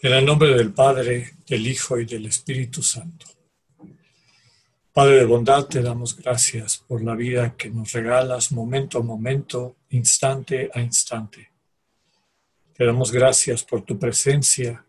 En 0.00 0.12
el 0.12 0.24
nombre 0.24 0.54
del 0.54 0.72
Padre, 0.72 1.32
del 1.44 1.66
Hijo 1.66 1.98
y 1.98 2.04
del 2.04 2.26
Espíritu 2.26 2.84
Santo. 2.84 3.26
Padre 4.92 5.16
de 5.16 5.24
bondad, 5.24 5.66
te 5.66 5.82
damos 5.82 6.16
gracias 6.16 6.84
por 6.86 7.02
la 7.02 7.16
vida 7.16 7.56
que 7.56 7.68
nos 7.68 7.90
regalas 7.90 8.52
momento 8.52 8.98
a 8.98 9.02
momento, 9.02 9.78
instante 9.90 10.70
a 10.72 10.80
instante. 10.80 11.50
Te 12.74 12.86
damos 12.86 13.10
gracias 13.10 13.64
por 13.64 13.82
tu 13.82 13.98
presencia 13.98 14.84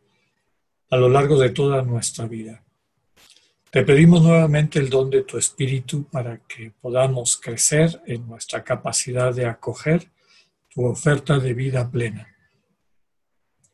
a 0.92 0.98
lo 0.98 1.10
largo 1.10 1.40
de 1.40 1.50
toda 1.50 1.82
nuestra 1.82 2.28
vida. 2.28 2.64
Te 3.72 3.82
pedimos 3.82 4.22
nuevamente 4.22 4.78
el 4.78 4.92
don 4.92 5.10
de 5.10 5.24
tu 5.24 5.40
Espíritu 5.40 6.04
para 6.04 6.38
que 6.38 6.72
podamos 6.80 7.36
crecer 7.38 8.00
en 8.06 8.28
nuestra 8.28 8.64
capacidad 8.64 9.34
de 9.34 9.48
acoger 9.48 10.08
tu 10.70 10.86
oferta 10.86 11.40
de 11.40 11.56
vida 11.56 11.90
plena 11.90 12.28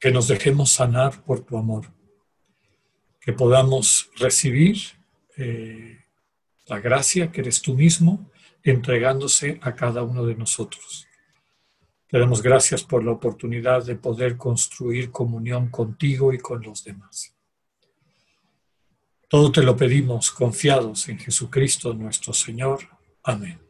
que 0.06 0.12
nos 0.12 0.28
dejemos 0.28 0.70
sanar 0.70 1.24
por 1.24 1.40
tu 1.40 1.58
amor, 1.58 1.92
que 3.20 3.34
podamos 3.34 4.12
recibir 4.18 4.78
eh, 5.36 5.98
la 6.68 6.80
gracia 6.80 7.32
que 7.32 7.42
eres 7.42 7.60
tú 7.60 7.74
mismo 7.74 8.30
entregándose 8.62 9.58
a 9.64 9.74
cada 9.74 10.04
uno 10.04 10.24
de 10.24 10.36
nosotros. 10.36 11.08
Te 12.06 12.20
damos 12.20 12.44
gracias 12.44 12.84
por 12.84 13.04
la 13.04 13.14
oportunidad 13.14 13.84
de 13.84 13.96
poder 13.96 14.38
construir 14.38 15.10
comunión 15.10 15.70
contigo 15.70 16.32
y 16.34 16.38
con 16.38 16.62
los 16.62 16.84
demás. 16.84 17.34
Todo 19.28 19.52
te 19.52 19.64
lo 19.64 19.76
pedimos 19.76 20.30
confiados 20.30 21.10
en 21.10 21.18
Jesucristo 21.18 21.96
nuestro 21.96 22.32
Señor. 22.32 22.82
Amén. 23.24 23.65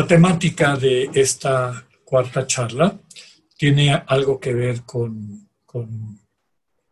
La 0.00 0.06
temática 0.06 0.78
de 0.78 1.10
esta 1.12 1.86
cuarta 2.06 2.46
charla 2.46 2.98
tiene 3.54 3.92
algo 3.92 4.40
que 4.40 4.54
ver 4.54 4.80
con, 4.86 5.46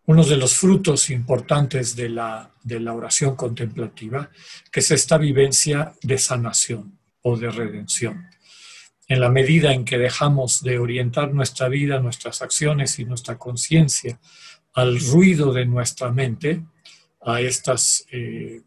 uno 0.05 0.25
de 0.25 0.37
los 0.37 0.55
frutos 0.55 1.09
importantes 1.09 1.97
de 1.97 2.11
la, 2.11 2.53
de 2.63 2.81
la 2.81 2.93
oración 2.93 3.35
contemplativa, 3.35 4.31
que 4.71 4.81
es 4.81 4.91
esta 4.91 5.17
vivencia 5.17 5.95
de 6.03 6.19
sanación 6.19 6.99
o 7.23 7.39
de 7.39 7.51
redención. 7.51 8.29
En 9.07 9.21
la 9.21 9.31
medida 9.31 9.73
en 9.73 9.87
que 9.87 9.97
dejamos 9.97 10.63
de 10.63 10.79
orientar 10.79 11.33
nuestra 11.33 11.71
vida, 11.71 12.01
nuestras 12.01 12.43
acciones 12.43 12.99
y 12.99 13.07
nuestra 13.07 13.39
conciencia 13.39 14.21
al 14.75 15.01
ruido 15.01 15.55
de 15.55 15.65
nuestra 15.65 16.13
mente, 16.13 16.63
a 17.23 17.41
estas 17.41 18.05
eh, 18.13 18.61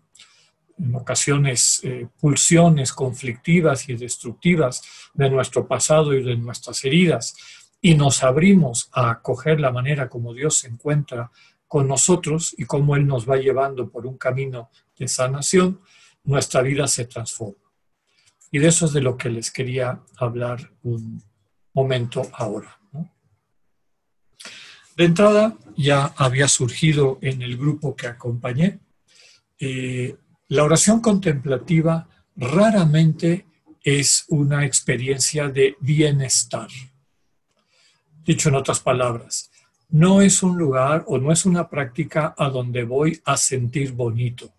en 0.82 0.96
ocasiones 0.96 1.82
eh, 1.84 2.08
pulsiones 2.20 2.92
conflictivas 2.94 3.88
y 3.90 3.96
destructivas 3.96 4.82
de 5.14 5.30
nuestro 5.30 5.68
pasado 5.68 6.14
y 6.14 6.24
de 6.24 6.36
nuestras 6.38 6.84
heridas, 6.86 7.36
y 7.82 7.96
nos 7.96 8.24
abrimos 8.24 8.90
a 8.92 9.12
acoger 9.12 9.60
la 9.60 9.72
manera 9.72 10.10
como 10.10 10.34
Dios 10.34 10.60
se 10.60 10.68
encuentra 10.68 11.32
con 11.68 11.88
nosotros 11.88 12.54
y 12.58 12.66
cómo 12.66 12.96
Él 12.96 13.08
nos 13.08 13.30
va 13.30 13.38
llevando 13.38 13.90
por 13.90 14.06
un 14.06 14.18
camino 14.18 14.70
de 14.98 15.08
sanación, 15.08 15.82
nuestra 16.24 16.62
vida 16.62 16.88
se 16.88 17.06
transforma. 17.06 17.72
Y 18.52 18.60
de 18.60 18.68
eso 18.68 18.86
es 18.86 18.94
de 18.94 19.02
lo 19.02 19.18
que 19.18 19.30
les 19.30 19.50
quería 19.50 20.02
hablar 20.18 20.72
un 20.84 21.24
momento 21.74 22.30
ahora. 22.34 22.78
De 24.98 25.06
entrada, 25.06 25.58
ya 25.78 26.14
había 26.18 26.48
surgido 26.48 27.18
en 27.22 27.42
el 27.42 27.58
grupo 27.58 27.96
que 27.96 28.08
acompañé 28.08 28.80
eh, 29.58 30.18
la 30.52 30.66
oración 30.66 31.00
contemplativa 31.00 32.10
raramente 32.36 33.46
es 33.82 34.26
una 34.28 34.66
experiencia 34.66 35.48
de 35.48 35.78
bienestar. 35.80 36.68
Dicho 38.26 38.50
en 38.50 38.56
otras 38.56 38.82
palabras, 38.82 39.50
no 39.88 40.22
es 40.22 40.44
un 40.44 40.58
lugar 40.58 41.06
o 41.08 41.18
no 41.18 41.32
es 41.32 41.46
una 41.46 41.70
práctica 41.70 42.36
a 42.38 42.50
donde 42.50 42.84
voy 42.84 43.22
a 43.24 43.38
sentir 43.38 43.94
bonito. 43.94 44.52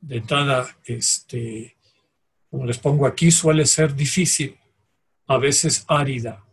De 0.00 0.16
entrada, 0.16 0.66
este, 0.84 1.76
como 2.50 2.66
les 2.66 2.78
pongo 2.78 3.06
aquí, 3.06 3.30
suele 3.30 3.66
ser 3.66 3.94
difícil, 3.94 4.58
a 5.28 5.38
veces 5.38 5.84
árida, 5.86 6.44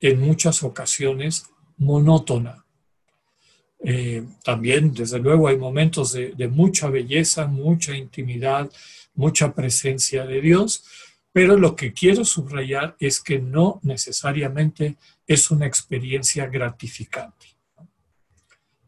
en 0.00 0.20
muchas 0.20 0.62
ocasiones 0.62 1.46
monótona. 1.78 2.66
Eh, 3.80 4.24
también, 4.42 4.92
desde 4.92 5.18
luego, 5.18 5.48
hay 5.48 5.56
momentos 5.56 6.12
de, 6.12 6.48
mucha 6.48 6.88
belleza, 6.88 7.46
mucha 7.46 7.96
intimidad, 7.96 8.70
mucha 9.14 9.54
presencia 9.54 10.24
de 10.26 10.40
Dios, 10.40 10.84
pero 11.32 11.56
lo 11.56 11.76
que 11.76 11.92
quiero 11.92 12.24
subrayar 12.24 12.96
es 12.98 13.20
que 13.20 13.38
no 13.38 13.80
necesariamente 13.82 14.96
es 15.26 15.50
una 15.50 15.66
experiencia 15.66 16.46
gratificante. 16.46 17.46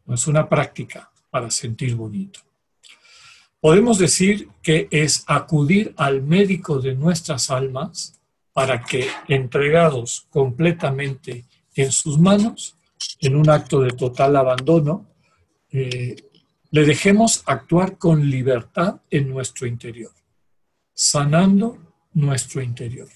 No 0.05 0.15
es 0.15 0.27
una 0.27 0.49
práctica 0.49 1.09
para 1.29 1.49
sentir 1.49 1.95
bonito. 1.95 2.41
Podemos 3.61 3.99
decir 3.99 4.49
que 4.61 4.87
es 4.91 5.23
acudir 5.27 5.93
al 5.95 6.23
médico 6.23 6.79
de 6.79 6.95
nuestras 6.95 7.51
almas 7.51 8.19
para 8.53 8.83
que, 8.83 9.07
entregados 9.27 10.27
completamente 10.29 11.45
en 11.75 11.91
sus 11.91 12.19
manos, 12.19 12.75
en 13.19 13.35
un 13.35 13.49
acto 13.49 13.81
de 13.81 13.91
total 13.91 14.35
abandono, 14.35 15.07
eh, 15.69 16.15
le 16.71 16.85
dejemos 16.85 17.43
actuar 17.45 17.97
con 17.97 18.29
libertad 18.29 19.01
en 19.09 19.29
nuestro 19.29 19.67
interior, 19.67 20.11
sanando 20.93 21.77
nuestro 22.13 22.61
interior. 22.61 23.09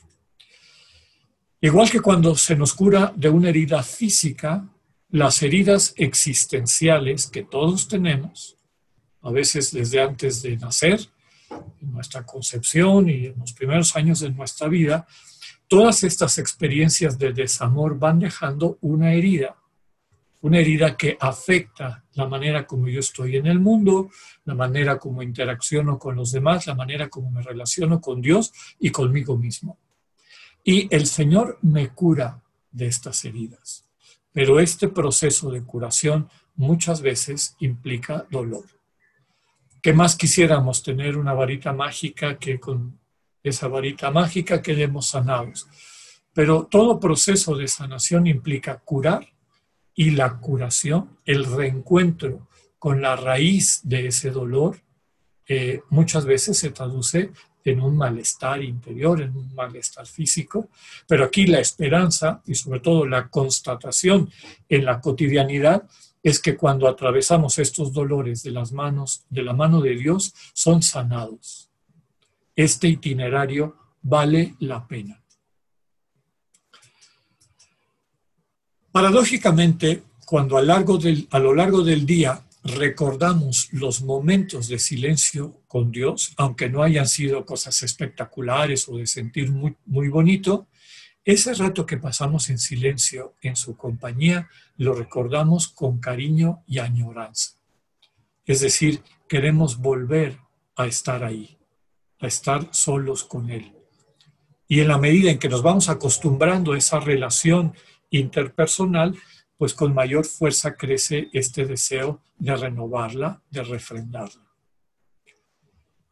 Igual 1.62 1.90
que 1.90 2.02
cuando 2.02 2.36
se 2.36 2.56
nos 2.56 2.74
cura 2.74 3.14
de 3.16 3.30
una 3.30 3.50
herida 3.50 3.82
física, 3.82 4.68
las 5.10 5.42
heridas 5.42 5.94
existenciales 5.98 7.28
que 7.28 7.44
todos 7.44 7.88
tenemos, 7.88 8.58
a 9.22 9.32
veces 9.32 9.72
desde 9.72 10.02
antes 10.02 10.42
de 10.42 10.58
nacer, 10.58 11.00
en 11.82 11.92
nuestra 11.92 12.26
concepción 12.26 13.10
y 13.10 13.28
en 13.28 13.40
los 13.40 13.54
primeros 13.54 13.96
años 13.96 14.20
de 14.20 14.32
nuestra 14.32 14.68
vida, 14.68 15.08
todas 15.68 16.04
estas 16.04 16.38
experiencias 16.38 17.18
de 17.18 17.34
desamor 17.34 17.98
van 17.98 18.20
dejando 18.20 18.78
una 18.82 19.14
herida 19.14 19.56
una 20.46 20.60
herida 20.60 20.96
que 20.96 21.18
afecta 21.20 22.04
la 22.14 22.28
manera 22.28 22.68
como 22.68 22.88
yo 22.88 23.00
estoy 23.00 23.36
en 23.36 23.48
el 23.48 23.60
mundo, 23.60 24.12
la 24.44 24.54
manera 24.54 25.00
como 25.00 25.24
interacciono 25.24 25.98
con 25.98 26.16
los 26.16 26.32
demás, 26.32 26.68
la 26.68 26.76
manera 26.76 27.10
como 27.10 27.32
me 27.32 27.42
relaciono 27.42 28.00
con 28.00 28.22
Dios 28.22 28.54
y 28.80 28.92
conmigo 28.92 29.36
mismo. 29.40 29.80
Y 30.64 30.88
el 30.96 31.08
Señor 31.08 31.58
me 31.64 31.90
cura 31.90 32.44
de 32.70 32.86
estas 32.86 33.26
heridas. 33.26 33.90
Pero 34.32 34.60
este 34.60 34.88
proceso 34.88 35.50
de 35.50 35.64
curación 35.64 36.30
muchas 36.54 37.02
veces 37.02 37.56
implica 37.60 38.28
dolor. 38.30 38.66
¿Qué 39.82 39.94
más 39.94 40.16
quisiéramos 40.16 40.84
tener 40.84 41.18
una 41.18 41.34
varita 41.34 41.74
mágica 41.74 42.38
que 42.38 42.60
con 42.60 43.00
esa 43.42 43.68
varita 43.68 44.12
mágica 44.12 44.62
quedemos 44.62 45.08
sanados? 45.08 45.68
Pero 46.34 46.68
todo 46.70 47.00
proceso 47.00 47.56
de 47.58 47.68
sanación 47.68 48.28
implica 48.28 48.78
curar 48.78 49.35
y 49.96 50.12
la 50.12 50.38
curación, 50.38 51.18
el 51.26 51.46
reencuentro 51.46 52.48
con 52.78 53.02
la 53.02 53.16
raíz 53.16 53.80
de 53.84 54.08
ese 54.08 54.30
dolor, 54.30 54.82
eh, 55.48 55.82
muchas 55.90 56.26
veces 56.26 56.58
se 56.58 56.72
traduce 56.72 57.32
en 57.64 57.82
un 57.82 57.98
malestar 57.98 58.62
interior, 58.62 59.22
en 59.22 59.36
un 59.36 59.54
malestar 59.56 60.06
físico, 60.06 60.70
pero 61.08 61.26
aquí 61.26 61.48
la 61.48 61.60
esperanza 61.60 62.42
y 62.46 62.54
sobre 62.54 62.80
todo 62.80 63.08
la 63.08 63.30
constatación 63.30 64.30
en 64.70 64.86
la 64.86 65.02
cotidianidad 65.02 65.88
es 66.22 66.40
que 66.40 66.56
cuando 66.56 66.88
atravesamos 66.88 67.58
estos 67.58 67.94
dolores 67.94 68.44
de 68.44 68.52
las 68.52 68.72
manos, 68.72 69.26
de 69.30 69.44
la 69.44 69.54
mano 69.54 69.82
de 69.82 69.96
Dios, 69.96 70.34
son 70.54 70.82
sanados. 70.82 71.70
Este 72.56 72.88
itinerario 72.88 73.76
vale 74.02 74.56
la 74.60 74.88
pena. 74.88 75.25
Paradójicamente, 78.96 80.04
cuando 80.26 80.56
a, 80.58 80.62
lo 80.62 81.54
largo 81.54 81.84
del 81.84 82.06
día 82.06 82.42
recordamos 82.64 83.68
los 83.74 84.02
momentos 84.02 84.70
de 84.70 84.80
silencio 84.80 85.64
con 85.68 85.92
Dios, 85.92 86.34
aunque 86.38 86.70
no 86.70 86.82
hayan 86.82 87.06
sido 87.06 87.46
cosas 87.46 87.84
espectaculares 87.84 88.88
o 88.88 88.96
de 88.96 89.06
sentir 89.06 89.52
muy, 89.52 89.76
muy 89.86 90.08
bonito, 90.08 90.68
ese 91.26 91.54
rato 91.56 91.86
que 91.86 91.98
pasamos 91.98 92.50
en 92.50 92.58
silencio 92.58 93.36
en 93.42 93.58
su 93.58 93.76
compañía 93.76 94.48
lo 94.78 94.94
recordamos 94.94 95.68
con 95.68 96.00
cariño 96.00 96.64
y 96.66 96.80
añoranza. 96.80 97.58
Es 98.46 98.62
decir, 98.62 99.02
queremos 99.28 99.80
volver 99.80 100.40
a 100.78 100.86
estar 100.86 101.26
ahí, 101.26 101.58
a 102.22 102.28
estar 102.28 102.70
solos 102.72 103.26
con 103.26 103.50
Él. 103.50 103.74
Y 104.70 104.80
en 104.80 104.88
la 104.88 104.98
medida 105.00 105.32
en 105.32 105.38
que 105.38 105.50
nos 105.50 105.62
vamos 105.64 105.90
acostumbrando 105.90 106.72
a 106.72 106.78
esa 106.78 107.02
relación 107.02 107.74
interpersonal, 108.20 109.16
pues 109.58 109.74
con 109.74 109.94
mayor 109.94 110.26
fuerza 110.26 110.76
crece 110.76 111.30
este 111.34 111.66
deseo 111.66 112.22
de 112.38 112.56
renovarla, 112.56 113.42
de 113.50 113.64
refrendarla. 113.64 114.42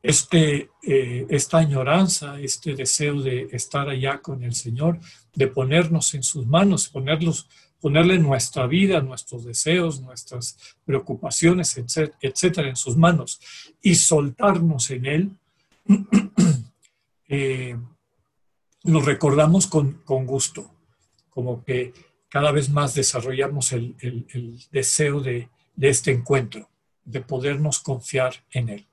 este, 0.02 0.70
eh, 0.82 1.26
esta 1.30 1.60
añoranza, 1.60 2.38
este 2.40 2.76
deseo 2.76 3.22
de 3.22 3.48
estar 3.54 3.88
allá 3.88 4.20
con 4.22 4.44
el 4.44 4.54
Señor, 4.54 5.00
de 5.34 5.48
ponernos 5.48 6.14
en 6.14 6.24
sus 6.24 6.46
manos, 6.46 6.90
ponerlos, 6.90 7.48
ponerle 7.80 8.20
nuestra 8.20 8.68
vida, 8.68 9.02
nuestros 9.02 9.46
deseos, 9.46 10.02
nuestras 10.02 10.58
preocupaciones, 10.86 11.78
etcétera, 11.78 12.68
en 12.68 12.76
sus 12.76 12.98
manos 12.98 13.40
y 13.82 13.96
soltarnos 13.96 14.92
en 14.92 15.06
Él, 15.06 15.32
eh, 17.30 17.78
lo 18.84 19.02
recordamos 19.02 19.68
con, 19.68 20.02
gusto, 20.06 20.70
como 21.34 21.64
que 21.64 21.94
cada 22.30 22.52
vez 22.52 22.70
más 22.70 22.96
desarrollamos 22.96 23.72
el, 23.72 23.96
deseo 24.72 25.20
de, 25.20 25.50
este 25.80 26.12
encuentro, 26.12 26.70
de 27.06 27.22
podernos 27.22 27.80
confiar 27.80 28.34
en 28.52 28.70
Él. 28.70 28.88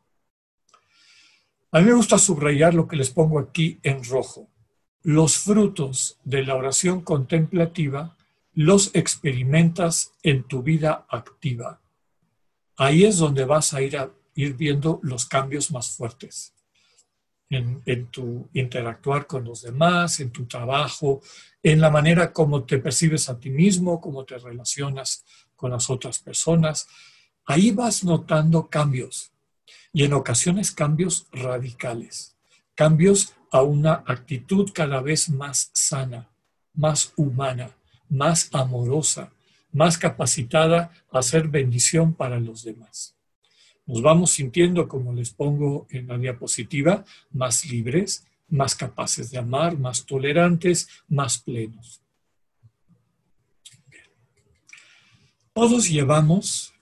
A 1.73 1.81
mí 1.81 1.87
me 1.87 1.95
gusta 1.95 2.19
subrayar 2.19 2.75
lo 2.75 2.89
que 2.89 2.97
les 2.97 3.11
pongo 3.11 3.39
aquí 3.39 3.79
en 3.83 4.05
rojo. 4.05 4.49
Los 5.03 5.39
frutos 5.39 6.19
de 6.25 6.45
la 6.45 6.57
oración 6.57 7.01
contemplativa 7.01 8.17
los 8.53 8.95
experimentas 8.95 10.13
en 10.23 10.43
tu 10.43 10.63
vida 10.63 11.07
activa. 11.09 11.81
Ahí 12.77 13.05
es 13.05 13.19
donde 13.19 13.45
vas 13.45 13.73
a, 13.73 13.81
ir 13.81 13.97
viendo 14.35 15.01
los 15.03 15.27
cambios 15.27 15.71
más 15.71 15.97
fuertes. 15.97 16.53
En, 17.50 18.06
tu 18.06 18.49
interactuar 18.52 19.26
con 19.26 19.43
los 19.43 19.62
demás, 19.62 20.20
en 20.20 20.31
tu 20.31 20.47
trabajo, 20.47 21.20
en 21.61 21.81
la 21.81 21.91
manera 21.91 22.32
como 22.32 22.62
te 22.62 22.79
percibes 22.79 23.29
a 23.29 23.41
ti 23.41 23.50
mismo, 23.50 24.00
cómo 24.00 24.25
te 24.25 24.38
relacionas 24.38 25.25
con 25.56 25.73
las 25.73 25.91
otras 25.91 26.20
personas. 26.20 26.87
Ahí 27.44 27.73
vas 27.73 28.05
notando 28.05 28.69
cambios 28.69 29.32
y 29.93 30.05
en 30.05 30.12
ocasiones 30.12 30.70
cambios 30.70 31.26
radicales, 31.32 32.37
cambios 32.76 33.35
a 33.50 33.62
una 33.62 34.05
actitud 34.06 34.70
cada 34.73 35.00
vez 35.00 35.29
más 35.29 35.70
sana, 35.75 36.31
más 36.73 37.12
humana, 37.17 37.76
más 38.08 38.49
amorosa, 38.53 39.32
más 39.73 39.99
capacitada 39.99 40.93
a 41.11 41.23
ser 41.23 41.49
bendición 41.49 42.14
para 42.14 42.38
los 42.38 42.64
demás. 42.64 43.17
Nos 43.91 44.03
vamos 44.03 44.31
sintiendo, 44.31 44.87
como 44.87 45.13
les 45.13 45.31
pongo 45.31 45.89
en 45.91 46.07
la 46.07 46.17
diapositiva, 46.17 47.05
más 47.33 47.67
libres, 47.67 48.25
más 48.49 48.77
capaces 48.77 49.33
de 49.33 49.39
amar, 49.39 49.77
más 49.77 50.07
tolerantes, 50.07 50.89
más 51.09 51.39
plenos. 51.39 52.01
Todos 55.53 55.91
llevamos 55.91 56.73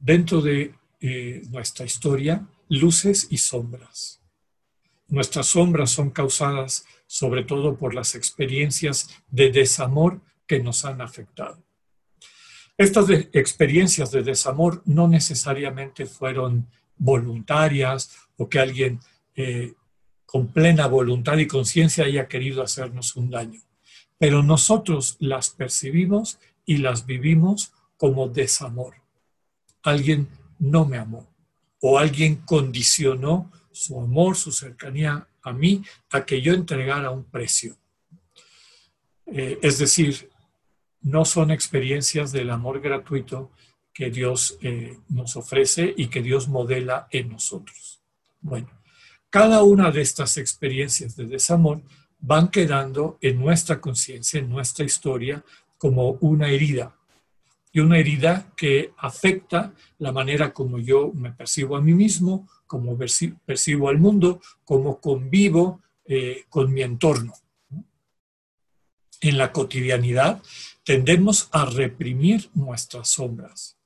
dentro 0.00 0.40
de 0.40 0.74
eh, 1.00 1.42
nuestra 1.48 1.86
historia 1.86 2.44
luces 2.68 3.28
y 3.30 3.38
sombras. 3.38 4.20
Nuestras 5.06 5.46
sombras 5.46 5.92
son 5.92 6.10
causadas 6.10 6.84
sobre 7.06 7.44
todo 7.44 7.76
por 7.76 7.94
las 7.94 8.16
experiencias 8.16 9.08
de 9.30 9.52
desamor 9.52 10.20
que 10.48 10.58
nos 10.58 10.84
han 10.84 11.02
afectado. 11.02 11.67
Estas 12.78 13.10
experiencias 13.10 14.12
de 14.12 14.22
desamor 14.22 14.82
no 14.86 15.08
necesariamente 15.08 16.06
fueron 16.06 16.68
voluntarias 16.96 18.16
o 18.36 18.48
que 18.48 18.60
alguien 18.60 19.00
eh, 19.34 19.74
con 20.24 20.46
plena 20.52 20.86
voluntad 20.86 21.38
y 21.38 21.48
conciencia 21.48 22.04
haya 22.04 22.28
querido 22.28 22.62
hacernos 22.62 23.16
un 23.16 23.30
daño, 23.30 23.60
pero 24.16 24.44
nosotros 24.44 25.16
las 25.18 25.50
percibimos 25.50 26.38
y 26.64 26.76
las 26.76 27.04
vivimos 27.04 27.72
como 27.96 28.28
desamor. 28.28 28.94
Alguien 29.82 30.28
no 30.60 30.84
me 30.84 30.98
amó. 30.98 31.26
O 31.80 31.98
alguien 31.98 32.36
condicionó 32.36 33.50
su 33.72 34.00
amor, 34.00 34.36
su 34.36 34.52
cercanía 34.52 35.26
a 35.42 35.52
mí, 35.52 35.82
a 36.10 36.24
que 36.24 36.40
yo 36.42 36.52
entregara 36.52 37.10
un 37.10 37.24
precio. 37.24 37.76
Eh, 39.26 39.58
es 39.62 39.78
decir, 39.78 40.28
no 41.08 41.24
son 41.24 41.50
experiencias 41.50 42.32
del 42.32 42.50
amor 42.50 42.80
gratuito 42.80 43.50
que 43.94 44.10
Dios 44.10 44.58
eh, 44.62 44.98
nos 45.08 45.36
ofrece 45.36 45.94
y 45.96 46.08
que 46.08 46.22
Dios 46.22 46.48
modela 46.48 47.08
en 47.10 47.30
nosotros. 47.30 48.00
Bueno, 48.40 48.68
cada 49.30 49.62
una 49.62 49.90
de 49.90 50.02
estas 50.02 50.36
experiencias 50.36 51.16
de 51.16 51.26
desamor 51.26 51.80
van 52.20 52.48
quedando 52.48 53.18
en 53.20 53.38
nuestra 53.38 53.80
conciencia, 53.80 54.38
en 54.38 54.50
nuestra 54.50 54.84
historia, 54.84 55.42
como 55.78 56.12
una 56.20 56.48
herida, 56.48 56.94
y 57.72 57.80
una 57.80 57.98
herida 57.98 58.52
que 58.56 58.92
afecta 58.98 59.72
la 59.98 60.12
manera 60.12 60.52
como 60.52 60.78
yo 60.78 61.12
me 61.14 61.32
percibo 61.32 61.76
a 61.76 61.80
mí 61.80 61.92
mismo, 61.92 62.48
como 62.66 62.96
percibo 63.46 63.88
al 63.88 63.98
mundo, 63.98 64.40
como 64.64 65.00
convivo 65.00 65.80
eh, 66.04 66.44
con 66.48 66.72
mi 66.72 66.82
entorno. 66.82 67.32
En 69.20 69.38
la 69.38 69.52
cotidianidad 69.52 70.42
tendemos 70.84 71.48
a 71.52 71.64
reprimir 71.66 72.50
nuestras 72.54 73.08
sombras 73.08 73.76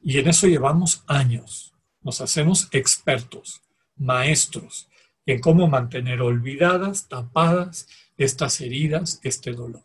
y 0.00 0.18
en 0.18 0.28
eso 0.28 0.46
llevamos 0.46 1.04
años. 1.06 1.74
Nos 2.00 2.20
hacemos 2.20 2.68
expertos, 2.72 3.62
maestros 3.96 4.88
en 5.26 5.40
cómo 5.40 5.68
mantener 5.68 6.20
olvidadas, 6.20 7.08
tapadas 7.08 7.86
estas 8.16 8.60
heridas, 8.60 9.20
este 9.22 9.52
dolor 9.52 9.84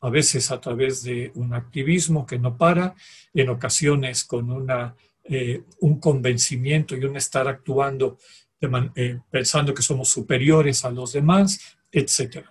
a 0.00 0.10
veces 0.10 0.50
a 0.50 0.60
través 0.60 1.02
de 1.02 1.32
un 1.34 1.54
activismo 1.54 2.26
que 2.26 2.38
no 2.38 2.56
para, 2.56 2.94
en 3.34 3.48
ocasiones 3.48 4.24
con 4.24 4.50
una, 4.50 4.94
eh, 5.24 5.62
un 5.80 5.98
convencimiento 5.98 6.96
y 6.96 7.04
un 7.04 7.16
estar 7.16 7.48
actuando 7.48 8.18
eh, 8.60 9.18
pensando 9.30 9.72
que 9.72 9.82
somos 9.82 10.08
superiores 10.08 10.84
a 10.84 10.90
los 10.90 11.12
demás, 11.12 11.76
etc. 11.92 12.46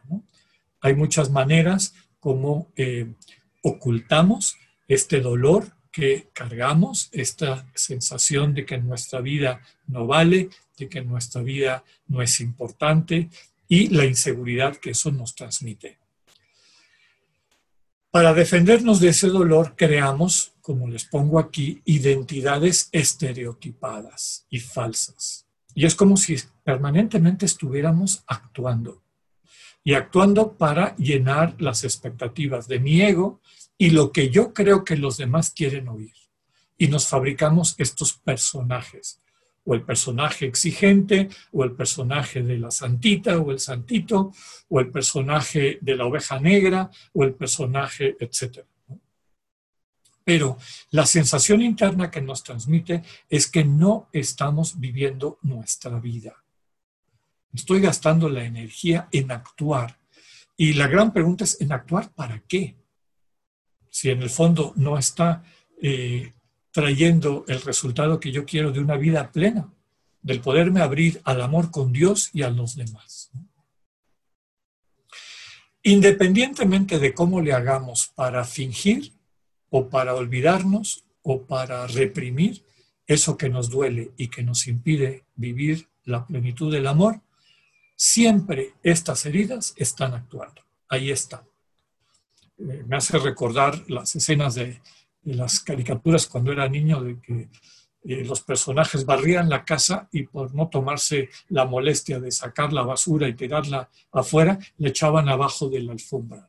Hay 0.81 0.95
muchas 0.95 1.29
maneras 1.29 1.93
como 2.19 2.71
eh, 2.75 3.13
ocultamos 3.63 4.57
este 4.87 5.21
dolor 5.21 5.73
que 5.91 6.29
cargamos, 6.33 7.09
esta 7.11 7.65
sensación 7.73 8.53
de 8.53 8.65
que 8.65 8.77
nuestra 8.77 9.19
vida 9.19 9.61
no 9.87 10.05
vale, 10.05 10.49
de 10.77 10.87
que 10.89 11.01
nuestra 11.01 11.41
vida 11.41 11.83
no 12.07 12.21
es 12.21 12.39
importante 12.39 13.29
y 13.67 13.89
la 13.89 14.05
inseguridad 14.05 14.77
que 14.77 14.91
eso 14.91 15.11
nos 15.11 15.33
transmite. 15.35 15.97
Para 18.11 18.33
defendernos 18.33 18.99
de 18.99 19.09
ese 19.09 19.27
dolor 19.27 19.75
creamos, 19.75 20.53
como 20.61 20.87
les 20.87 21.05
pongo 21.05 21.39
aquí, 21.39 21.81
identidades 21.85 22.89
estereotipadas 22.91 24.45
y 24.49 24.59
falsas. 24.59 25.45
Y 25.73 25.85
es 25.85 25.95
como 25.95 26.17
si 26.17 26.37
permanentemente 26.63 27.45
estuviéramos 27.45 28.23
actuando. 28.27 29.03
Y 29.87 29.93
actuando 29.93 30.57
para 30.57 30.97
llenar 30.97 31.55
las 31.61 31.85
expectativas 31.85 32.67
de 32.67 32.77
mi 32.77 33.01
ego 33.01 33.39
y 33.77 33.91
lo 33.91 34.11
que 34.11 34.29
yo 34.29 34.53
creo 34.53 34.83
que 34.83 34.97
los 34.97 35.15
demás 35.15 35.51
quieren 35.51 35.87
oír. 35.87 36.11
Y 36.77 36.89
nos 36.89 37.07
fabricamos 37.07 37.73
estos 37.77 38.11
personajes 38.11 39.21
o 39.63 39.75
el 39.75 39.83
personaje 39.83 40.45
exigente, 40.45 41.29
o 41.53 41.63
el 41.63 41.71
personaje 41.71 42.43
de 42.43 42.57
la 42.57 42.69
santita, 42.69 43.37
o 43.37 43.49
el 43.49 43.61
santito, 43.61 44.33
o 44.67 44.81
el 44.81 44.91
personaje 44.91 45.77
de 45.79 45.95
la 45.95 46.05
oveja 46.05 46.37
negra, 46.37 46.91
o 47.13 47.23
el 47.23 47.33
personaje, 47.35 48.17
etc. 48.19 48.65
Pero 50.21 50.57
la 50.91 51.05
sensación 51.05 51.61
interna 51.61 52.11
que 52.11 52.21
nos 52.21 52.43
transmite 52.43 53.03
es 53.29 53.49
que 53.49 53.63
no 53.63 54.09
estamos 54.11 54.81
viviendo 54.81 55.39
nuestra 55.43 55.97
vida. 55.97 56.35
Estoy 57.57 57.81
gastando 57.81 58.29
la 58.29 58.43
energía 58.43 59.09
en 59.11 59.31
actuar. 59.31 59.97
Y 60.55 60.73
la 60.73 60.87
gran 60.87 61.11
pregunta 61.11 61.43
es, 61.43 61.59
¿en 61.59 61.71
actuar 61.71 62.13
para 62.13 62.39
qué? 62.47 62.77
Si 63.89 64.11
en 64.11 64.21
el 64.21 64.29
fondo 64.29 64.73
no 64.75 64.95
está 64.95 65.43
eh, 65.81 66.33
trayendo 66.71 67.45
el 67.47 67.59
resultado 67.63 68.19
que 68.19 68.31
yo 68.31 68.45
quiero 68.45 68.71
de 68.71 68.79
una 68.79 68.95
vida 68.95 69.31
plena, 69.31 69.73
del 70.21 70.39
poderme 70.39 70.81
abrir 70.81 71.19
al 71.23 71.41
amor 71.41 71.71
con 71.71 71.91
Dios 71.91 72.29
y 72.31 72.43
a 72.43 72.51
los 72.51 72.75
demás. 72.75 73.31
Independientemente 75.81 76.99
de 76.99 77.15
cómo 77.15 77.41
le 77.41 77.53
hagamos 77.53 78.11
para 78.13 78.45
fingir 78.45 79.13
o 79.71 79.89
para 79.89 80.13
olvidarnos 80.13 81.05
o 81.23 81.41
para 81.41 81.87
reprimir 81.87 82.63
eso 83.07 83.35
que 83.35 83.49
nos 83.49 83.71
duele 83.71 84.11
y 84.15 84.27
que 84.27 84.43
nos 84.43 84.67
impide 84.67 85.25
vivir 85.35 85.87
la 86.03 86.23
plenitud 86.27 86.71
del 86.71 86.85
amor, 86.85 87.21
siempre 87.97 88.75
estas 88.81 89.25
heridas 89.25 89.73
están 89.75 90.13
actuando. 90.13 90.61
Ahí 90.87 91.11
están. 91.11 91.41
Eh, 92.57 92.85
me 92.87 92.95
hace 92.95 93.19
recordar 93.19 93.83
las 93.89 94.15
escenas 94.15 94.55
de 94.55 94.79
de 95.27 95.35
las 95.35 95.59
caricaturas 95.59 96.25
cuando 96.25 96.53
era 96.53 96.69
niño, 96.69 97.03
de 97.03 97.19
que 97.19 97.49
eh, 98.05 98.23
los 98.23 98.39
personajes 98.39 99.05
barrían 99.05 99.49
la 99.49 99.65
casa 99.65 100.07
y 100.13 100.23
por 100.23 100.55
no 100.55 100.69
tomarse 100.69 101.27
la 101.49 101.65
molestia 101.65 102.17
de 102.21 102.31
sacar 102.31 102.71
la 102.71 102.83
basura 102.83 103.27
y 103.27 103.33
tirarla 103.33 103.89
afuera, 104.13 104.57
le 104.77 104.87
echaban 104.87 105.27
abajo 105.27 105.67
de 105.67 105.81
la 105.81 105.91
alfombra. 105.91 106.47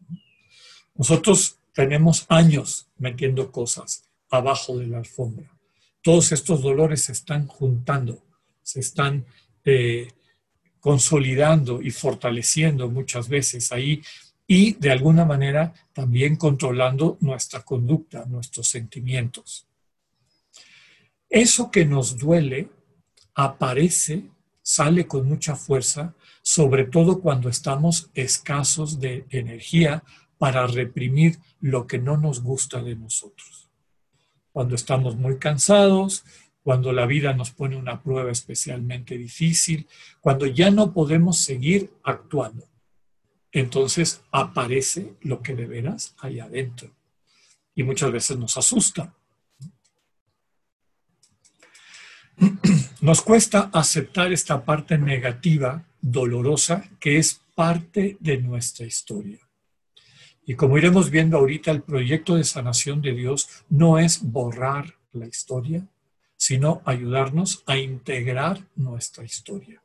Nosotros 0.95 1.59
tenemos 1.75 2.25
años 2.29 2.87
metiendo 2.99 3.51
cosas 3.51 4.05
abajo 4.31 4.79
de 4.79 4.87
la 4.87 4.99
alfombra. 4.99 5.53
Todos 6.01 6.31
estos 6.31 6.63
dolores 6.63 7.03
se 7.03 7.13
están 7.13 7.49
juntando, 7.49 8.23
se 8.63 8.79
están 8.79 9.27
eh, 9.65 10.07
consolidando 10.81 11.83
y 11.83 11.91
fortaleciendo 11.91 12.89
muchas 12.89 13.29
veces 13.29 13.73
ahí 13.73 14.03
y 14.47 14.73
de 14.73 14.91
alguna 14.91 15.25
manera 15.25 15.75
también 15.93 16.37
controlando 16.37 17.19
nuestra 17.21 17.63
conducta, 17.63 18.25
nuestros 18.27 18.69
sentimientos. 18.69 19.67
Eso 21.29 21.71
que 21.71 21.85
nos 21.85 22.17
duele 22.17 22.71
aparece, 23.35 24.31
sale 24.63 25.07
con 25.07 25.29
mucha 25.29 25.55
fuerza, 25.55 26.15
sobre 26.43 26.85
todo 26.85 27.21
cuando 27.21 27.51
estamos 27.51 28.11
escasos 28.15 28.99
de 28.99 29.27
energía 29.29 30.03
para 30.39 30.67
reprimir 30.67 31.39
lo 31.61 31.87
que 31.87 31.99
no 31.99 32.17
nos 32.17 32.43
gusta 32.43 32.83
de 32.83 32.97
nosotros. 32.97 33.69
Cuando 34.53 34.75
estamos 34.75 35.17
muy 35.17 35.39
cansados, 35.39 36.25
cuando 36.69 36.93
la 36.93 37.07
vida 37.07 37.33
nos 37.33 37.51
pone 37.51 37.77
una 37.77 38.03
prueba 38.03 38.31
especialmente 38.31 39.17
difícil, 39.17 39.89
cuando 40.21 40.45
ya 40.45 40.71
no 40.71 40.93
podemos 40.93 41.39
seguir 41.39 41.91
actuando 42.03 42.69
entonces 43.53 44.21
aparece 44.31 45.15
lo 45.23 45.43
que 45.43 45.55
de 45.55 45.67
veras 45.67 46.15
hay 46.19 46.41
adentro. 46.41 46.91
Y 47.75 47.83
muchas 47.83 48.13
veces 48.13 48.37
nos 48.37 48.57
asusta. 48.57 49.15
Nos 53.01 53.23
cuesta 53.23 53.71
aceptar 53.73 54.33
esta 54.33 54.65
parte 54.65 54.99
negativa, 54.99 55.85
dolorosa, 56.01 56.85
que 57.01 57.19
es 57.19 57.41
parte 57.55 58.17
de 58.21 58.39
nuestra 58.39 58.87
historia. 58.87 59.39
Y 60.45 60.55
como 60.55 60.79
iremos 60.79 61.11
viendo 61.11 61.39
ahorita, 61.39 61.71
el 61.71 61.83
proyecto 61.83 62.37
de 62.37 62.45
sanación 62.45 63.01
de 63.03 63.13
Dios 63.13 63.49
no 63.69 63.99
es 63.99 64.23
borrar 64.23 64.95
la 65.13 65.27
historia, 65.27 65.87
sino 66.49 66.81
ayudarnos 66.87 67.63
a 67.67 67.77
integrar 67.77 68.59
nuestra 68.75 69.23
historia. 69.23 69.83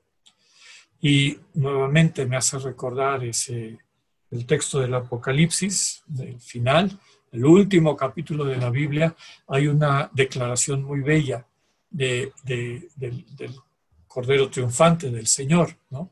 Y 1.02 1.38
nuevamente 1.56 2.26
me 2.26 2.38
hace 2.38 2.58
recordar 2.58 3.22
ese, 3.26 3.80
el 4.32 4.46
texto 4.46 4.80
del 4.80 4.94
Apocalipsis, 4.94 6.04
del 6.08 6.40
final, 6.40 6.98
el 7.34 7.44
último 7.44 7.98
capítulo 7.98 8.46
de 8.46 8.56
la 8.56 8.70
Biblia, 8.70 9.14
hay 9.46 9.68
una 9.68 10.10
declaración 10.14 10.84
muy 10.84 11.02
bella 11.02 11.46
de, 11.90 12.32
del, 12.46 12.88
del, 12.96 13.56
Cordero 14.08 14.50
Triunfante 14.50 15.12
del 15.12 15.28
Señor, 15.28 15.76
¿no? 15.90 16.12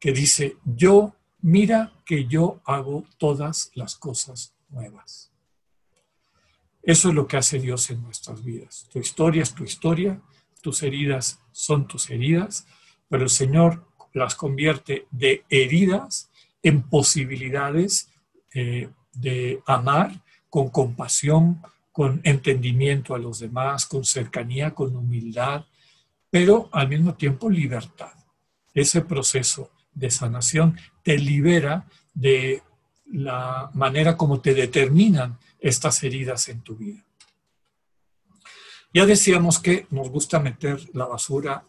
que 0.00 0.10
dice, 0.10 0.56
yo, 0.64 1.14
mira 1.40 1.92
que 2.04 2.26
yo 2.26 2.60
hago 2.64 3.04
todas 3.16 3.70
las 3.74 3.94
cosas 3.94 4.56
nuevas. 4.70 5.30
Eso 6.86 7.08
es 7.08 7.14
lo 7.14 7.26
que 7.26 7.38
hace 7.38 7.58
Dios 7.58 7.88
en 7.90 8.02
nuestras 8.02 8.44
vidas. 8.44 8.86
Tu 8.92 8.98
historia 8.98 9.42
es 9.42 9.54
tu 9.54 9.64
historia, 9.64 10.20
tus 10.60 10.82
heridas 10.82 11.40
son 11.52 11.86
tus 11.86 12.10
heridas, 12.10 12.66
pero 13.08 13.24
el 13.24 13.30
Señor 13.30 13.86
las 14.12 14.34
convierte 14.34 15.06
de 15.10 15.44
heridas 15.48 16.30
en 16.62 16.82
posibilidades 16.82 18.08
eh, 18.54 18.88
de 19.12 19.62
amar 19.66 20.22
con 20.48 20.68
compasión, 20.68 21.62
con 21.90 22.20
entendimiento 22.24 23.14
a 23.14 23.18
los 23.18 23.38
demás, 23.40 23.86
con 23.86 24.04
cercanía, 24.04 24.74
con 24.74 24.94
humildad, 24.94 25.64
pero 26.30 26.68
al 26.72 26.88
mismo 26.88 27.14
tiempo 27.14 27.48
libertad. 27.48 28.12
Ese 28.72 29.02
proceso 29.02 29.70
de 29.92 30.10
sanación 30.10 30.78
te 31.02 31.16
libera 31.18 31.86
de 32.12 32.62
la 33.06 33.70
manera 33.74 34.16
como 34.16 34.40
te 34.40 34.54
determinan 34.54 35.38
estas 35.68 36.02
heridas 36.02 36.48
en 36.48 36.62
tu 36.62 36.76
vida. 36.76 37.04
Ya 38.92 39.06
decíamos 39.06 39.58
que 39.58 39.86
nos 39.90 40.08
gusta 40.10 40.38
meter 40.38 40.78
la 40.92 41.06
basura 41.06 41.66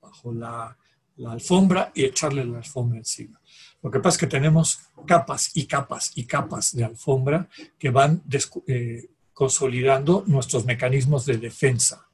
bajo 0.00 0.32
la 0.32 0.76
la 1.16 1.32
alfombra 1.32 1.92
y 1.94 2.04
echarle 2.04 2.44
la 2.44 2.58
alfombra 2.58 2.98
encima. 2.98 3.40
Lo 3.82 3.90
que 3.90 4.00
pasa 4.00 4.16
es 4.16 4.20
que 4.20 4.26
tenemos 4.26 4.80
capas 5.06 5.50
y 5.54 5.66
capas 5.66 6.12
y 6.14 6.24
capas 6.24 6.74
de 6.74 6.84
alfombra 6.84 7.48
que 7.78 7.90
van 7.90 8.22
eh, 8.66 9.08
consolidando 9.32 10.24
nuestros 10.26 10.64
mecanismos 10.64 11.26
de 11.26 11.38
defensa. 11.38 12.06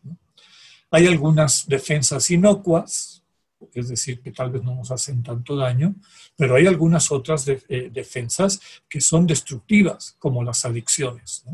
Hay 0.91 1.07
algunas 1.07 1.67
defensas 1.67 2.31
inocuas, 2.31 3.22
es 3.75 3.88
decir, 3.88 4.21
que 4.21 4.33
tal 4.33 4.50
vez 4.50 4.62
no 4.62 4.75
nos 4.75 4.90
hacen 4.90 5.23
tanto 5.23 5.57
daño, 5.57 5.95
pero 6.37 6.57
hay 6.57 6.66
algunas 6.66 7.11
otras 7.11 7.47
eh, 7.49 7.90
defensas 7.92 8.61
que 8.88 9.00
son 9.00 9.26
destructivas, 9.26 10.16
como 10.19 10.42
las 10.42 10.64
adicciones. 10.64 11.45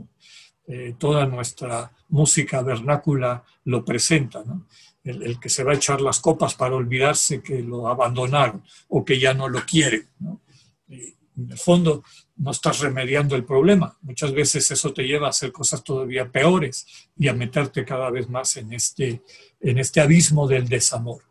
Eh, 0.67 0.95
toda 0.99 1.27
nuestra 1.27 1.91
música 2.09 2.63
vernácula 2.63 3.43
lo 3.65 3.85
presenta. 3.85 4.43
¿no? 4.45 4.67
el, 5.09 5.41
que 5.41 5.49
se 5.49 5.65
va 5.65 5.73
a 5.73 5.77
echar 5.77 6.01
las 6.01 6.21
copas 6.21 6.55
para 6.55 6.75
olvidarse 6.75 7.43
que 7.43 7.63
lo 7.63 7.89
abandonaron 7.89 8.63
o 8.89 9.05
que 9.05 9.19
ya 9.19 9.35
no 9.35 9.49
lo 9.49 9.65
quieren. 9.65 10.07
en 10.89 11.53
el 11.53 11.59
fondo 11.59 12.03
no 12.37 12.51
estás 12.51 12.81
remediando 12.81 13.37
el 13.37 13.45
problema. 13.45 13.97
Muchas 14.03 14.33
veces 14.33 14.71
eso 14.71 14.93
te 14.93 15.05
lleva 15.05 15.29
a 15.29 15.31
hacer 15.31 15.53
cosas 15.53 15.83
todavía 15.83 16.31
peores 16.31 16.87
y 17.17 17.29
a 17.29 17.33
meterte 17.33 17.85
cada 17.85 18.11
vez 18.11 18.29
más 18.29 18.57
en 18.57 18.73
este, 18.73 19.23
en 19.61 19.79
este 19.79 20.01
abismo 20.01 20.47
del 20.47 20.69
desamor. 20.69 21.23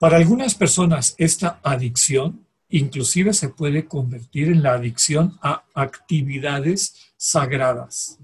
Para 0.00 0.16
algunas 0.16 0.56
personas 0.56 1.14
esta 1.16 1.60
adicción 1.62 2.44
inclusive 2.72 3.32
se 3.32 3.50
puede 3.50 3.86
convertir 3.86 4.48
en 4.48 4.62
la 4.64 4.74
adicción 4.74 5.38
a 5.42 5.64
actividades 5.74 7.12
sagradas 7.16 8.18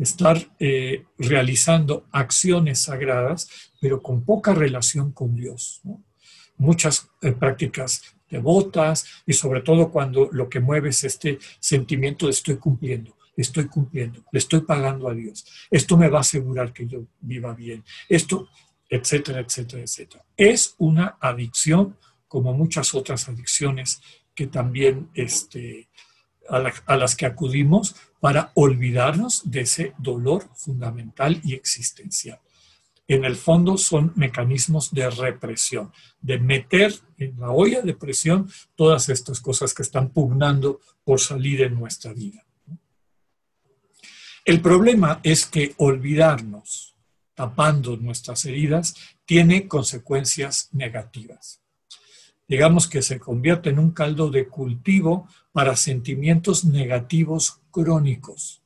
estar 0.00 0.38
eh, 0.58 1.04
realizando 1.18 2.06
acciones 2.10 2.80
sagradas, 2.80 3.48
pero 3.80 4.02
con 4.02 4.24
poca 4.24 4.54
relación 4.54 5.12
con 5.12 5.36
Dios. 5.36 5.82
Muchas 6.56 7.08
eh, 7.20 7.32
prácticas 7.32 8.02
devotas 8.28 9.04
y 9.26 9.34
sobre 9.34 9.60
todo 9.60 9.90
cuando 9.90 10.30
lo 10.32 10.48
que 10.48 10.60
mueve 10.60 10.90
es 10.90 11.04
este 11.04 11.38
sentimiento 11.58 12.26
de 12.26 12.32
estoy 12.32 12.56
cumpliendo, 12.56 13.16
estoy 13.36 13.66
cumpliendo, 13.66 14.24
le 14.32 14.38
estoy 14.38 14.60
pagando 14.60 15.08
a 15.08 15.14
Dios. 15.14 15.44
Esto 15.70 15.96
me 15.96 16.08
va 16.08 16.18
a 16.18 16.22
asegurar 16.22 16.72
que 16.72 16.86
yo 16.86 17.04
viva 17.20 17.52
bien. 17.54 17.84
Esto, 18.08 18.48
etcétera, 18.90 19.40
etcétera, 19.40 19.82
etcétera. 19.82 20.24
Es 20.36 20.74
una 20.78 21.16
adicción 21.20 21.96
como 22.28 22.52
muchas 22.52 22.94
otras 22.94 23.28
adicciones 23.28 24.02
que 24.34 24.48
también 24.48 25.10
este, 25.14 25.88
a 26.48 26.96
las 26.96 27.16
que 27.16 27.26
acudimos 27.26 27.94
para 28.20 28.52
olvidarnos 28.54 29.50
de 29.50 29.60
ese 29.60 29.94
dolor 29.98 30.48
fundamental 30.54 31.40
y 31.42 31.54
existencial. 31.54 32.40
En 33.08 33.24
el 33.24 33.34
fondo 33.34 33.76
son 33.76 34.12
mecanismos 34.14 34.92
de 34.92 35.10
represión, 35.10 35.92
de 36.20 36.38
meter 36.38 36.94
en 37.18 37.40
la 37.40 37.50
olla 37.50 37.82
de 37.82 37.94
presión 37.94 38.48
todas 38.76 39.08
estas 39.08 39.40
cosas 39.40 39.74
que 39.74 39.82
están 39.82 40.10
pugnando 40.10 40.80
por 41.02 41.18
salir 41.18 41.62
en 41.62 41.74
nuestra 41.74 42.12
vida. 42.12 42.46
El 44.44 44.60
problema 44.60 45.20
es 45.24 45.44
que 45.44 45.74
olvidarnos, 45.78 46.89
tapando 47.40 47.96
nuestras 47.96 48.44
heridas, 48.44 48.94
tiene 49.24 49.66
consecuencias 49.66 50.68
negativas. 50.72 51.62
Digamos 52.46 52.86
que 52.86 53.00
se 53.00 53.18
convierte 53.18 53.70
en 53.70 53.78
un 53.78 53.92
caldo 53.92 54.28
de 54.28 54.46
cultivo 54.46 55.26
para 55.50 55.74
sentimientos 55.74 56.66
negativos 56.66 57.62
crónicos, 57.70 58.60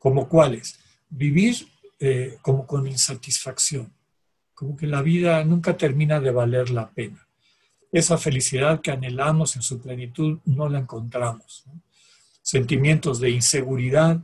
como 0.00 0.28
cuáles, 0.28 0.80
vivir 1.10 1.68
eh, 2.00 2.38
como 2.42 2.66
con 2.66 2.88
insatisfacción, 2.88 3.92
como 4.52 4.76
que 4.76 4.88
la 4.88 5.00
vida 5.00 5.44
nunca 5.44 5.76
termina 5.76 6.18
de 6.18 6.32
valer 6.32 6.70
la 6.70 6.90
pena. 6.90 7.24
Esa 7.92 8.18
felicidad 8.18 8.80
que 8.80 8.90
anhelamos 8.90 9.54
en 9.54 9.62
su 9.62 9.80
plenitud 9.80 10.40
no 10.44 10.68
la 10.68 10.80
encontramos. 10.80 11.66
Sentimientos 12.42 13.20
de 13.20 13.30
inseguridad, 13.30 14.20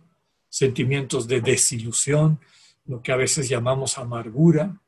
sentimientos 0.48 1.28
de 1.28 1.40
desilusión, 1.40 2.40
lo 2.86 3.02
que 3.02 3.12
a 3.12 3.16
veces 3.16 3.48
llamamos 3.48 3.98
amargura, 3.98 4.80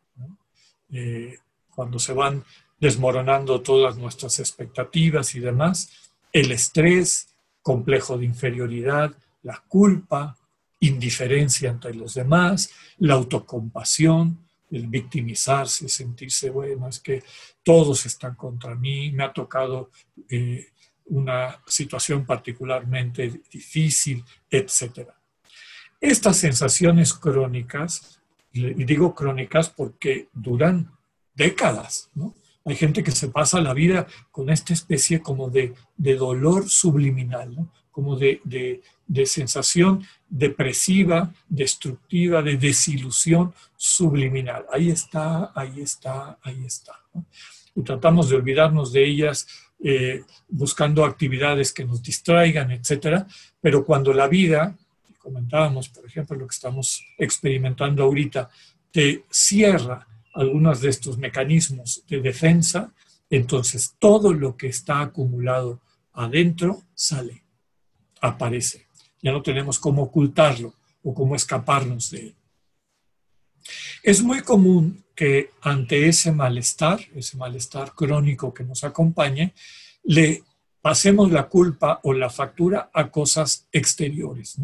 eh, 0.91 1.39
cuando 1.75 1.99
se 1.99 2.13
van 2.13 2.45
desmoronando 2.81 3.61
todas 3.61 3.97
nuestras 3.97 4.39
expectativas 4.39 5.35
y 5.35 5.41
demás, 5.41 5.91
el 6.33 6.53
estrés, 6.53 7.35
complejo 7.63 8.17
de 8.17 8.25
inferioridad, 8.25 9.15
la 9.43 9.63
culpa, 9.69 10.37
indiferencia 10.81 11.71
entre 11.71 11.95
los 11.95 12.15
demás, 12.15 12.71
la 12.99 13.15
autocompasión, 13.15 14.47
el 14.71 14.87
victimizarse, 14.87 15.89
sentirse, 15.89 16.51
bueno, 16.51 16.89
es 16.89 17.01
que 17.01 17.23
todos 17.63 18.07
están 18.07 18.35
contra 18.35 18.75
mí, 18.75 19.11
me 19.13 19.25
ha 19.25 19.33
tocado 19.33 19.91
eh, 20.29 20.69
una 21.07 21.61
situación 21.67 22.27
particularmente 22.27 23.43
difícil, 23.51 24.25
etc. 24.51 25.11
Estas 26.01 26.37
sensaciones 26.37 27.15
crónicas, 27.15 28.21
y 28.53 28.85
digo 28.85 29.15
crónicas 29.15 29.71
porque 29.71 30.29
duran 30.33 30.91
décadas, 31.35 32.11
¿no? 32.15 32.35
Hay 32.69 32.77
gente 32.77 33.03
que 33.03 33.13
se 33.13 33.29
pasa 33.29 33.63
la 33.63 33.73
vida 33.73 34.07
con 34.31 34.51
esta 34.51 34.75
especie 34.75 35.23
como 35.23 35.49
de, 35.49 35.75
dolor 35.97 36.69
subliminal, 36.69 37.57
como 37.91 38.15
de, 38.17 38.83
sensación 39.25 40.05
depresiva, 40.29 41.33
destructiva, 41.49 42.43
de 42.43 42.59
desilusión 42.59 43.55
subliminal. 43.75 44.67
Ahí 44.71 44.91
está, 44.91 45.51
ahí 45.55 45.81
está, 45.81 46.39
ahí 46.43 46.63
está. 46.67 46.93
Y 47.75 47.81
tratamos 47.81 48.29
de 48.29 48.37
olvidarnos 48.37 48.93
de 48.93 49.03
ellas 49.03 49.47
eh, 49.83 50.25
buscando 50.49 51.07
actividades 51.07 51.73
que 51.73 51.87
nos 51.87 52.03
distraigan, 52.03 52.71
etcétera, 52.71 53.27
pero 53.63 53.87
cuando 53.87 54.13
la 54.13 54.29
vida, 54.29 54.77
comentábamos, 55.19 55.89
por 55.89 56.07
ejemplo, 56.07 56.37
lo 56.37 56.47
que 56.47 56.55
estamos 56.55 57.05
experimentando 57.19 58.05
ahorita, 58.05 58.49
te 58.91 59.25
cierra 59.31 60.07
algunos 60.35 60.81
de 60.81 60.89
estos 60.89 61.19
mecanismos 61.19 62.05
de 62.09 62.21
defensa, 62.21 62.93
entonces 63.29 63.97
todo 63.99 64.33
lo 64.33 64.57
que 64.57 64.69
está 64.69 65.01
acumulado 65.01 65.81
adentro 66.13 66.83
sale, 66.95 67.45
aparece. 68.21 68.87
Ya 69.21 69.33
no 69.33 69.43
tenemos 69.43 69.79
cómo 69.79 70.03
ocultarlo 70.03 70.75
o 71.03 71.13
cómo 71.13 71.35
escaparnos 71.35 72.11
de 72.11 72.19
él. 72.21 72.35
Es 74.03 74.23
muy 74.23 74.41
común 74.43 75.05
que 75.15 75.51
ante 75.61 76.09
ese 76.09 76.33
malestar, 76.33 77.01
ese 77.15 77.37
malestar 77.37 77.93
crónico 77.95 78.55
que 78.55 78.65
nos 78.65 78.85
acompañe, 78.85 79.53
le 80.05 80.45
pasemos 80.81 81.31
la 81.33 81.49
culpa 81.49 82.01
o 82.05 82.13
la 82.13 82.31
factura 82.31 82.91
a 82.95 83.11
cosas 83.11 83.69
exteriores. 83.73 84.57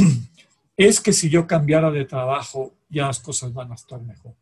Es 0.76 0.98
que 0.98 1.12
si 1.12 1.28
yo 1.28 1.46
cambiara 1.46 1.90
de 1.90 2.06
trabajo, 2.06 2.72
ya 2.88 3.06
las 3.08 3.20
cosas 3.20 3.52
van 3.52 3.70
a 3.70 3.74
estar 3.74 4.00
mejor 4.00 4.34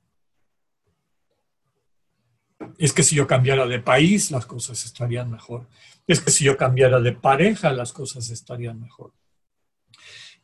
es 2.79 2.93
que 2.93 3.03
si 3.03 3.17
yo 3.17 3.27
cambiara 3.27 3.67
de 3.67 3.81
país, 3.81 4.31
las 4.31 4.47
cosas 4.47 4.85
estarían 4.85 5.31
mejor. 5.31 5.67
Es 6.07 6.21
que 6.21 6.31
si 6.31 6.45
yo 6.45 6.57
cambiara 6.57 7.01
de 7.01 7.13
pareja, 7.13 7.73
las 7.73 7.93
cosas 7.93 8.31
estarían 8.31 8.81
mejor. 8.81 9.13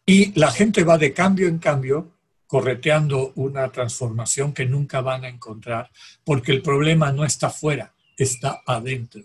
Y 0.06 0.38
la 0.38 0.50
gente 0.50 0.84
va 0.84 0.98
de 0.98 1.12
cambio 1.12 1.48
en 1.48 1.58
cambio 1.58 2.12
correteando 2.46 3.32
una 3.36 3.70
transformación 3.72 4.52
que 4.52 4.66
nunca 4.66 5.00
van 5.00 5.24
a 5.24 5.28
encontrar, 5.28 5.90
porque 6.24 6.52
el 6.52 6.62
problema 6.62 7.10
no 7.10 7.24
está 7.24 7.50
fuera, 7.50 7.94
está 8.16 8.62
adentro. 8.66 9.22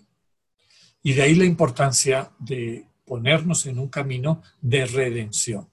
Y 1.02 1.12
de 1.12 1.22
ahí 1.22 1.34
la 1.34 1.44
importancia 1.44 2.30
de 2.38 2.86
ponernos 3.04 3.66
en 3.66 3.78
un 3.78 3.88
camino 3.88 4.42
de 4.60 4.86
redención, 4.86 5.68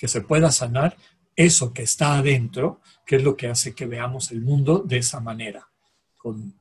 que 0.00 0.08
se 0.08 0.22
pueda 0.22 0.50
sanar 0.50 0.96
eso 1.36 1.74
que 1.74 1.82
está 1.82 2.16
adentro, 2.16 2.80
que 3.04 3.16
es 3.16 3.22
lo 3.22 3.36
que 3.36 3.48
hace 3.48 3.74
que 3.74 3.84
veamos 3.84 4.32
el 4.32 4.40
mundo 4.40 4.78
de 4.78 4.96
esa 4.96 5.20
manera 5.20 5.68
con, 6.16 6.54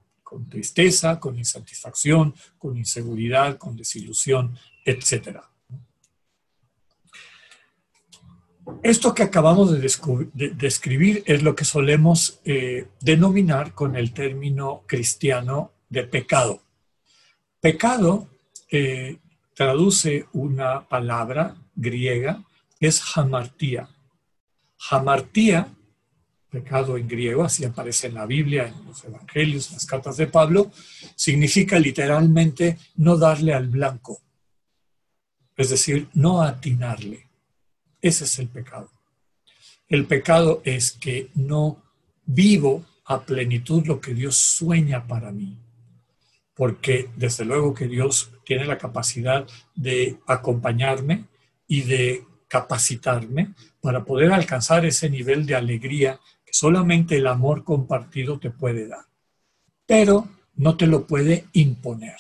tristeza, 0.50 1.22
con 1.22 1.38
insatisfacción, 1.38 2.36
con 2.58 2.76
inseguridad, 2.76 3.58
con 3.58 3.78
desilusión, 3.78 4.58
etc. 4.84 5.40
Esto 8.84 9.14
que 9.14 9.24
acabamos 9.24 9.72
de, 9.72 10.50
describir 10.56 11.24
es 11.26 11.42
lo 11.42 11.56
que 11.56 11.64
solemos 11.64 12.42
eh, 12.44 12.90
denominar 13.00 13.74
con 13.74 13.96
el 13.96 14.14
término 14.14 14.84
cristiano 14.86 15.72
de 15.88 16.04
pecado. 16.04 16.62
Pecado 17.62 18.28
eh, 18.70 19.18
traduce 19.56 20.28
una 20.34 20.90
palabra 20.90 21.56
griega, 21.74 22.44
es 22.80 23.02
hamartía. 23.16 23.90
Hamartía 24.90 25.68
pecado 26.50 26.98
en 26.98 27.08
griego, 27.08 27.44
así 27.44 27.64
aparece 27.64 28.08
en 28.08 28.16
la 28.16 28.26
Biblia, 28.26 28.68
en 28.68 28.86
los 28.86 29.04
evangelios, 29.04 29.68
en 29.68 29.74
las 29.76 29.86
cartas 29.86 30.18
de 30.18 30.28
Pablo, 30.28 30.72
significa 31.16 31.78
literalmente 31.80 32.78
no 32.96 33.18
darle 33.18 33.54
al 33.54 33.68
blanco, 33.68 34.22
es 35.56 35.70
decir, 35.70 36.08
no 36.14 36.42
atinarle. 36.42 37.28
Ese 38.02 38.24
es 38.24 38.40
el 38.40 38.48
pecado. 38.48 38.90
El 39.88 40.06
pecado 40.06 40.62
es 40.66 40.92
que 40.92 41.30
no 41.36 41.84
vivo 42.26 42.86
a 43.06 43.22
plenitud 43.22 43.86
lo 43.86 44.00
que 44.00 44.14
Dios 44.14 44.38
sueña 44.38 45.06
para 45.06 45.32
mí, 45.32 45.58
porque 46.56 47.10
desde 47.16 47.46
luego 47.46 47.74
que 47.74 47.88
Dios 47.88 48.32
tiene 48.44 48.66
la 48.66 48.78
capacidad 48.78 49.48
de 49.76 50.18
acompañarme 50.26 51.26
y 51.68 51.82
de 51.82 52.24
capacitarme 52.50 53.54
para 53.80 54.04
poder 54.04 54.34
alcanzar 54.34 54.86
ese 54.86 55.10
nivel 55.10 55.46
de 55.46 55.56
alegría 55.56 56.20
solamente 56.52 57.18
el 57.18 57.28
amor 57.28 57.64
compartido 57.64 58.40
te 58.40 58.50
puede 58.50 58.88
dar. 58.88 59.06
Pero 59.86 60.28
no 60.56 60.76
te 60.76 60.88
lo 60.88 61.08
puede 61.08 61.46
imponer. 61.54 62.18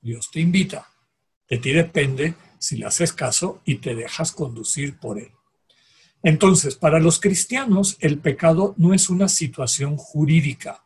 Dios 0.00 0.30
te 0.30 0.40
invita. 0.40 0.88
De 1.48 1.58
ti 1.58 1.72
depende 1.72 2.34
si 2.58 2.76
le 2.76 2.86
haces 2.86 3.12
caso 3.12 3.62
y 3.64 3.76
te 3.76 3.94
dejas 3.94 4.32
conducir 4.32 4.98
por 4.98 5.18
él. 5.18 5.30
Entonces, 6.22 6.74
para 6.74 6.98
los 6.98 7.20
cristianos, 7.20 7.96
el 8.00 8.18
pecado 8.18 8.74
no 8.78 8.94
es 8.94 9.08
una 9.08 9.28
situación 9.28 9.96
jurídica. 9.96 10.82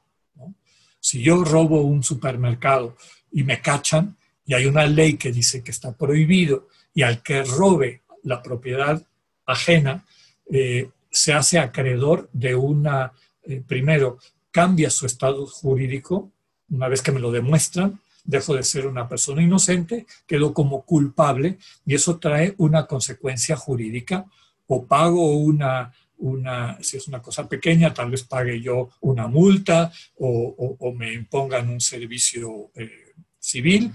Si 1.00 1.22
yo 1.22 1.44
robo 1.44 1.80
un 1.80 2.02
supermercado 2.02 2.96
y 3.32 3.42
me 3.44 3.62
cachan, 3.62 4.16
y 4.44 4.54
hay 4.54 4.66
una 4.66 4.84
ley 4.84 5.14
que 5.14 5.32
dice 5.32 5.62
que 5.62 5.70
está 5.70 5.92
prohibido, 5.92 6.68
y 6.92 7.02
al 7.02 7.22
que 7.22 7.42
robe 7.44 8.02
la 8.22 8.42
propiedad 8.42 9.02
ajena, 9.46 10.04
eh, 10.50 10.90
se 11.10 11.32
hace 11.32 11.58
acreedor 11.58 12.28
de 12.32 12.54
una, 12.54 13.12
eh, 13.42 13.62
primero, 13.66 14.18
cambia 14.50 14.90
su 14.90 15.06
estado 15.06 15.46
jurídico, 15.46 16.30
una 16.70 16.88
vez 16.88 17.02
que 17.02 17.12
me 17.12 17.20
lo 17.20 17.32
demuestran, 17.32 18.00
dejo 18.24 18.54
de 18.54 18.62
ser 18.62 18.86
una 18.86 19.08
persona 19.08 19.42
inocente, 19.42 20.06
quedo 20.26 20.52
como 20.52 20.82
culpable 20.82 21.58
y 21.84 21.94
eso 21.94 22.18
trae 22.18 22.54
una 22.58 22.86
consecuencia 22.86 23.56
jurídica. 23.56 24.26
O 24.72 24.86
pago 24.86 25.36
una, 25.36 25.92
una 26.18 26.78
si 26.80 26.96
es 26.96 27.08
una 27.08 27.20
cosa 27.20 27.48
pequeña, 27.48 27.92
tal 27.92 28.10
vez 28.10 28.22
pague 28.22 28.60
yo 28.60 28.90
una 29.00 29.26
multa 29.26 29.90
o, 30.18 30.94
me 30.94 31.12
impongan 31.12 31.68
un 31.68 31.80
servicio 31.80 32.70
eh, 32.76 33.14
civil 33.38 33.92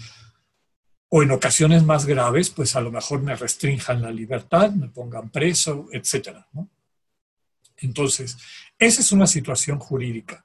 o 1.09 1.23
en 1.23 1.31
ocasiones 1.31 1.83
más 1.83 2.05
graves, 2.05 2.49
pues 2.49 2.75
a 2.75 2.81
lo 2.81 2.91
mejor 2.91 3.21
me 3.21 3.35
restrinjan 3.35 4.01
la 4.01 4.11
libertad, 4.11 4.71
me 4.71 4.89
pongan 4.89 5.29
preso. 5.29 5.87
¿no? 6.53 6.69
Entonces, 7.77 8.37
esa 8.77 9.01
es 9.01 9.11
una 9.11 9.27
situación 9.27 9.79
jurídica. 9.79 10.43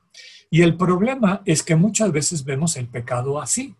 Y 0.50 0.62
el 0.62 0.76
problema 0.76 1.42
es 1.44 1.62
que 1.62 1.76
muchas 1.76 2.12
veces 2.12 2.44
vemos 2.44 2.76
el 2.76 2.88
pecado 2.88 3.40
así. 3.40 3.74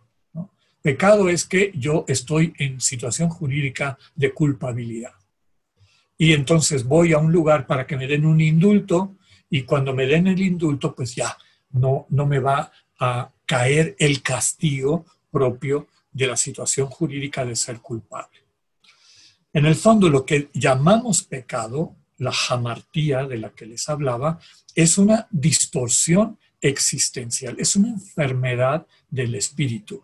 Pecado 0.82 1.28
es 1.28 1.44
que 1.44 1.72
yo 1.74 2.04
estoy 2.08 2.54
en 2.58 2.80
situación 2.80 3.28
jurídica 3.28 3.98
de 4.14 4.32
culpabilidad. 4.32 5.12
Y 6.16 6.32
entonces 6.32 6.84
voy 6.84 7.12
a 7.12 7.18
un 7.18 7.32
lugar 7.32 7.66
para 7.66 7.86
que 7.86 7.96
me 7.96 8.06
den 8.06 8.24
un 8.24 8.40
indulto 8.40 9.16
y 9.50 9.62
cuando 9.62 9.92
me 9.94 10.06
den 10.06 10.26
el 10.26 10.40
indulto, 10.40 10.94
pues 10.94 11.14
ya 11.14 11.36
no, 11.70 12.06
no 12.10 12.26
me 12.26 12.38
va 12.38 12.70
a 12.98 13.30
caer 13.44 13.96
el 13.98 14.22
castigo 14.22 15.04
propio 15.30 15.88
de 16.12 16.26
la 16.26 16.36
situación 16.36 16.88
jurídica 16.88 17.44
de 17.44 17.56
ser 17.56 17.80
culpable. 17.80 18.38
En 19.52 19.66
el 19.66 19.74
fondo, 19.74 20.08
lo 20.08 20.24
que 20.24 20.48
llamamos 20.52 21.22
pecado 21.22 21.96
la 22.20 22.32
jamartía 22.32 23.26
de 23.26 23.38
la 23.38 23.50
que 23.50 23.64
les 23.64 23.88
hablaba, 23.88 24.38
es 24.74 24.98
una 24.98 25.26
distorsión 25.30 26.38
existencial, 26.60 27.56
es 27.58 27.74
una 27.76 27.88
enfermedad 27.88 28.86
del 29.08 29.34
espíritu. 29.34 30.02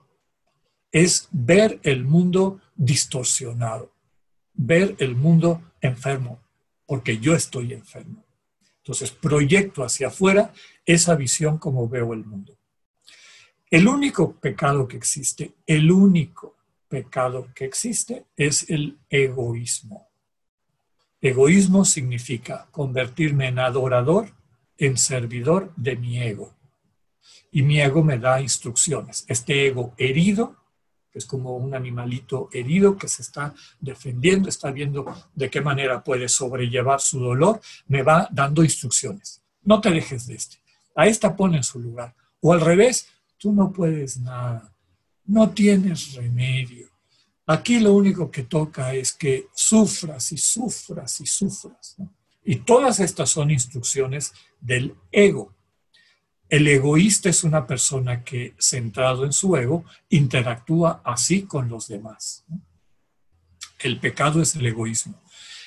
Es 0.90 1.28
ver 1.30 1.78
el 1.82 2.04
mundo 2.04 2.60
distorsionado, 2.74 3.92
ver 4.54 4.96
el 4.98 5.14
mundo 5.14 5.62
enfermo, 5.82 6.40
porque 6.86 7.18
yo 7.18 7.34
estoy 7.34 7.74
enfermo. 7.74 8.24
Entonces 8.78 9.10
proyecto 9.10 9.84
hacia 9.84 10.08
afuera 10.08 10.54
esa 10.86 11.16
visión 11.16 11.58
como 11.58 11.86
veo 11.86 12.14
el 12.14 12.24
mundo. 12.24 12.55
El 13.68 13.88
único 13.88 14.32
pecado 14.34 14.86
que 14.86 14.96
existe, 14.96 15.56
el 15.66 15.90
único 15.90 16.54
pecado 16.88 17.48
que 17.52 17.64
existe 17.64 18.26
es 18.36 18.70
el 18.70 18.98
egoísmo. 19.10 20.08
Egoísmo 21.20 21.84
significa 21.84 22.68
convertirme 22.70 23.48
en 23.48 23.58
adorador, 23.58 24.30
en 24.78 24.96
servidor 24.96 25.72
de 25.74 25.96
mi 25.96 26.22
ego. 26.22 26.54
Y 27.50 27.62
mi 27.62 27.80
ego 27.80 28.04
me 28.04 28.18
da 28.18 28.40
instrucciones. 28.40 29.24
Este 29.26 29.66
ego 29.66 29.94
herido, 29.96 30.56
que 31.10 31.18
es 31.18 31.26
como 31.26 31.56
un 31.56 31.74
animalito 31.74 32.48
herido 32.52 32.96
que 32.96 33.08
se 33.08 33.22
está 33.22 33.52
defendiendo, 33.80 34.48
está 34.48 34.70
viendo 34.70 35.06
de 35.34 35.50
qué 35.50 35.60
manera 35.60 36.04
puede 36.04 36.28
sobrellevar 36.28 37.00
su 37.00 37.18
dolor, 37.18 37.60
me 37.88 38.02
va 38.02 38.28
dando 38.30 38.62
instrucciones. 38.62 39.42
No 39.62 39.80
te 39.80 39.90
dejes 39.90 40.28
de 40.28 40.34
este. 40.34 40.58
A 40.94 41.08
esta 41.08 41.34
pone 41.34 41.56
en 41.56 41.64
su 41.64 41.80
lugar. 41.80 42.14
O 42.40 42.52
al 42.52 42.60
revés, 42.60 43.08
tú 43.38 43.52
no 43.52 43.72
puedes 43.72 44.18
nada. 44.18 44.72
No 45.24 45.50
tienes 45.50 46.14
remedio 46.14 46.96
Aquí 47.46 47.78
lo 47.78 47.92
único 47.94 48.28
que 48.30 48.42
toca 48.42 48.92
es 48.92 49.12
que 49.12 49.46
sufras 49.54 50.32
y 50.32 50.36
sufras 50.36 51.20
y 51.20 51.26
sufras. 51.26 51.96
Y 52.44 52.56
todas 52.56 52.98
estas 52.98 53.30
son 53.30 53.52
instrucciones 53.52 54.32
del 54.60 54.96
ego. 55.12 55.54
El 56.48 56.66
egoísta 56.66 57.28
es 57.28 57.44
una 57.44 57.66
persona 57.66 58.24
que, 58.24 58.54
centrado 58.58 59.24
en 59.24 59.32
su 59.32 59.56
ego, 59.56 59.84
interactúa 60.08 61.02
así 61.04 61.42
con 61.42 61.68
los 61.68 61.86
demás. 61.86 62.44
El 63.78 64.00
pecado 64.00 64.42
es 64.42 64.56
el 64.56 64.66
egoísmo. 64.66 65.22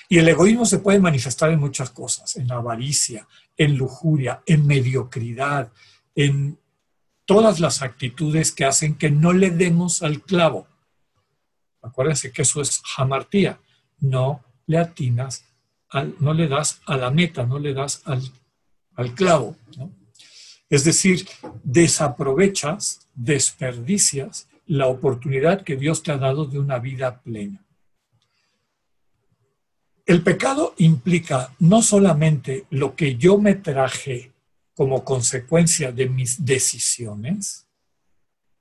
Y 0.10 0.18
el 0.18 0.28
egoísmo 0.28 0.66
se 0.66 0.80
puede 0.80 1.00
manifestar 1.00 1.52
en 1.52 1.60
muchas 1.60 1.92
cosas, 1.92 2.36
en 2.36 2.52
avaricia, 2.52 3.26
en 3.56 3.78
lujuria, 3.78 4.42
en 4.46 4.66
mediocridad, 4.68 5.72
en 6.16 6.60
todas 7.30 7.60
las 7.60 7.84
actitudes 7.84 8.52
que 8.52 8.66
hacen 8.66 8.96
que 8.96 9.12
no 9.12 9.34
le 9.34 9.52
demos 9.52 10.02
al 10.02 10.24
clavo. 10.24 10.68
Acuérdense 11.80 12.32
que 12.32 12.42
eso 12.42 12.60
es 12.60 12.82
jamartía. 12.84 13.60
No 14.00 14.44
le 14.66 14.80
atinas, 14.80 15.46
no 16.20 16.34
le 16.34 16.48
das 16.48 16.82
a 16.88 16.98
la 16.98 17.12
meta, 17.12 17.46
no 17.46 17.60
le 17.60 17.76
das 17.76 18.02
al, 18.06 19.14
clavo. 19.14 19.56
Es 20.72 20.84
decir, 20.84 21.28
desaprovechas, 21.64 23.08
desperdicias 23.14 24.48
la 24.66 24.88
oportunidad 24.88 25.62
que 25.62 25.76
Dios 25.76 26.02
te 26.02 26.12
ha 26.12 26.18
dado 26.18 26.46
de 26.46 26.58
una 26.58 26.80
vida 26.80 27.22
plena. 27.22 27.64
El 30.04 30.24
pecado 30.24 30.74
implica 30.80 31.54
no 31.60 31.84
solamente 31.84 32.66
lo 32.72 32.96
que 32.96 33.18
yo 33.18 33.38
me 33.38 33.54
traje 33.54 34.34
como 34.80 35.04
consecuencia 35.04 35.92
de 35.92 36.08
mis 36.08 36.46
decisiones, 36.46 37.68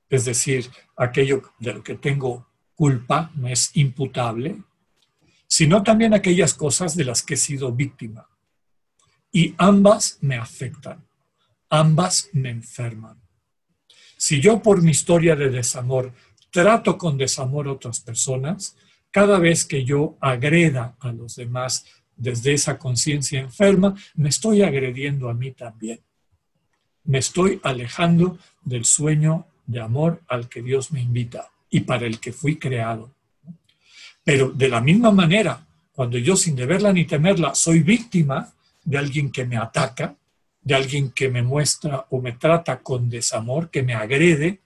es 0.09 0.25
decir, 0.25 0.69
aquello 0.97 1.53
de 1.61 1.75
lo 1.75 1.85
que 1.85 1.95
tengo 1.95 2.49
culpa, 2.75 3.31
no 3.37 3.47
es 3.47 3.71
imputable, 3.75 4.61
sino 5.47 5.85
también 5.85 6.15
aquellas 6.15 6.55
cosas 6.55 6.97
de 6.97 7.05
las 7.05 7.23
que 7.23 7.35
he 7.35 7.37
sido 7.37 7.71
víctima. 7.71 8.29
Y 9.31 9.55
ambas 9.59 10.19
me 10.21 10.35
afectan, 10.35 11.07
ambas 11.71 12.31
me 12.33 12.51
enferman. 12.51 13.23
Si 14.17 14.41
yo 14.41 14.61
por 14.61 14.83
mi 14.83 14.91
historia 14.91 15.37
de 15.37 15.51
desamor 15.51 16.13
trato 16.51 16.99
con 16.99 17.17
desamor 17.17 17.69
a 17.69 17.73
otras 17.75 18.01
personas, 18.01 18.75
cada 19.13 19.39
vez 19.39 19.65
que 19.65 19.85
yo 19.85 20.19
agreda 20.21 20.97
a 20.99 21.13
los 21.13 21.37
demás 21.37 21.85
desde 22.17 22.55
esa 22.55 22.77
conciencia 22.77 23.39
enferma, 23.39 23.95
me 24.17 24.31
estoy 24.31 24.63
agrediendo 24.63 25.29
a 25.29 25.35
mí 25.35 25.53
también 25.53 26.01
me 27.09 27.19
estoy 27.19 27.59
alejando 27.63 28.39
del 28.63 28.85
sueño 28.85 29.47
de 29.67 29.81
amor 29.81 30.23
al 30.29 30.49
que 30.49 30.63
Dios 30.63 30.93
me 30.93 31.01
invita 31.01 31.51
y 31.71 31.81
para 31.81 32.07
el 32.07 32.21
que 32.21 32.33
fui 32.33 32.59
creado. 32.59 33.11
Pero 34.23 34.51
de 34.51 34.69
la 34.69 34.83
misma 34.83 35.11
manera, 35.11 35.67
cuando 35.93 36.19
yo 36.19 36.37
sin 36.37 36.55
deberla 36.55 36.93
ni 36.93 37.07
temerla 37.07 37.55
soy 37.55 37.81
víctima 37.81 38.53
de 38.85 38.99
alguien 38.99 39.33
que 39.33 39.47
me 39.47 39.57
ataca, 39.57 40.17
de 40.61 40.75
alguien 40.75 41.11
que 41.11 41.31
me 41.31 41.43
muestra 41.43 42.07
o 42.11 42.21
me 42.21 42.33
trata 42.33 42.81
con 42.83 43.09
desamor, 43.09 43.71
que 43.71 43.83
me 43.83 43.95
agrede, 43.95 44.61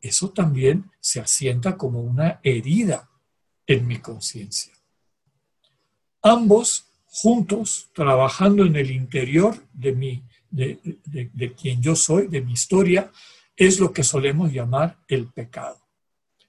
eso 0.00 0.30
también 0.30 0.90
se 0.98 1.20
asienta 1.20 1.76
como 1.76 2.00
una 2.00 2.40
herida 2.42 3.08
en 3.68 3.86
mi 3.86 3.98
conciencia. 3.98 4.72
Ambos 6.22 6.86
juntos, 7.06 7.88
trabajando 7.92 8.64
en 8.64 8.74
el 8.74 8.90
interior 8.90 9.56
de 9.72 9.92
mi 9.92 10.24
de, 10.54 11.54
quien 11.60 11.82
yo 11.82 11.96
soy, 11.96 12.28
de 12.28 12.40
mi 12.40 12.52
historia, 12.52 13.10
es 13.56 13.80
lo 13.80 13.92
que 13.92 14.04
solemos 14.04 14.52
llamar 14.52 14.98
el 15.08 15.26
pecado. 15.26 15.80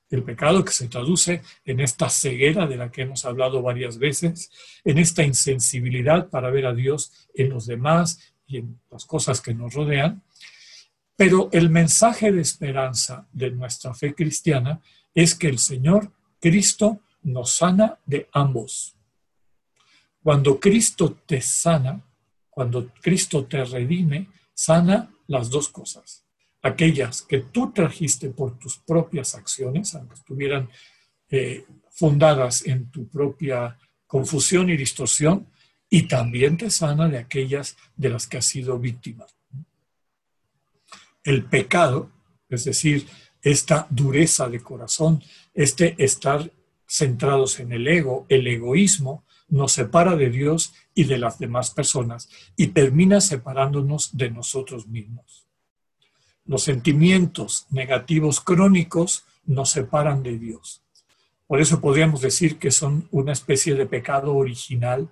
El 0.09 0.23
pecado 0.23 0.63
que 0.63 0.71
se 0.71 0.87
traduce 0.87 1.41
en 1.65 1.79
esta 1.79 2.09
ceguera 2.09 2.67
de 2.67 2.77
la 2.77 2.91
que 2.91 3.01
hemos 3.01 3.25
hablado 3.25 3.61
varias 3.61 3.97
veces, 3.97 4.51
en 4.83 4.99
esta 4.99 5.23
insensibilidad 5.23 6.29
para 6.29 6.51
ver 6.51 6.67
a 6.67 6.73
Dios 6.73 7.11
en 7.33 7.49
los 7.49 7.65
demás 7.65 8.33
y 8.47 8.57
en 8.57 8.79
las 8.91 9.05
cosas 9.05 9.41
que 9.41 9.53
nos 9.53 9.73
rodean. 9.73 10.21
Pero 11.15 11.49
el 11.51 11.69
mensaje 11.69 12.31
de 12.31 12.41
esperanza 12.41 13.27
de 13.31 13.49
nuestra 13.51 13.93
fe 13.93 14.13
cristiana 14.13 14.81
es 15.13 15.33
que 15.33 15.47
el 15.47 15.57
Señor 15.57 16.11
Cristo 16.39 17.01
nos 17.23 17.53
sana 17.53 17.97
de 18.05 18.29
ambos. 18.33 18.95
Cuando 20.21 20.59
Cristo 20.59 21.17
te 21.25 21.41
sana, 21.41 22.04
cuando 22.55 22.89
Cristo 23.01 23.45
te 23.45 23.65
redime, 23.65 24.29
sana 24.53 25.13
las 25.27 25.49
dos 25.49 25.67
cosas. 25.67 26.23
Aquellas 26.61 27.21
que 27.21 27.39
tú 27.39 27.73
trajiste 27.73 28.29
por 28.29 28.57
tus 28.57 28.77
propias 28.77 29.35
acciones, 29.35 29.93
aunque 29.93 30.15
estuvieran 30.15 30.69
eh, 31.29 31.65
fundadas 31.91 32.65
en 32.65 32.89
tu 32.89 33.09
propia 33.09 33.77
confusión 34.07 34.69
y 34.69 34.77
distorsión, 34.77 35.47
y 35.89 36.03
también 36.03 36.55
te 36.55 36.69
sana 36.71 37.09
de 37.09 37.17
aquellas 37.17 37.75
de 37.97 38.09
las 38.09 38.25
que 38.25 38.37
has 38.37 38.45
sido 38.45 38.79
víctima. 38.79 39.25
El 41.25 41.43
pecado, 41.43 42.09
es 42.47 42.63
decir, 42.63 43.05
esta 43.41 43.85
dureza 43.89 44.47
de 44.47 44.61
corazón, 44.61 45.21
este 45.53 45.93
estar 46.01 46.49
centrados 46.87 47.59
en 47.59 47.73
el 47.73 47.85
ego, 47.85 48.25
el 48.29 48.47
egoísmo, 48.47 49.24
nos 49.47 49.73
separa 49.73 50.15
de 50.15 50.29
Dios 50.29 50.73
y 50.93 51.05
de 51.05 51.17
las 51.17 51.39
demás 51.39 51.71
personas 51.71 52.29
y 52.55 52.67
termina 52.67 53.21
separándonos 53.21 54.17
de 54.17 54.31
nosotros 54.31 54.87
mismos. 54.87 55.45
Los 56.45 56.63
sentimientos 56.63 57.65
negativos 57.69 58.41
crónicos 58.41 59.25
nos 59.45 59.71
separan 59.71 60.23
de 60.23 60.37
Dios. 60.37 60.81
Por 61.47 61.61
eso 61.61 61.79
podríamos 61.79 62.21
decir 62.21 62.57
que 62.57 62.71
son 62.71 63.07
una 63.11 63.31
especie 63.31 63.75
de 63.75 63.85
pecado 63.85 64.35
original 64.35 65.09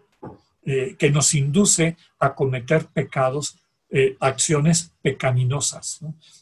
eh, 0.66 0.96
que 0.98 1.12
nos 1.12 1.34
induce 1.34 1.98
a 2.20 2.34
cometer 2.34 2.88
pecados, 2.88 3.58
eh, 3.90 4.16
acciones 4.20 4.94
pecaminosas, 5.02 6.00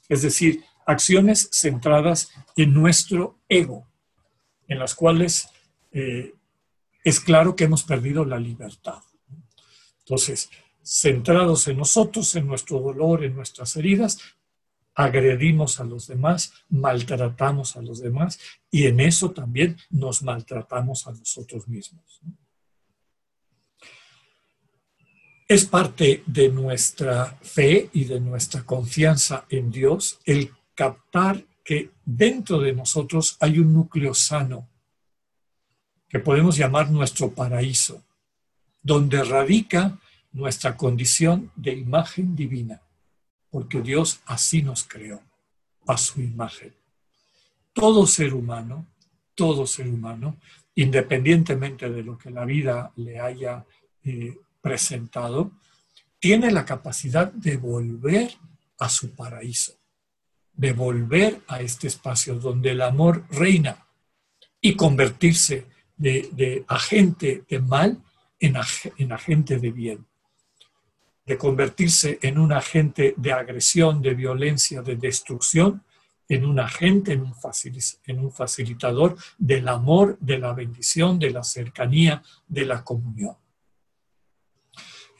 es 0.07 0.21
decir, 0.21 0.63
acciones 0.85 1.49
centradas 1.51 2.31
en 2.55 2.73
nuestro 2.73 3.37
ego, 3.49 3.87
en 4.67 4.79
las 4.79 4.95
cuales 4.95 5.49
eh, 5.91 6.33
es 7.03 7.19
claro 7.19 7.55
que 7.55 7.65
hemos 7.65 7.83
perdido 7.83 8.25
la 8.25 8.39
libertad. 8.39 9.01
Entonces, 9.99 10.49
centrados 10.83 11.67
en 11.67 11.77
nosotros, 11.77 12.35
en 12.35 12.47
nuestro 12.47 12.79
dolor, 12.79 13.23
en 13.23 13.35
nuestras 13.35 13.75
heridas, 13.75 14.19
agredimos 14.93 15.79
a 15.79 15.83
los 15.83 16.07
demás, 16.07 16.53
maltratamos 16.69 17.75
a 17.77 17.81
los 17.81 17.99
demás 17.99 18.39
y 18.69 18.85
en 18.87 18.99
eso 18.99 19.31
también 19.31 19.77
nos 19.89 20.21
maltratamos 20.21 21.07
a 21.07 21.11
nosotros 21.11 21.67
mismos. 21.67 22.21
Es 25.47 25.65
parte 25.65 26.23
de 26.25 26.49
nuestra 26.49 27.37
fe 27.41 27.89
y 27.93 28.05
de 28.05 28.19
nuestra 28.19 28.63
confianza 28.63 29.45
en 29.49 29.71
Dios 29.71 30.19
el 30.25 30.51
captar 30.75 31.43
que 31.63 31.91
dentro 32.05 32.59
de 32.59 32.73
nosotros 32.73 33.37
hay 33.39 33.59
un 33.59 33.73
núcleo 33.73 34.13
sano 34.13 34.70
que 36.11 36.19
podemos 36.19 36.57
llamar 36.57 36.91
nuestro 36.91 37.31
paraíso, 37.31 38.03
donde 38.83 39.23
radica 39.23 39.97
nuestra 40.33 40.75
condición 40.75 41.53
de 41.55 41.71
imagen 41.71 42.35
divina, 42.35 42.81
porque 43.49 43.81
Dios 43.81 44.19
así 44.25 44.61
nos 44.61 44.83
creó, 44.83 45.21
a 45.87 45.97
su 45.97 46.19
imagen. 46.19 46.73
Todo 47.71 48.05
ser 48.05 48.33
humano, 48.33 48.85
todo 49.35 49.65
ser 49.65 49.87
humano, 49.87 50.35
independientemente 50.75 51.89
de 51.89 52.03
lo 52.03 52.17
que 52.17 52.29
la 52.29 52.43
vida 52.43 52.91
le 52.97 53.17
haya 53.17 53.65
eh, 54.03 54.37
presentado, 54.61 55.51
tiene 56.19 56.51
la 56.51 56.65
capacidad 56.65 57.31
de 57.31 57.55
volver 57.55 58.33
a 58.79 58.89
su 58.89 59.15
paraíso, 59.15 59.79
de 60.51 60.73
volver 60.73 61.41
a 61.47 61.61
este 61.61 61.87
espacio 61.87 62.35
donde 62.35 62.71
el 62.71 62.81
amor 62.81 63.25
reina 63.29 63.87
y 64.59 64.75
convertirse 64.75 65.70
de, 66.01 66.65
agente 66.67 67.43
de 67.47 67.59
mal 67.59 68.01
en, 68.39 68.55
en 68.97 69.11
agente 69.11 69.59
de 69.59 69.71
bien, 69.71 70.05
de 71.25 71.37
convertirse 71.37 72.19
en 72.21 72.37
un 72.39 72.51
agente 72.51 73.13
de 73.17 73.31
agresión, 73.31 74.01
de 74.01 74.13
violencia, 74.15 74.81
de 74.81 74.95
destrucción, 74.95 75.83
en 76.27 76.45
un 76.45 76.59
agente, 76.59 77.13
en 77.13 77.21
un, 77.21 77.33
en 78.05 78.19
un 78.19 78.31
facilitador 78.31 79.17
del 79.37 79.67
amor, 79.67 80.17
de 80.19 80.39
la 80.39 80.53
bendición, 80.53 81.19
de 81.19 81.31
la 81.31 81.43
cercanía, 81.43 82.23
de 82.47 82.65
la 82.65 82.83
comunión. 82.83 83.35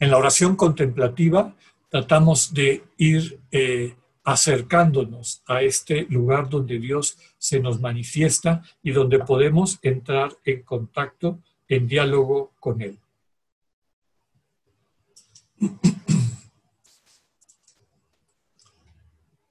En 0.00 0.10
la 0.10 0.16
oración 0.16 0.56
contemplativa 0.56 1.54
tratamos 1.90 2.52
de 2.54 2.82
ir 2.96 3.40
eh, 3.50 3.94
acercándonos 4.24 5.42
a 5.46 5.62
este 5.62 6.06
lugar 6.08 6.48
donde 6.48 6.78
Dios 6.78 7.18
se 7.38 7.60
nos 7.60 7.80
manifiesta 7.80 8.62
y 8.82 8.92
donde 8.92 9.18
podemos 9.18 9.78
entrar 9.82 10.32
en 10.44 10.62
contacto, 10.62 11.40
en 11.68 11.88
diálogo 11.88 12.52
con 12.60 12.82
Él. 12.82 12.98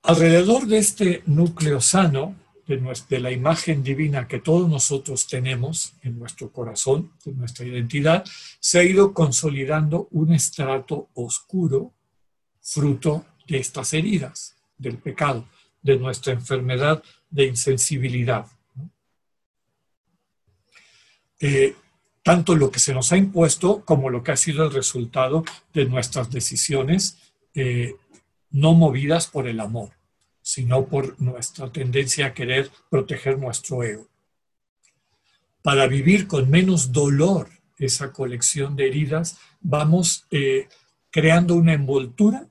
Alrededor 0.03 0.65
de 0.67 0.77
este 0.77 1.23
núcleo 1.25 1.79
sano, 1.79 2.35
de, 2.67 3.19
la 3.19 3.31
imagen 3.31 3.83
divina 3.83 4.27
que 4.27 4.39
todos 4.39 4.69
nosotros 4.69 5.27
tenemos 5.27 5.93
en 6.03 6.17
nuestro 6.17 6.51
corazón, 6.51 7.11
en 7.25 7.37
nuestra 7.37 7.65
identidad, 7.65 8.23
se 8.59 8.79
ha 8.79 8.83
ido 8.83 9.13
consolidando 9.13 10.07
un 10.11 10.33
estrato 10.33 11.09
oscuro, 11.13 11.93
fruto 12.61 13.25
de 13.47 13.57
estas 13.57 13.93
heridas 13.93 14.55
del 14.81 14.97
pecado, 14.97 15.47
de 15.81 15.97
nuestra 15.97 16.33
enfermedad 16.33 17.03
de 17.29 17.45
insensibilidad. 17.45 18.45
eh, 21.41 21.75
tanto 22.23 22.55
lo 22.55 22.69
que 22.69 22.79
se 22.79 22.93
nos 22.93 23.11
ha 23.11 23.17
impuesto 23.17 23.83
como 23.83 24.09
lo 24.09 24.23
que 24.23 24.31
ha 24.31 24.37
sido 24.37 24.65
el 24.65 24.73
resultado 24.73 25.43
de 25.73 25.85
nuestras 25.85 26.29
decisiones 26.29 27.17
eh, 27.55 27.95
no 28.51 28.73
movidas 28.73 29.27
por 29.27 29.47
el 29.47 29.59
amor, 29.59 29.89
sino 30.41 30.85
por 30.85 31.19
nuestra 31.19 31.71
tendencia 31.71 32.27
a 32.27 32.33
querer 32.33 32.69
proteger 32.89 33.39
nuestro 33.39 33.83
ego. 33.83 34.07
Para 35.63 35.87
vivir 35.87 36.27
con 36.27 36.49
menos 36.49 36.91
dolor 36.91 37.49
esa 37.77 38.11
colección 38.13 38.75
de 38.75 38.87
heridas, 38.87 39.37
vamos 39.59 40.25
eh, 40.29 40.67
creando 41.09 41.55
una 41.55 41.73
envoltura 41.73 42.47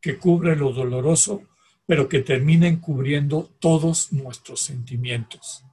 que 0.00 0.16
cubre 0.16 0.56
lo 0.56 0.72
doloroso, 0.72 1.42
pero 1.86 2.08
que 2.08 2.20
termina 2.20 2.66
encubriendo 2.66 3.50
todos 3.58 4.12
nuestros 4.12 4.60
sentimientos. 4.60 5.64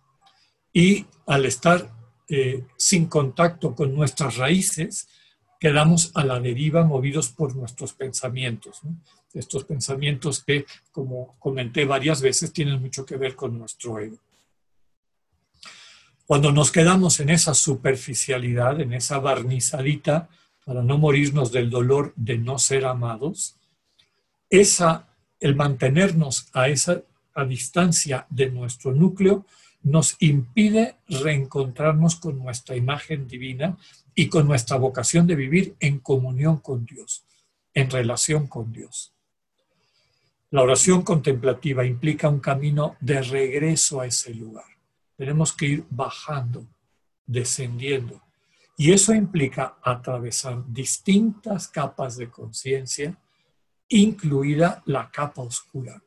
Y 0.73 1.05
al 1.27 1.45
estar 1.45 1.91
eh, 2.27 2.63
sin 2.77 3.07
contacto 3.07 3.75
con 3.75 3.95
nuestras 3.95 4.37
raíces, 4.37 5.07
quedamos 5.59 6.11
a 6.15 6.23
la 6.23 6.39
deriva 6.39 6.83
movidos 6.83 7.29
por 7.29 7.55
nuestros 7.55 7.93
pensamientos. 7.93 8.81
Estos 9.33 9.65
pensamientos 9.65 10.43
que, 10.43 10.65
como 10.91 11.35
comenté 11.39 11.85
varias 11.85 12.21
veces, 12.21 12.53
tienen 12.53 12.81
mucho 12.81 13.05
que 13.05 13.17
ver 13.17 13.35
con 13.35 13.57
nuestro 13.57 13.99
ego. 13.99 14.17
Cuando 16.25 16.51
nos 16.51 16.71
quedamos 16.71 17.19
en 17.19 17.31
esa 17.31 17.53
superficialidad, 17.55 18.79
en 18.79 18.93
esa 18.93 19.17
barnizadita, 19.19 20.29
para 20.63 20.83
no 20.83 20.99
morirnos 20.99 21.51
del 21.51 21.71
dolor 21.71 22.13
de 22.15 22.37
no 22.37 22.59
ser 22.59 22.85
amados, 22.85 23.55
esa, 24.49 25.08
el 25.39 25.55
mantenernos 25.55 26.49
a 26.53 26.67
esa 26.69 27.01
a 27.33 27.45
distancia 27.45 28.25
de 28.29 28.49
nuestro 28.49 28.93
núcleo 28.93 29.45
nos 29.83 30.17
impide 30.19 30.97
reencontrarnos 31.07 32.17
con 32.17 32.37
nuestra 32.37 32.75
imagen 32.75 33.27
divina 33.27 33.77
y 34.13 34.27
con 34.27 34.47
nuestra 34.47 34.77
vocación 34.77 35.25
de 35.25 35.35
vivir 35.35 35.75
en 35.79 35.99
comunión 35.99 36.57
con 36.57 36.85
Dios, 36.85 37.23
en 37.73 37.89
relación 37.89 38.47
con 38.47 38.73
Dios. 38.73 39.13
La 40.51 40.63
oración 40.63 41.03
contemplativa 41.03 41.85
implica 41.85 42.27
un 42.27 42.39
camino 42.39 42.97
de 42.99 43.21
regreso 43.21 44.01
a 44.01 44.07
ese 44.07 44.33
lugar. 44.33 44.65
Tenemos 45.15 45.53
que 45.53 45.67
ir 45.67 45.85
bajando, 45.89 46.65
descendiendo. 47.25 48.21
Y 48.75 48.91
eso 48.91 49.13
implica 49.13 49.77
atravesar 49.83 50.63
distintas 50.67 51.67
capas 51.67 52.17
de 52.17 52.29
conciencia, 52.29 53.15
incluida 53.89 54.81
la 54.85 55.09
capa 55.11 55.41
oscura 55.41 56.01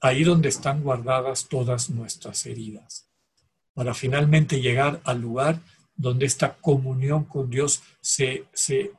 ahí 0.00 0.24
donde 0.24 0.48
están 0.48 0.82
guardadas 0.82 1.48
todas 1.48 1.90
nuestras 1.90 2.46
heridas, 2.46 3.08
para 3.74 3.94
finalmente 3.94 4.60
llegar 4.60 5.00
al 5.04 5.20
lugar 5.20 5.60
donde 5.96 6.26
esta 6.26 6.56
comunión 6.56 7.24
con 7.24 7.50
Dios 7.50 7.82
se, 8.00 8.46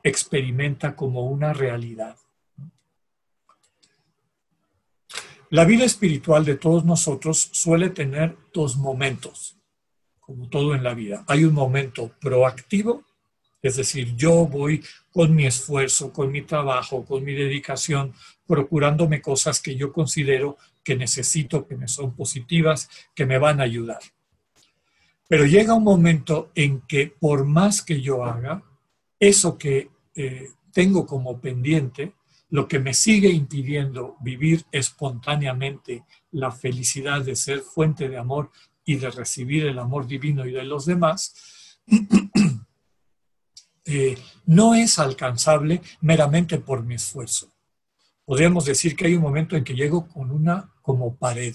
experimenta 0.02 0.96
como 0.96 1.26
una 1.26 1.52
realidad. 1.52 2.16
La 5.50 5.64
vida 5.64 5.84
espiritual 5.84 6.44
de 6.44 6.56
todos 6.56 6.84
nosotros 6.84 7.48
suele 7.52 7.88
tener 7.88 8.36
dos 8.52 8.76
momentos, 8.76 9.56
como 10.20 10.48
todo 10.48 10.74
en 10.74 10.82
la 10.82 10.92
vida. 10.92 11.24
Hay 11.26 11.44
un 11.44 11.54
momento 11.54 12.10
proactivo, 12.20 13.02
es 13.62 13.76
decir, 13.76 14.14
yo 14.16 14.46
voy 14.46 14.84
con 15.10 15.34
mi 15.34 15.46
esfuerzo, 15.46 16.12
con 16.12 16.30
mi 16.30 16.42
trabajo, 16.42 17.04
con 17.04 17.24
mi 17.24 17.34
dedicación, 17.34 18.14
procurándome 18.46 19.20
cosas 19.20 19.60
que 19.60 19.76
yo 19.76 19.92
considero 19.92 20.56
que 20.84 20.96
necesito, 20.96 21.66
que 21.66 21.76
me 21.76 21.88
son 21.88 22.14
positivas, 22.14 22.88
que 23.14 23.26
me 23.26 23.38
van 23.38 23.60
a 23.60 23.64
ayudar. 23.64 24.00
Pero 25.28 25.44
llega 25.44 25.74
un 25.74 25.84
momento 25.84 26.50
en 26.54 26.80
que 26.82 27.08
por 27.08 27.44
más 27.44 27.82
que 27.82 28.00
yo 28.00 28.24
haga, 28.24 28.62
eso 29.20 29.58
que 29.58 29.90
eh, 30.14 30.48
tengo 30.72 31.04
como 31.04 31.40
pendiente, 31.40 32.14
lo 32.50 32.66
que 32.66 32.78
me 32.78 32.94
sigue 32.94 33.28
impidiendo 33.28 34.16
vivir 34.20 34.64
espontáneamente 34.72 36.04
la 36.30 36.50
felicidad 36.50 37.22
de 37.22 37.36
ser 37.36 37.60
fuente 37.60 38.08
de 38.08 38.16
amor 38.16 38.50
y 38.84 38.96
de 38.96 39.10
recibir 39.10 39.66
el 39.66 39.78
amor 39.78 40.06
divino 40.06 40.46
y 40.46 40.52
de 40.52 40.64
los 40.64 40.86
demás, 40.86 41.34
eh, 43.88 44.16
no 44.46 44.74
es 44.74 44.98
alcanzable 44.98 45.82
meramente 46.00 46.58
por 46.58 46.84
mi 46.84 46.94
esfuerzo 46.94 47.50
podríamos 48.28 48.66
decir 48.66 48.94
que 48.94 49.06
hay 49.06 49.14
un 49.14 49.22
momento 49.22 49.56
en 49.56 49.64
que 49.64 49.74
llego 49.74 50.06
con 50.06 50.30
una 50.30 50.70
como 50.82 51.16
pared 51.16 51.54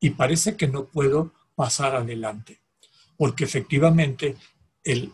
y 0.00 0.08
parece 0.08 0.56
que 0.56 0.66
no 0.66 0.86
puedo 0.86 1.34
pasar 1.54 1.94
adelante, 1.94 2.62
porque 3.18 3.44
efectivamente 3.44 4.34
el, 4.82 5.12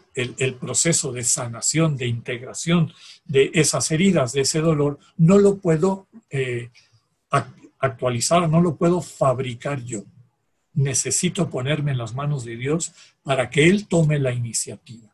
proceso 0.61 1.11
de 1.11 1.25
sanación, 1.25 1.97
de 1.97 2.07
integración 2.07 2.93
de 3.25 3.51
esas 3.55 3.91
heridas, 3.91 4.33
de 4.33 4.43
ese 4.43 4.61
dolor, 4.61 5.01
no 5.17 5.39
lo 5.39 5.57
puedo 5.57 6.07
eh, 6.31 6.71
actualizar, 7.81 8.49
no 8.49 8.61
lo 8.61 8.77
puedo 8.77 9.03
fabricar 9.03 9.83
yo. 9.83 10.05
Necesito 10.75 11.51
ponerme 11.51 11.91
en 11.91 11.99
las 11.99 12.15
manos 12.15 12.45
de 12.45 12.55
Dios 12.55 12.93
para 13.25 13.51
que 13.51 13.69
Él 13.69 13.89
tome 13.89 14.21
la 14.21 14.33
iniciativa. 14.33 15.10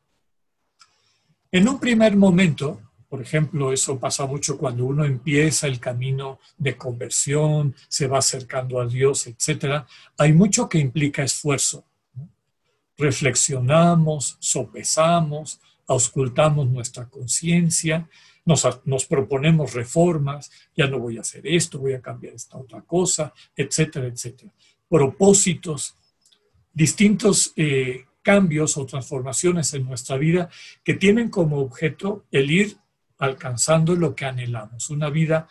En 1.56 1.66
un 1.68 1.80
primer 1.80 2.14
momento, 2.18 2.82
por 3.08 3.22
ejemplo, 3.22 3.72
eso 3.72 3.98
pasa 3.98 4.26
mucho 4.26 4.58
cuando 4.58 4.84
uno 4.84 5.06
empieza 5.06 5.66
el 5.66 5.80
camino 5.80 6.38
de 6.58 6.76
conversión, 6.76 7.74
se 7.88 8.06
va 8.06 8.18
acercando 8.18 8.78
a 8.78 8.86
Dios, 8.86 9.26
etc. 9.26 9.86
Hay 10.18 10.34
mucho 10.34 10.68
que 10.68 10.76
implica 10.76 11.22
esfuerzo. 11.22 11.86
Reflexionamos, 12.98 14.36
sopesamos, 14.38 15.58
auscultamos 15.86 16.68
nuestra 16.68 17.08
conciencia, 17.08 18.06
nos, 18.44 19.06
proponemos 19.06 19.72
reformas, 19.72 20.50
ya 20.76 20.86
no 20.88 20.98
voy 20.98 21.16
a 21.16 21.22
hacer 21.22 21.46
esto, 21.46 21.78
voy 21.78 21.94
a 21.94 22.02
cambiar 22.02 22.34
esta 22.34 22.58
otra 22.58 22.82
cosa, 22.82 23.32
etcétera, 23.56 24.08
etcétera. 24.08 24.52
Propósitos, 24.90 25.96
distintos 26.74 27.54
eh, 27.56 28.04
cambios 28.26 28.76
o 28.76 28.84
transformaciones 28.86 29.72
en 29.74 29.84
nuestra 29.84 30.16
vida 30.16 30.50
que 30.82 30.94
tienen 30.94 31.30
como 31.30 31.58
objeto 31.60 32.26
el 32.32 32.50
ir 32.50 32.76
alcanzando 33.18 33.94
lo 33.94 34.16
que 34.16 34.24
anhelamos, 34.24 34.90
una 34.90 35.10
vida 35.10 35.46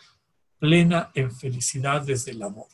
plena 0.58 1.10
en 1.14 1.32
felicidad 1.32 2.02
desde 2.02 2.32
el 2.32 2.42
amor. 2.42 2.68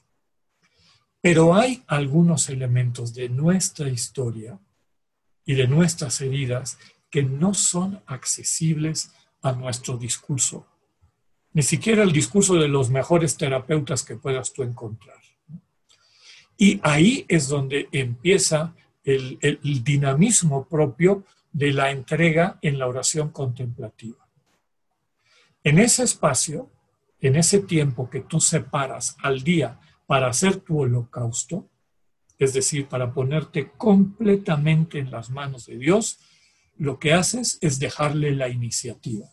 Pero 1.20 1.54
hay 1.54 1.84
algunos 1.86 2.48
elementos 2.48 3.14
de 3.14 3.28
nuestra 3.28 3.88
historia 3.88 4.58
y 5.46 5.54
de 5.54 5.68
nuestras 5.68 6.20
heridas 6.20 6.78
que 7.08 7.22
no 7.22 7.54
son 7.54 8.02
accesibles 8.06 9.12
a 9.40 9.52
nuestro 9.52 9.96
discurso, 9.98 10.66
ni 11.52 11.62
siquiera 11.62 12.02
el 12.02 12.10
discurso 12.10 12.54
de 12.56 12.66
los 12.66 12.90
mejores 12.90 13.36
terapeutas 13.36 14.02
que 14.02 14.16
puedas 14.16 14.52
tú 14.52 14.64
encontrar. 14.64 15.20
Y 16.56 16.80
ahí 16.82 17.24
es 17.28 17.46
donde 17.46 17.88
empieza 17.92 18.74
el, 19.04 19.38
dinamismo 19.84 20.66
propio 20.66 21.24
de 21.52 21.72
la 21.72 21.90
entrega 21.90 22.58
en 22.62 22.78
la 22.78 22.86
oración 22.86 23.30
contemplativa. 23.30 24.26
En 25.64 25.78
ese 25.78 26.04
espacio, 26.04 26.70
en 27.20 27.36
ese 27.36 27.60
tiempo 27.60 28.10
que 28.10 28.20
tú 28.20 28.40
separas 28.40 29.16
al 29.22 29.42
día 29.42 29.78
para 30.06 30.28
hacer 30.28 30.56
tu 30.56 30.80
holocausto, 30.80 31.68
es 32.38 32.52
decir, 32.52 32.88
para 32.88 33.12
ponerte 33.12 33.70
completamente 33.76 34.98
en 34.98 35.10
las 35.10 35.30
manos 35.30 35.66
de 35.66 35.78
Dios, 35.78 36.18
lo 36.76 36.98
que 36.98 37.12
haces 37.12 37.58
es 37.60 37.78
dejarle 37.78 38.34
la 38.34 38.48
iniciativa. 38.48 39.28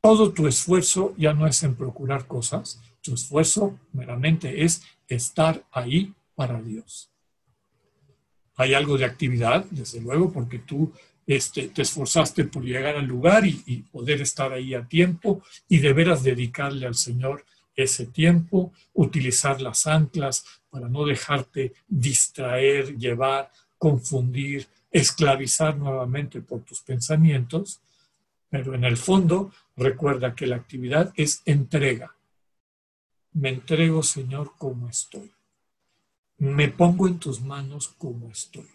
Todo 0.00 0.32
tu 0.32 0.46
esfuerzo 0.46 1.14
ya 1.18 1.34
no 1.34 1.46
es 1.46 1.62
en 1.62 1.76
procurar 1.76 2.26
cosas, 2.26 2.80
tu 3.02 3.14
esfuerzo 3.14 3.78
meramente 3.92 4.64
es 4.64 4.82
estar 5.08 5.66
ahí 5.70 6.14
para 6.34 6.62
Dios. 6.62 7.09
Hay 8.60 8.74
algo 8.74 8.98
de 8.98 9.06
actividad, 9.06 9.64
desde 9.70 10.02
luego, 10.02 10.30
porque 10.30 10.58
tú 10.58 10.92
este, 11.26 11.68
te 11.68 11.80
esforzaste 11.80 12.44
por 12.44 12.62
llegar 12.62 12.94
al 12.94 13.06
lugar 13.06 13.46
y, 13.46 13.84
poder 13.90 14.20
estar 14.20 14.52
ahí 14.52 14.74
a 14.74 14.86
tiempo 14.86 15.42
y 15.66 15.78
de 15.78 15.94
veras 15.94 16.22
dedicarle 16.22 16.86
al 16.86 16.94
Señor 16.94 17.46
ese 17.74 18.04
tiempo, 18.04 18.74
utilizar 18.92 19.62
las 19.62 19.86
anclas 19.86 20.44
para 20.68 20.90
no 20.90 21.06
dejarte 21.06 21.72
distraer, 21.88 22.98
llevar, 22.98 23.50
confundir, 23.78 24.68
esclavizar 24.90 25.78
nuevamente 25.78 26.42
por 26.42 26.60
tus 26.60 26.82
pensamientos, 26.82 27.80
pero 28.50 28.74
en 28.74 28.84
el 28.84 28.98
fondo 28.98 29.52
recuerda 29.74 30.34
que 30.34 30.46
la 30.46 30.56
actividad 30.56 31.14
es 31.16 31.40
entrega. 31.46 32.14
Me 33.32 33.48
entrego, 33.48 34.02
Señor, 34.02 34.52
como 34.58 34.86
estoy. 34.86 35.32
Me 36.40 36.68
pongo 36.68 37.06
en 37.06 37.18
tus 37.18 37.42
manos 37.42 37.88
como 37.88 38.30
estoy. 38.30 38.66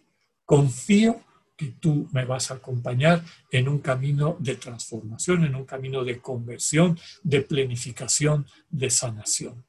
Confío 0.45 1.19
que 1.57 1.71
tú 1.79 2.07
me 2.11 2.23
vas 2.23 2.51
a 2.51 2.55
acompañar 2.55 3.23
en 3.51 3.67
un 3.67 3.79
camino 3.79 4.37
de 4.39 4.55
transformación, 4.55 5.45
en 5.45 5.55
un 5.55 5.65
camino 5.65 6.03
de 6.03 6.19
conversión, 6.19 6.99
de 7.23 7.41
planificación, 7.41 8.45
de 8.69 8.91
sanación. 8.91 9.65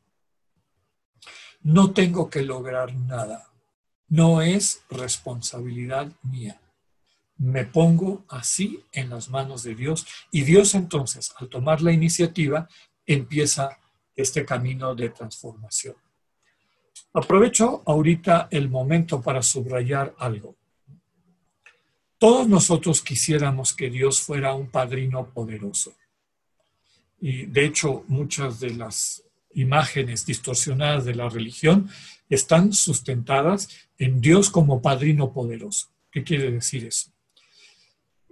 No 1.62 1.92
tengo 1.92 2.28
que 2.28 2.42
lograr 2.42 2.94
nada. 2.94 3.50
No 4.08 4.42
es 4.42 4.82
responsabilidad 4.90 6.12
mía. 6.22 6.60
me 7.38 7.64
pongo 7.64 8.24
así 8.28 8.82
en 8.92 9.10
las 9.10 9.28
manos 9.28 9.62
de 9.62 9.74
Dios 9.74 10.06
y 10.30 10.42
Dios 10.42 10.74
entonces, 10.74 11.32
al 11.36 11.48
tomar 11.48 11.82
la 11.82 11.92
iniciativa, 11.92 12.68
empieza 13.06 13.78
este 14.14 14.44
camino 14.44 14.94
de 14.94 15.10
transformación. 15.10 15.96
Aprovecho 17.12 17.82
ahorita 17.86 18.48
el 18.50 18.68
momento 18.68 19.20
para 19.22 19.42
subrayar 19.42 20.14
algo. 20.18 20.56
Todos 22.18 22.48
nosotros 22.48 23.02
quisiéramos 23.02 23.74
que 23.74 23.90
Dios 23.90 24.20
fuera 24.20 24.54
un 24.54 24.70
padrino 24.70 25.30
poderoso. 25.30 25.94
Y 27.20 27.46
de 27.46 27.64
hecho, 27.64 28.04
muchas 28.08 28.60
de 28.60 28.70
las 28.70 29.22
imágenes 29.54 30.24
distorsionadas 30.24 31.04
de 31.04 31.14
la 31.14 31.28
religión 31.28 31.88
están 32.28 32.72
sustentadas 32.72 33.68
en 33.98 34.20
Dios 34.20 34.50
como 34.50 34.82
padrino 34.82 35.32
poderoso. 35.32 35.88
¿Qué 36.10 36.24
quiere 36.24 36.50
decir 36.50 36.84
eso? 36.84 37.10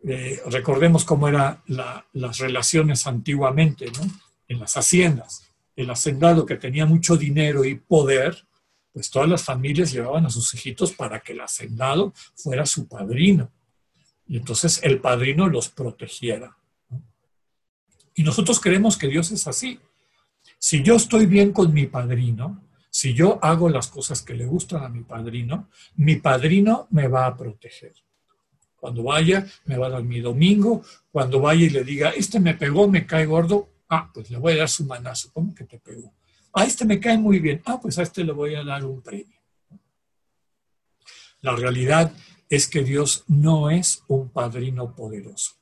Eh, 0.07 0.40
recordemos 0.46 1.05
cómo 1.05 1.29
eran 1.29 1.62
las 1.66 2.38
relaciones 2.38 3.07
antiguamente, 3.07 3.87
¿no? 3.87 4.03
En 4.48 4.61
las 4.61 4.77
haciendas. 4.77 5.50
El 5.77 5.90
hacendado 5.90 6.44
que 6.44 6.57
tenía 6.57 6.85
mucho 6.85 7.16
dinero 7.16 7.64
y 7.64 7.74
poder, 7.74 8.46
pues 8.94 9.11
todas 9.11 9.28
las 9.28 9.42
familias 9.42 9.90
llevaban 9.90 10.24
a 10.24 10.30
sus 10.30 10.54
hijitos 10.54 10.92
para 10.92 11.18
que 11.18 11.33
el 11.33 11.40
hacendado 11.40 12.14
fuera 12.37 12.64
su 12.64 12.87
padrino. 12.87 13.50
Y 14.28 14.37
entonces 14.37 14.80
el 14.85 15.00
padrino 15.00 15.48
los 15.48 15.68
protegiera. 15.68 16.57
Y 18.14 18.22
nosotros 18.22 18.61
creemos 18.61 18.96
que 18.96 19.09
Dios 19.09 19.33
es 19.33 19.48
así. 19.48 19.80
Si 20.61 20.85
yo 20.85 20.94
estoy 20.94 21.26
bien 21.26 21.50
con 21.50 21.74
mi 21.74 21.87
padrino, 21.87 22.62
si 22.88 23.14
yo 23.14 23.40
hago 23.42 23.68
las 23.68 23.88
cosas 23.88 24.22
que 24.22 24.35
le 24.35 24.46
gustan 24.46 24.85
a 24.85 24.88
mi 24.88 25.02
padrino, 25.02 25.68
mi 25.96 26.14
padrino 26.16 26.87
me 26.90 27.09
va 27.09 27.26
a 27.26 27.37
proteger. 27.37 27.94
Cuando 28.76 29.02
vaya, 29.02 29.44
me 29.64 29.76
va 29.76 29.88
a 29.88 29.90
dar 29.90 30.04
mi 30.04 30.20
domingo. 30.20 30.85
Cuando 31.11 31.40
vaya 31.40 31.66
y 31.66 31.70
le 31.70 31.83
diga, 31.83 32.11
este 32.11 32.38
me 32.38 32.54
pegó, 32.54 32.87
me 32.87 33.07
cae 33.07 33.26
gordo, 33.26 33.70
ah, 33.88 34.09
pues 34.14 34.30
le 34.30 34.38
voy 34.38 34.52
a 34.52 34.59
dar 34.59 34.68
su 34.68 34.85
manazo. 34.85 35.30
¿Cómo 35.33 35.52
que 35.52 35.64
te 35.64 35.80
pegó? 35.80 36.14
A 36.54 36.64
este 36.64 36.84
me 36.84 37.00
cae 37.00 37.18
muy 37.18 37.40
bien. 37.40 37.60
Ah, 37.66 37.80
pues 37.80 37.98
a 37.98 38.02
este 38.02 38.24
le 38.24 38.32
voy 38.32 38.54
a 38.54 38.64
dar 38.64 38.84
un 38.84 39.02
premio. 39.02 39.38
La 41.40 41.54
realidad 41.54 42.12
es 42.48 42.68
que 42.68 42.82
Dios 42.82 43.24
no 43.26 43.68
es 43.68 44.04
un 44.08 44.30
padrino 44.30 44.94
poderoso. 44.94 45.56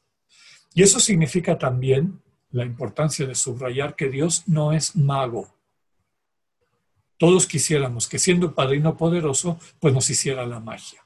Y 0.75 0.83
eso 0.83 1.01
significa 1.01 1.59
también 1.59 2.23
la 2.51 2.65
importancia 2.65 3.27
de 3.27 3.35
subrayar 3.35 3.97
que 3.97 4.09
Dios 4.09 4.45
no 4.47 4.73
es 4.73 4.95
mago. 4.95 5.57
Todos 7.17 7.47
quisiéramos 7.47 8.09
que 8.09 8.19
siendo 8.19 8.55
padrino 8.55 8.97
poderoso, 8.97 9.59
pues 9.81 9.95
nos 9.95 10.09
hiciera 10.11 10.47
la 10.47 10.61
magia. 10.61 11.03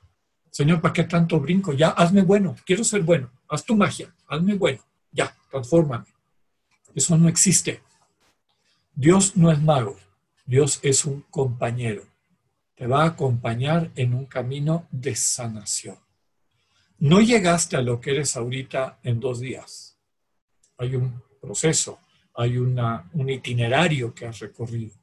Señor, 0.50 0.80
¿para 0.80 0.94
qué 0.94 1.04
tanto 1.04 1.38
brinco? 1.38 1.72
Ya, 1.72 1.90
hazme 1.90 2.22
bueno, 2.22 2.56
quiero 2.64 2.82
ser 2.82 3.02
bueno, 3.02 3.30
haz 3.48 3.64
tu 3.64 3.76
magia, 3.76 4.14
hazme 4.26 4.54
bueno, 4.54 4.82
ya, 5.12 5.36
transfórmame. 5.50 6.06
Eso 6.94 7.16
no 7.18 7.28
existe. 7.28 7.82
Dios 8.98 9.36
no 9.36 9.52
es 9.52 9.60
mago, 9.60 9.94
Dios 10.46 10.80
es 10.82 11.04
un 11.04 11.20
compañero. 11.28 12.02
Te 12.74 12.86
va 12.86 13.02
a 13.02 13.08
acompañar 13.08 13.90
en 13.94 14.14
un 14.14 14.24
camino 14.24 14.88
de 14.90 15.14
sanación. 15.14 15.98
No 16.98 17.20
llegaste 17.20 17.76
a 17.76 17.82
lo 17.82 18.00
que 18.00 18.12
eres 18.12 18.38
ahorita 18.38 18.98
en 19.02 19.20
dos 19.20 19.40
días. 19.40 19.98
Hay 20.78 20.96
un 20.96 21.22
proceso, 21.42 22.00
hay 22.34 22.56
un 22.56 23.28
itinerario 23.28 24.14
que 24.14 24.24
has 24.24 24.38
recorrido. 24.38 24.96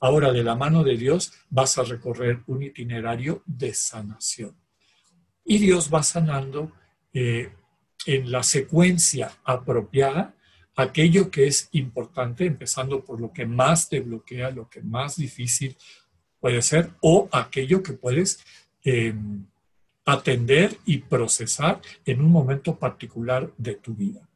Ahora, 0.00 0.32
de 0.32 0.42
la 0.42 0.54
mano 0.54 0.82
de 0.82 0.96
Dios, 0.96 1.34
vas 1.50 1.76
a 1.76 1.84
recorrer 1.84 2.42
un 2.46 2.62
itinerario 2.62 3.42
de 3.44 3.74
sanación. 3.74 4.56
Y 5.44 5.58
Dios 5.58 5.92
va 5.92 6.02
sanando 6.02 6.72
eh, 7.12 7.52
en 8.06 8.32
la 8.32 8.42
secuencia 8.42 9.32
apropiada 9.44 10.34
aquello 10.76 11.30
que 11.30 11.46
es 11.46 11.68
importante, 11.72 12.46
empezando 12.46 13.04
por 13.04 13.20
lo 13.20 13.32
que 13.32 13.46
más 13.46 13.88
te 13.88 14.00
bloquea, 14.00 14.50
lo 14.50 14.68
que 14.68 14.82
más 14.82 15.16
difícil 15.16 15.76
puede 16.40 16.62
ser, 16.62 16.90
o 17.00 17.28
aquello 17.32 17.82
que 17.82 17.92
puedes 17.92 18.40
em, 18.82 19.46
atender 20.04 20.76
y 20.84 20.98
procesar 20.98 21.80
en 22.04 22.20
un 22.20 22.30
momento 22.30 22.76
particular 22.78 23.50
de 23.56 23.74
tu 23.76 23.94
vida. 23.94 24.28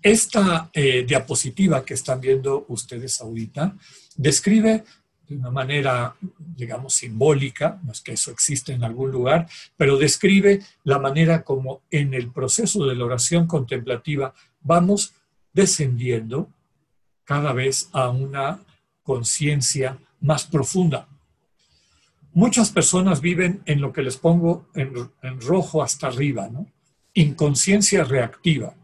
Esta 0.00 0.70
eh, 0.72 1.04
diapositiva 1.06 1.84
que 1.84 1.94
están 1.94 2.20
viendo 2.20 2.66
ustedes 2.68 3.20
ahorita 3.20 3.76
describe 4.16 4.84
de 5.26 5.36
una 5.36 5.50
manera, 5.50 6.14
digamos, 6.38 6.94
simbólica, 6.94 7.80
no 7.82 7.92
es 7.92 8.02
que 8.02 8.12
eso 8.12 8.30
existe 8.30 8.72
en 8.72 8.84
algún 8.84 9.10
lugar, 9.10 9.48
pero 9.76 9.96
describe 9.96 10.60
la 10.84 10.98
manera 10.98 11.42
como 11.42 11.82
en 11.90 12.12
el 12.12 12.30
proceso 12.30 12.84
de 12.86 12.94
la 12.94 13.06
oración 13.06 13.46
contemplativa 13.46 14.34
vamos 14.64 15.14
descendiendo 15.52 16.48
cada 17.24 17.52
vez 17.52 17.88
a 17.92 18.10
una 18.10 18.60
conciencia 19.04 19.98
más 20.20 20.46
profunda. 20.46 21.06
Muchas 22.32 22.70
personas 22.70 23.20
viven 23.20 23.62
en 23.66 23.80
lo 23.80 23.92
que 23.92 24.02
les 24.02 24.16
pongo 24.16 24.66
en, 24.74 25.40
rojo 25.40 25.82
hasta 25.82 26.08
arriba, 26.08 26.48
¿no? 26.48 26.66
Inconsciencia 27.12 28.02
reactiva 28.02 28.74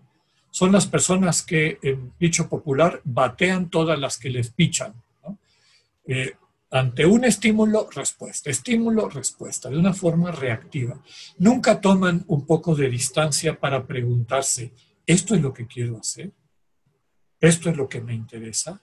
son 0.52 0.72
las 0.72 0.86
personas 0.86 1.42
que, 1.42 1.78
en 1.82 2.12
dicho 2.18 2.48
popular, 2.48 3.00
batean 3.04 3.70
todas 3.70 3.98
las 3.98 4.18
que 4.18 4.30
les 4.30 4.50
pichan. 4.50 4.94
Eh, 6.06 6.34
ante 6.72 7.06
un 7.06 7.24
estímulo, 7.24 7.88
respuesta, 7.90 8.50
estímulo, 8.50 9.08
respuesta, 9.08 9.68
de 9.68 9.78
una 9.78 9.92
forma 9.92 10.30
reactiva. 10.30 11.00
Nunca 11.38 11.80
toman 11.80 12.24
un 12.28 12.46
poco 12.46 12.76
de 12.76 12.88
distancia 12.88 13.58
para 13.58 13.86
preguntarse, 13.86 14.72
¿esto 15.12 15.34
es 15.34 15.42
lo 15.42 15.52
que 15.52 15.66
quiero 15.66 15.98
hacer? 15.98 16.32
¿Esto 17.40 17.68
es 17.70 17.76
lo 17.76 17.88
que 17.88 18.00
me 18.00 18.14
interesa? 18.14 18.80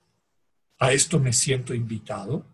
¿A 0.79 0.91
esto 0.91 1.19
me 1.19 1.31
siento 1.31 1.73
invitado? 1.73 2.45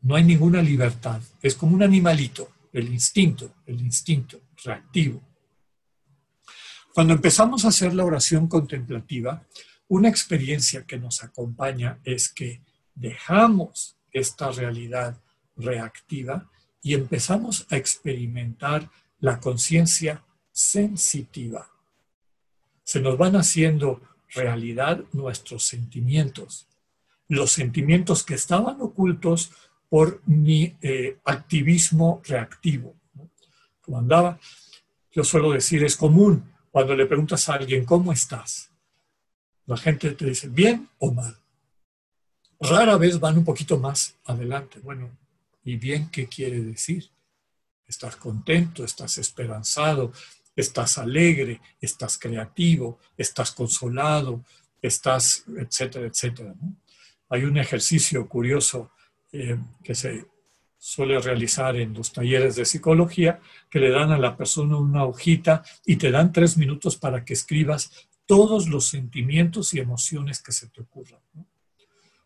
No 0.00 0.14
hay 0.14 0.24
ninguna 0.24 0.62
libertad. 0.62 1.20
Es 1.42 1.54
como 1.54 1.74
un 1.74 1.82
animalito, 1.82 2.50
el 2.72 2.88
instinto, 2.88 3.56
el 3.66 3.80
instinto 3.80 4.40
reactivo. 4.64 5.20
Cuando 6.94 7.12
empezamos 7.12 7.64
a 7.64 7.68
hacer 7.68 7.94
la 7.94 8.06
oración 8.06 8.48
contemplativa, 8.48 9.46
una 9.88 10.08
experiencia 10.08 10.86
que 10.86 10.98
nos 10.98 11.22
acompaña 11.22 12.00
es 12.02 12.30
que 12.30 12.62
dejamos 12.94 13.98
esta 14.10 14.50
realidad 14.52 15.20
reactiva 15.54 16.50
y 16.80 16.94
empezamos 16.94 17.66
a 17.68 17.76
experimentar 17.76 18.90
la 19.20 19.38
conciencia 19.38 20.24
sensitiva. 20.50 21.77
Se 22.88 23.00
nos 23.00 23.18
van 23.18 23.36
haciendo 23.36 24.00
realidad 24.30 25.04
nuestros 25.12 25.64
sentimientos, 25.64 26.68
los 27.28 27.52
sentimientos 27.52 28.24
que 28.24 28.32
estaban 28.32 28.80
ocultos 28.80 29.52
por 29.90 30.22
mi 30.24 30.74
eh, 30.80 31.18
activismo 31.26 32.22
reactivo. 32.24 32.96
Como 33.82 33.98
andaba, 33.98 34.40
yo 35.12 35.22
suelo 35.22 35.52
decir, 35.52 35.84
es 35.84 35.96
común 35.96 36.50
cuando 36.70 36.96
le 36.96 37.04
preguntas 37.04 37.46
a 37.50 37.56
alguien, 37.56 37.84
¿cómo 37.84 38.10
estás? 38.10 38.70
La 39.66 39.76
gente 39.76 40.12
te 40.12 40.24
dice, 40.24 40.48
bien 40.48 40.88
o 40.96 41.12
mal. 41.12 41.36
Rara 42.58 42.96
vez 42.96 43.20
van 43.20 43.36
un 43.36 43.44
poquito 43.44 43.78
más 43.78 44.16
adelante. 44.24 44.80
Bueno, 44.80 45.10
¿y 45.62 45.76
bien 45.76 46.08
qué 46.10 46.26
quiere 46.26 46.62
decir? 46.62 47.10
Estás 47.86 48.16
contento, 48.16 48.82
estás 48.82 49.18
esperanzado, 49.18 50.10
estás 50.60 50.98
alegre, 50.98 51.60
estás 51.80 52.18
creativo, 52.18 52.98
estás 53.16 53.52
consolado, 53.52 54.44
estás, 54.82 55.44
etcétera, 55.56 56.06
etcétera. 56.06 56.54
Hay 57.28 57.44
un 57.44 57.58
ejercicio 57.58 58.28
curioso 58.28 58.90
eh, 59.32 59.56
que 59.84 59.94
se 59.94 60.26
suele 60.76 61.20
realizar 61.20 61.76
en 61.76 61.94
los 61.94 62.12
talleres 62.12 62.56
de 62.56 62.64
psicología, 62.64 63.40
que 63.70 63.78
le 63.78 63.90
dan 63.90 64.10
a 64.10 64.18
la 64.18 64.36
persona 64.36 64.76
una 64.76 65.04
hojita 65.04 65.62
y 65.86 65.96
te 65.96 66.10
dan 66.10 66.32
tres 66.32 66.56
minutos 66.56 66.96
para 66.96 67.24
que 67.24 67.34
escribas 67.34 68.08
todos 68.26 68.68
los 68.68 68.86
sentimientos 68.86 69.74
y 69.74 69.78
emociones 69.78 70.42
que 70.42 70.52
se 70.52 70.68
te 70.68 70.80
ocurran. 70.80 71.20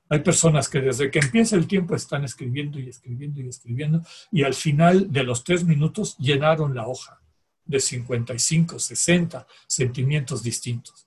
Hay 0.09 0.21
personas 0.21 0.69
que 0.69 0.81
desde 0.81 1.11
que 1.11 1.19
empieza 1.19 1.57
el 1.57 1.67
tiempo 1.67 1.95
están 1.95 2.25
escribiendo 2.25 2.79
y 2.79 2.89
escribiendo 2.89 3.41
y 3.41 3.49
escribiendo 3.49 4.03
y 4.31 4.43
al 4.43 4.55
final 4.55 5.11
de 5.13 5.23
los 5.23 5.45
tres 5.45 5.65
minutos 5.65 6.17
llenaron 6.19 6.75
la 6.75 6.87
hoja 6.87 7.22
de 7.65 7.81
55, 7.81 8.79
60 8.79 9.47
sentimientos 9.67 10.43
distintos. 10.43 11.07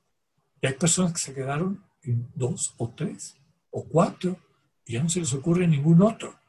Y 0.61 0.67
hay 0.67 0.73
personas 0.73 1.13
que 1.13 1.19
se 1.19 1.33
quedaron 1.33 1.83
en 2.03 2.29
dos 2.33 2.73
o 2.77 2.89
tres 2.89 3.35
o 3.71 3.83
cuatro 3.83 4.39
y 4.85 4.93
ya 4.93 5.03
no 5.03 5.09
se 5.09 5.19
les 5.19 5.33
ocurre 5.33 5.67
ningún 5.67 6.01
otro. 6.01 6.39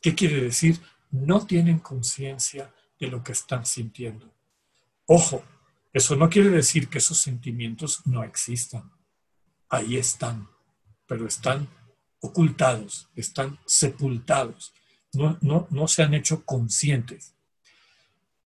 ¿Qué 0.00 0.14
quiere 0.14 0.42
decir? 0.42 0.80
No 1.10 1.46
tienen 1.46 1.78
conciencia 1.78 2.72
de 2.98 3.06
lo 3.06 3.22
que 3.22 3.32
están 3.32 3.64
sintiendo. 3.66 4.32
Ojo, 5.06 5.44
eso 5.92 6.16
no 6.16 6.28
quiere 6.28 6.48
decir 6.50 6.88
que 6.88 6.98
esos 6.98 7.18
sentimientos 7.18 8.06
no 8.06 8.24
existan. 8.24 8.90
Ahí 9.68 9.96
están, 9.96 10.48
pero 11.06 11.26
están 11.26 11.68
ocultados, 12.20 13.08
están 13.14 13.58
sepultados, 13.66 14.72
no, 15.12 15.38
no, 15.40 15.66
no 15.70 15.88
se 15.88 16.02
han 16.02 16.14
hecho 16.14 16.44
conscientes. 16.44 17.34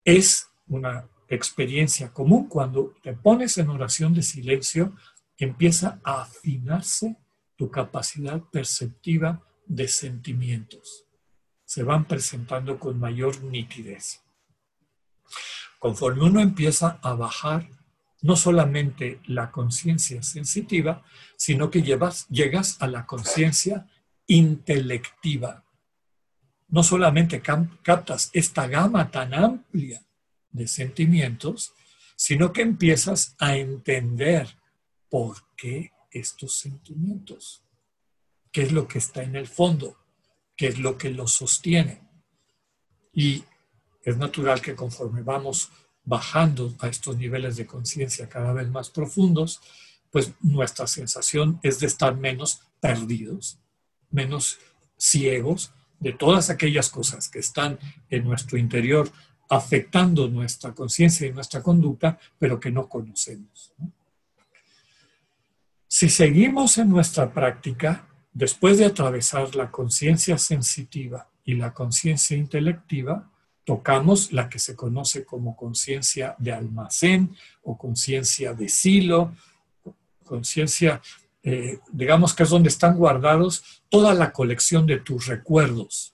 es 0.05 0.49
una 0.67 1.09
experiencia 1.29 2.13
común 2.13 2.49
cuando 2.49 2.95
te 3.03 3.13
pones 3.13 3.59
en 3.59 3.71
oración 3.71 4.15
de 4.15 4.23
silencio, 4.23 4.95
empieza 5.39 6.01
a 6.05 6.23
afinarse 6.23 7.17
tu 7.57 7.71
capacidad 7.71 8.41
perceptiva 8.53 9.43
de 9.67 9.89
sentimientos. 9.89 11.05
Se 11.65 11.83
van 11.83 12.07
presentando 12.07 12.79
con 12.79 12.99
mayor 12.99 13.43
nitidez. 13.43 14.23
Conforme 15.79 16.25
uno 16.25 16.41
empieza 16.41 16.99
a 17.03 17.15
bajar 17.15 17.69
no 18.23 18.37
solamente 18.37 19.21
la 19.27 19.51
conciencia 19.51 20.23
sensitiva, 20.23 21.05
sino 21.37 21.71
que 21.71 21.83
llevas, 21.83 22.27
llegas 22.29 22.81
a 22.81 22.87
la 22.87 23.05
conciencia 23.05 23.87
intelectiva. 24.27 25.65
No 26.69 26.83
solamente 26.83 27.43
captas 27.43 28.31
esta 28.33 28.67
gama 28.67 29.11
tan 29.11 29.35
amplia 29.35 30.05
de 30.55 30.67
sentimientos, 30.69 31.75
sino 32.17 32.53
que 32.53 32.63
empiezas 32.63 33.35
a 33.39 33.57
entender 33.57 34.49
por 35.11 35.37
qué 35.57 35.93
estos 36.11 36.57
sentimientos, 36.57 37.63
qué 38.51 38.63
es 38.63 38.73
lo 38.73 38.89
que 38.89 38.99
está 38.99 39.23
en 39.23 39.37
el 39.37 39.47
fondo, 39.47 39.99
qué 40.57 40.69
es 40.69 40.79
lo 40.79 40.97
que 40.97 41.11
los 41.11 41.33
sostiene. 41.35 42.09
Y 43.13 43.45
es 44.03 44.17
natural 44.17 44.63
que 44.63 44.75
conforme 44.75 45.23
vamos 45.23 45.71
bajando 46.05 46.75
a 46.79 46.89
estos 46.89 47.17
niveles 47.17 47.57
de 47.57 47.67
conciencia 47.67 48.29
cada 48.29 48.53
vez 48.53 48.69
más 48.69 48.91
profundos, 48.91 49.61
pues 50.11 50.33
nuestra 50.41 50.87
sensación 50.87 51.59
es 51.63 51.81
de 51.81 51.89
estar 51.89 52.17
menos 52.17 52.61
perdidos, 52.81 53.59
menos 54.11 54.59
ciegos 54.97 55.73
de 55.99 56.13
todas 56.13 56.51
aquellas 56.51 56.91
cosas 56.91 57.29
que 57.29 57.41
están 57.41 57.79
en 58.11 58.25
nuestro 58.25 58.57
interior 58.59 59.11
afectando 59.49 60.29
nuestra 60.29 60.75
conciencia 60.75 61.27
y 61.27 61.33
nuestra 61.33 61.63
conducta, 61.63 62.19
pero 62.39 62.59
que 62.59 62.71
no 62.71 62.89
conocemos. 62.89 63.73
Si 65.87 66.09
seguimos 66.09 66.79
en 66.79 66.89
nuestra 66.89 67.33
práctica, 67.33 68.09
después 68.33 68.79
de 68.79 68.87
atravesar 68.87 69.55
la 69.55 69.71
conciencia 69.71 70.39
sensitiva 70.39 71.29
y 71.45 71.55
la 71.55 71.73
conciencia 71.73 72.37
intelectiva, 72.37 73.31
tocamos 73.65 74.33
la 74.33 74.49
que 74.49 74.59
se 74.59 74.77
conoce 74.77 75.25
como 75.25 75.57
conciencia 75.57 76.35
de 76.39 76.53
almacén 76.53 77.35
o 77.63 77.79
conciencia 77.79 78.53
de 78.53 78.69
silo, 78.69 79.35
conciencia, 80.25 81.01
eh, 81.43 81.79
digamos 81.93 82.35
que 82.35 82.43
es 82.43 82.51
donde 82.51 82.69
están 82.69 82.97
guardados 82.97 83.83
toda 83.89 84.15
la 84.15 84.33
colección 84.33 84.87
de 84.87 84.99
tus 84.99 85.27
recuerdos. 85.27 86.14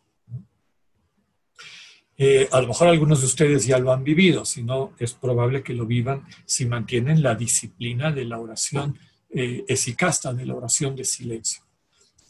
Eh, 2.23 2.51
a 2.53 2.61
lo 2.61 2.69
mejor 2.69 2.89
algunos 2.89 3.21
de 3.21 3.27
ustedes 3.27 3.65
ya 3.65 3.79
lo 3.79 3.95
han 3.95 4.05
vivido, 4.05 4.45
si 4.45 4.63
no, 4.63 4.93
es 4.99 5.15
probable 5.15 5.63
que 5.63 5.73
lo 5.73 5.87
vivan 5.87 6.27
si 6.45 6.67
mantienen 6.67 7.23
la 7.23 7.35
disciplina 7.35 8.13
de 8.13 8.27
la 8.27 8.39
oración 8.39 8.99
eh, 9.31 9.65
de 9.67 10.45
la 10.45 10.55
oración 10.55 10.95
de 10.95 11.05
silencio. 11.07 11.63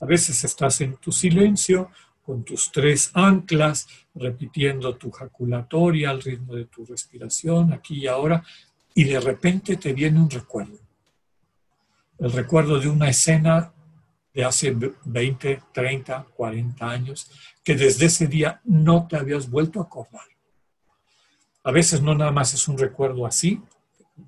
A 0.01 0.07
veces 0.07 0.45
estás 0.45 0.81
en 0.81 0.95
tu 0.99 1.11
silencio 1.11 1.91
con 2.23 2.45
tus 2.45 2.71
tres 2.71 3.11
anclas, 3.15 3.89
repitiendo 4.15 4.95
tu 4.95 5.11
jaculatoria 5.11 6.11
al 6.11 6.23
ritmo 6.23 6.55
de 6.55 6.67
tu 6.67 6.85
respiración, 6.85 7.73
aquí 7.73 8.03
y 8.03 8.07
ahora, 8.07 8.45
y 8.95 9.03
de 9.03 9.19
repente 9.19 9.77
te 9.77 9.93
viene 9.93 10.21
un 10.21 10.31
recuerdo. 10.31 10.79
El 12.17 12.31
recuerdo 12.31 12.79
de 12.79 12.87
una 12.87 13.09
escena 13.09 13.73
de 14.33 14.45
hace 14.45 14.77
20, 15.05 15.63
30, 15.73 16.27
40 16.35 16.89
años, 16.89 17.31
que 17.65 17.75
desde 17.75 18.07
ese 18.07 18.27
día 18.27 18.61
no 18.65 19.07
te 19.09 19.17
habías 19.17 19.51
vuelto 19.51 19.81
a 19.81 19.85
acordar. 19.85 20.27
A 21.63 21.73
veces 21.73 22.01
no 22.01 22.15
nada 22.15 22.31
más 22.31 22.55
es 22.55 22.69
un 22.69 22.79
recuerdo 22.79 23.27
así, 23.27 23.61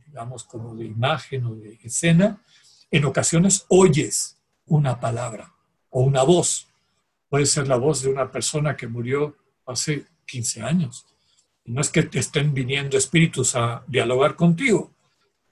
digamos 0.06 0.44
como 0.44 0.74
de 0.74 0.84
imagen 0.84 1.46
o 1.46 1.54
de 1.54 1.78
escena, 1.82 2.42
en 2.90 3.04
ocasiones 3.04 3.64
oyes 3.68 4.38
una 4.66 5.00
palabra 5.00 5.52
o 5.90 6.02
una 6.02 6.22
voz 6.22 6.68
puede 7.32 7.46
ser 7.46 7.66
la 7.66 7.76
voz 7.76 8.02
de 8.02 8.10
una 8.10 8.30
persona 8.30 8.76
que 8.76 8.86
murió 8.86 9.34
hace 9.64 10.04
15 10.26 10.60
años. 10.60 11.06
no 11.64 11.80
es 11.80 11.88
que 11.88 12.02
te 12.02 12.18
estén 12.18 12.52
viniendo 12.52 12.98
espíritus 12.98 13.56
a 13.56 13.82
dialogar 13.86 14.36
contigo, 14.36 14.92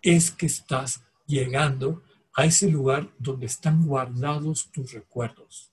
es 0.02 0.30
que 0.30 0.44
estás 0.44 1.02
llegando 1.26 2.02
a 2.34 2.44
ese 2.44 2.68
lugar 2.68 3.08
donde 3.18 3.46
están 3.46 3.86
guardados 3.86 4.70
tus 4.72 4.92
recuerdos, 4.92 5.70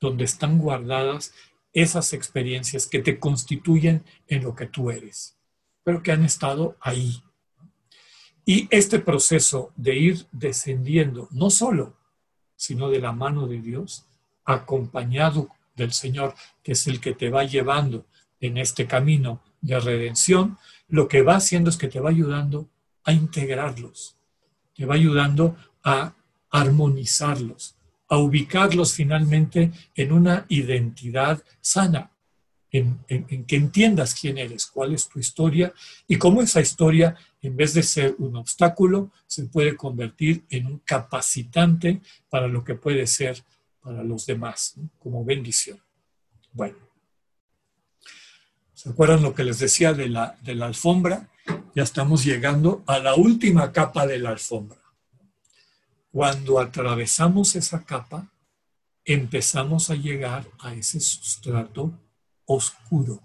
donde 0.00 0.24
están 0.24 0.58
guardadas 0.58 1.32
esas 1.72 2.12
experiencias 2.12 2.86
que 2.86 3.00
te 3.00 3.18
constituyen 3.18 4.04
en 4.26 4.42
lo 4.42 4.54
que 4.54 4.66
tú 4.66 4.90
eres, 4.90 5.36
pero 5.82 6.02
que 6.02 6.12
han 6.12 6.24
estado 6.24 6.76
ahí. 6.80 7.22
Y 8.44 8.66
este 8.70 8.98
proceso 8.98 9.72
de 9.76 9.96
ir 9.96 10.26
descendiendo, 10.32 11.28
no 11.30 11.50
solo, 11.50 11.96
sino 12.56 12.90
de 12.90 12.98
la 12.98 13.12
mano 13.12 13.46
de 13.46 13.60
Dios, 13.60 14.06
acompañado 14.44 15.48
del 15.76 15.92
Señor, 15.92 16.34
que 16.62 16.72
es 16.72 16.86
el 16.86 17.00
que 17.00 17.14
te 17.14 17.30
va 17.30 17.44
llevando 17.44 18.06
en 18.40 18.58
este 18.58 18.86
camino 18.86 19.40
de 19.60 19.78
redención, 19.78 20.58
lo 20.88 21.06
que 21.08 21.22
va 21.22 21.36
haciendo 21.36 21.70
es 21.70 21.76
que 21.76 21.88
te 21.88 22.00
va 22.00 22.10
ayudando 22.10 22.68
a 23.04 23.12
integrarlos, 23.12 24.16
te 24.74 24.86
va 24.86 24.94
ayudando 24.94 25.56
a 25.84 26.14
armonizarlos, 26.50 27.76
a 28.08 28.18
ubicarlos 28.18 28.92
finalmente 28.92 29.72
en 29.94 30.12
una 30.12 30.44
identidad 30.48 31.42
sana, 31.60 32.10
en, 32.72 32.98
que 33.46 33.56
entiendas 33.56 34.14
quién 34.14 34.38
eres, 34.38 34.66
cuál 34.66 34.94
es 34.94 35.08
tu 35.08 35.18
historia 35.18 35.72
y 36.06 36.16
cómo 36.16 36.40
esa 36.42 36.60
historia, 36.60 37.16
en 37.42 37.56
vez 37.56 37.74
de 37.74 37.82
ser 37.82 38.14
un 38.18 38.36
obstáculo, 38.36 39.10
se 39.26 39.44
puede 39.46 39.76
convertir 39.76 40.44
en 40.50 40.66
un 40.66 40.78
capacitante 40.78 42.00
para 42.28 42.46
lo 42.46 42.62
que 42.62 42.74
puede 42.74 43.06
ser 43.06 43.42
para 43.80 44.04
los 44.04 44.26
demás, 44.26 44.74
como 44.98 45.24
bendición. 45.24 45.80
Bueno, 46.52 46.76
¿se 48.74 48.90
acuerdan 48.90 49.22
lo 49.22 49.34
que 49.34 49.44
les 49.44 49.58
decía 49.58 49.92
de 49.92 50.08
la, 50.08 50.36
de 50.42 50.54
la 50.54 50.66
alfombra? 50.66 51.28
Ya 51.74 51.82
estamos 51.82 52.24
llegando 52.24 52.84
a 52.86 52.98
la 52.98 53.14
última 53.14 53.72
capa 53.72 54.06
de 54.06 54.18
la 54.18 54.30
alfombra. 54.30 54.79
Cuando 56.12 56.58
atravesamos 56.58 57.56
esa 57.56 57.84
capa, 57.84 58.30
empezamos 59.04 59.90
a 59.90 59.94
llegar 59.94 60.46
a 60.58 60.74
ese 60.74 61.00
sustrato 61.00 61.92
oscuro, 62.44 63.22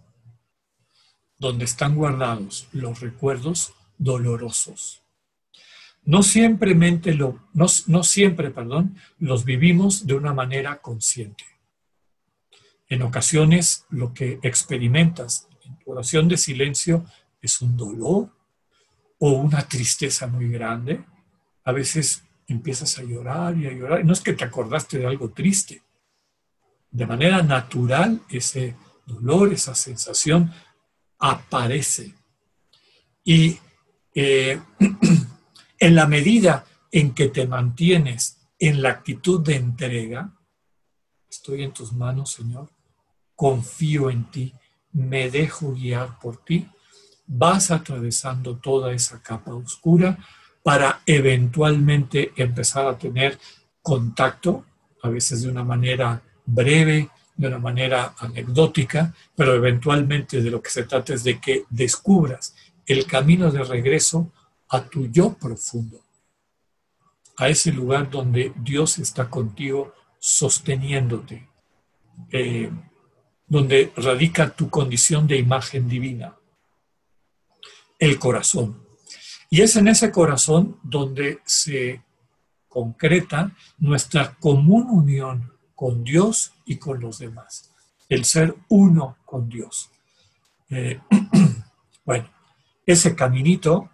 donde 1.37 1.65
están 1.65 1.95
guardados 1.95 2.67
los 2.71 2.99
recuerdos 2.99 3.73
dolorosos 3.97 5.05
no 6.05 6.21
siempre, 6.21 6.75
lo, 7.15 7.39
no, 7.53 8.03
siempre 8.03 8.51
perdón, 8.51 8.95
los 9.17 9.43
vivimos 9.43 10.05
de 10.05 10.13
una 10.13 10.33
manera 10.33 10.77
consciente. 10.77 11.43
En 12.87 13.01
ocasiones 13.01 13.85
lo 13.89 14.13
que 14.13 14.39
experimentas 14.43 15.47
en 15.63 15.79
tu 15.79 15.91
oración 15.91 16.27
de 16.27 16.37
silencio 16.37 17.05
es 17.41 17.59
un 17.61 17.75
dolor 17.75 18.29
o 19.17 19.31
una 19.31 19.67
tristeza 19.67 20.27
muy 20.27 20.49
grande. 20.49 21.03
A 21.63 21.71
veces 21.71 22.23
empiezas 22.47 22.97
a 22.97 23.03
llorar 23.03 23.57
y 23.57 23.67
a 23.67 23.71
llorar. 23.71 24.05
No 24.05 24.13
es 24.13 24.21
que 24.21 24.33
te 24.33 24.43
acordaste 24.43 24.97
de 24.97 25.07
algo 25.07 25.29
triste. 25.29 25.81
De 26.91 27.05
manera 27.05 27.41
natural 27.41 28.21
ese 28.29 28.75
dolor, 29.05 29.53
esa 29.53 29.75
sensación 29.75 30.53
aparece. 31.19 32.13
Y 33.23 33.57
eh, 34.13 34.59
En 35.79 35.93
la 35.93 36.07
medida 36.07 36.65
en 36.91 37.13
que 37.13 37.27
te 37.27 37.47
mantienes 37.47 38.37
en 38.57 38.81
la 38.81 38.89
actitud 38.89 39.41
de 39.41 39.55
entrega, 39.55 40.33
estoy 41.29 41.63
en 41.63 41.73
tus 41.73 41.91
manos, 41.91 42.31
Señor, 42.31 42.69
confío 43.35 44.09
en 44.09 44.31
ti, 44.31 44.53
me 44.93 45.29
dejo 45.29 45.73
guiar 45.73 46.17
por 46.19 46.37
ti, 46.43 46.67
vas 47.27 47.71
atravesando 47.71 48.57
toda 48.57 48.93
esa 48.93 49.21
capa 49.21 49.53
oscura 49.53 50.17
para 50.65 51.03
eventualmente 51.05 52.33
empezar 52.37 52.87
a 52.87 52.97
tener 52.97 53.37
contacto, 53.83 54.65
a 55.03 55.09
veces 55.09 55.43
de 55.43 55.49
una 55.49 55.63
manera 55.63 56.23
breve, 56.43 57.07
de 57.37 57.47
una 57.47 57.59
manera 57.59 58.15
anecdótica, 58.17 59.13
pero 59.35 59.53
eventualmente 59.53 60.41
de 60.41 60.49
lo 60.49 60.63
que 60.63 60.71
se 60.71 60.81
trata 60.85 61.13
es 61.13 61.23
de 61.23 61.39
que 61.39 61.65
descubras 61.69 62.55
el 62.87 63.05
camino 63.05 63.51
de 63.51 63.63
regreso 63.63 64.31
a 64.69 64.83
tu 64.83 65.05
yo 65.05 65.33
profundo, 65.33 66.01
a 67.37 67.47
ese 67.47 67.71
lugar 67.71 68.09
donde 68.09 68.51
Dios 68.55 68.97
está 68.97 69.29
contigo 69.29 69.93
sosteniéndote, 70.17 71.47
eh, 72.31 72.71
donde 73.45 73.93
radica 73.97 74.49
tu 74.49 74.71
condición 74.71 75.27
de 75.27 75.37
imagen 75.37 75.87
divina, 75.87 76.35
el 77.99 78.17
corazón. 78.17 78.84
Y 79.49 79.61
es 79.61 79.75
en 79.75 79.87
ese 79.87 80.11
corazón 80.11 80.79
donde 80.83 81.39
se 81.45 82.01
concreta 82.67 83.51
nuestra 83.77 84.35
común 84.35 84.87
unión 84.89 85.53
con 85.75 86.03
Dios 86.03 86.53
y 86.65 86.77
con 86.77 86.99
los 86.99 87.19
demás, 87.19 87.71
el 88.09 88.25
ser 88.25 88.55
uno 88.69 89.17
con 89.25 89.49
Dios. 89.49 89.89
Eh, 90.69 90.99
Bueno, 92.05 92.29
ese 92.85 93.15
caminito 93.15 93.89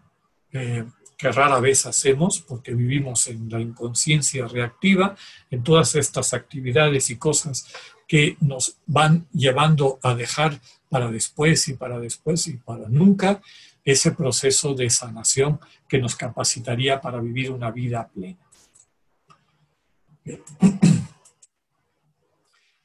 eh, 0.52 0.84
que 1.18 1.32
rara 1.32 1.60
vez 1.62 1.86
hacemos 1.86 2.42
porque 2.42 2.74
vivimos 2.74 3.28
en 3.28 3.50
la 3.50 3.62
inconsciencia 3.62 4.48
reactiva, 4.48 5.16
en 5.50 5.64
todas 5.64 5.96
estas 5.96 6.34
actividades 6.34 7.10
y 7.10 7.16
cosas 7.16 7.68
que 8.08 8.36
nos 8.42 8.78
van 8.86 9.28
llevando 9.32 9.98
a 10.04 10.14
dejar 10.14 10.60
para 10.90 11.10
después 11.10 11.70
y 11.70 11.76
para 11.76 12.00
después 12.00 12.48
y 12.48 12.58
para 12.58 12.90
nunca 12.90 13.42
ese 13.84 14.12
proceso 14.12 14.74
de 14.74 14.90
sanación 14.90 15.60
que 15.88 16.00
nos 16.00 16.16
capacitaría 16.16 17.02
para 17.02 17.20
vivir 17.20 17.52
una 17.52 17.72
vida 17.72 18.08
plena. 18.08 18.38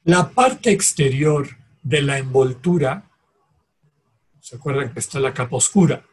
La 0.03 0.29
parte 0.29 0.71
exterior 0.71 1.47
de 1.83 2.01
la 2.01 2.17
envoltura, 2.17 3.09
¿se 4.39 4.55
acuerdan 4.55 4.93
que 4.93 4.99
está 4.99 5.19
la 5.19 5.33
capa 5.33 5.57
oscura? 5.57 6.03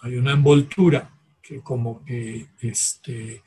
Hay 0.00 0.16
una 0.16 0.32
envoltura 0.32 1.10
que 1.42 1.60
como 1.60 2.04
que 2.04 2.48
este, 2.60 3.42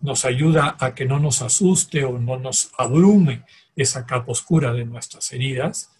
nos 0.00 0.24
ayuda 0.24 0.76
a 0.78 0.94
que 0.94 1.04
no 1.04 1.18
nos 1.18 1.42
asuste 1.42 2.04
o 2.04 2.18
no 2.18 2.38
nos 2.38 2.72
abrume 2.78 3.44
esa 3.76 4.06
capa 4.06 4.32
oscura 4.32 4.72
de 4.72 4.84
nuestras 4.84 5.32
heridas. 5.32 5.90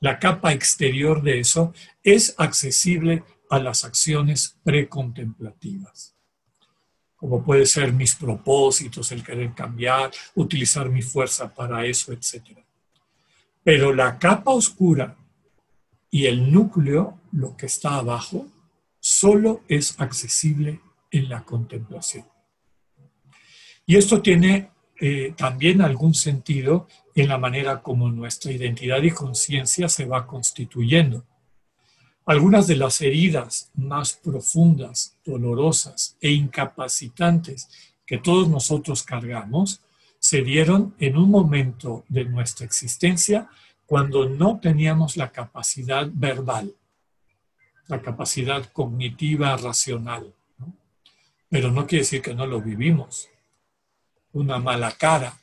La 0.00 0.18
capa 0.18 0.52
exterior 0.52 1.22
de 1.22 1.40
eso 1.40 1.72
es 2.02 2.34
accesible 2.38 3.22
a 3.54 3.60
las 3.60 3.84
acciones 3.84 4.56
precontemplativas, 4.64 6.14
como 7.16 7.42
puede 7.42 7.66
ser 7.66 7.92
mis 7.92 8.14
propósitos, 8.16 9.12
el 9.12 9.22
querer 9.22 9.54
cambiar, 9.54 10.10
utilizar 10.34 10.90
mi 10.90 11.02
fuerza 11.02 11.54
para 11.54 11.86
eso, 11.86 12.12
etc. 12.12 12.58
Pero 13.62 13.92
la 13.92 14.18
capa 14.18 14.50
oscura 14.50 15.16
y 16.10 16.26
el 16.26 16.52
núcleo, 16.52 17.20
lo 17.32 17.56
que 17.56 17.66
está 17.66 17.96
abajo, 17.96 18.46
solo 19.00 19.62
es 19.68 19.98
accesible 20.00 20.80
en 21.10 21.28
la 21.28 21.44
contemplación. 21.44 22.26
Y 23.86 23.96
esto 23.96 24.20
tiene 24.20 24.70
eh, 25.00 25.34
también 25.36 25.82
algún 25.82 26.14
sentido 26.14 26.88
en 27.14 27.28
la 27.28 27.38
manera 27.38 27.82
como 27.82 28.10
nuestra 28.10 28.50
identidad 28.52 29.02
y 29.02 29.10
conciencia 29.10 29.88
se 29.88 30.06
va 30.06 30.26
constituyendo. 30.26 31.24
Algunas 32.26 32.66
de 32.66 32.76
las 32.76 33.00
heridas 33.02 33.70
más 33.74 34.14
profundas, 34.14 35.16
dolorosas 35.24 36.16
e 36.20 36.30
incapacitantes 36.30 37.68
que 38.06 38.18
todos 38.18 38.48
nosotros 38.48 39.02
cargamos 39.02 39.80
se 40.18 40.40
dieron 40.40 40.94
en 40.98 41.18
un 41.18 41.30
momento 41.30 42.04
de 42.08 42.24
nuestra 42.24 42.64
existencia 42.64 43.48
cuando 43.84 44.26
no 44.26 44.58
teníamos 44.58 45.18
la 45.18 45.30
capacidad 45.30 46.08
verbal, 46.10 46.74
la 47.88 48.00
capacidad 48.00 48.64
cognitiva, 48.72 49.54
racional. 49.58 50.32
Pero 51.50 51.70
no 51.70 51.86
quiere 51.86 52.04
decir 52.04 52.22
que 52.22 52.34
no 52.34 52.46
lo 52.46 52.62
vivimos. 52.62 53.28
Una 54.32 54.58
mala 54.58 54.92
cara, 54.92 55.38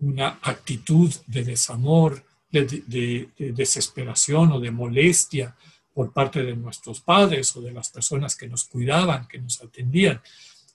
una 0.00 0.38
actitud 0.42 1.12
de 1.26 1.44
desamor, 1.44 2.22
de, 2.50 3.30
desesperación 3.38 4.52
o 4.52 4.60
de 4.60 4.70
molestia 4.70 5.56
por 6.00 6.14
parte 6.14 6.42
de 6.42 6.56
nuestros 6.56 7.02
padres 7.02 7.54
o 7.56 7.60
de 7.60 7.72
las 7.72 7.90
personas 7.90 8.34
que 8.34 8.48
nos 8.48 8.64
cuidaban, 8.64 9.28
que 9.28 9.38
nos 9.38 9.60
atendían. 9.60 10.18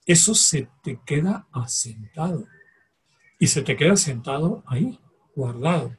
Eso 0.05 0.35
se 0.35 0.67
te 0.83 0.99
queda 1.03 1.47
asentado. 1.51 2.45
Y 3.39 3.47
se 3.47 3.63
te 3.63 3.75
queda 3.75 3.93
asentado 3.93 4.63
ahí, 4.67 4.99
guardado. 5.35 5.97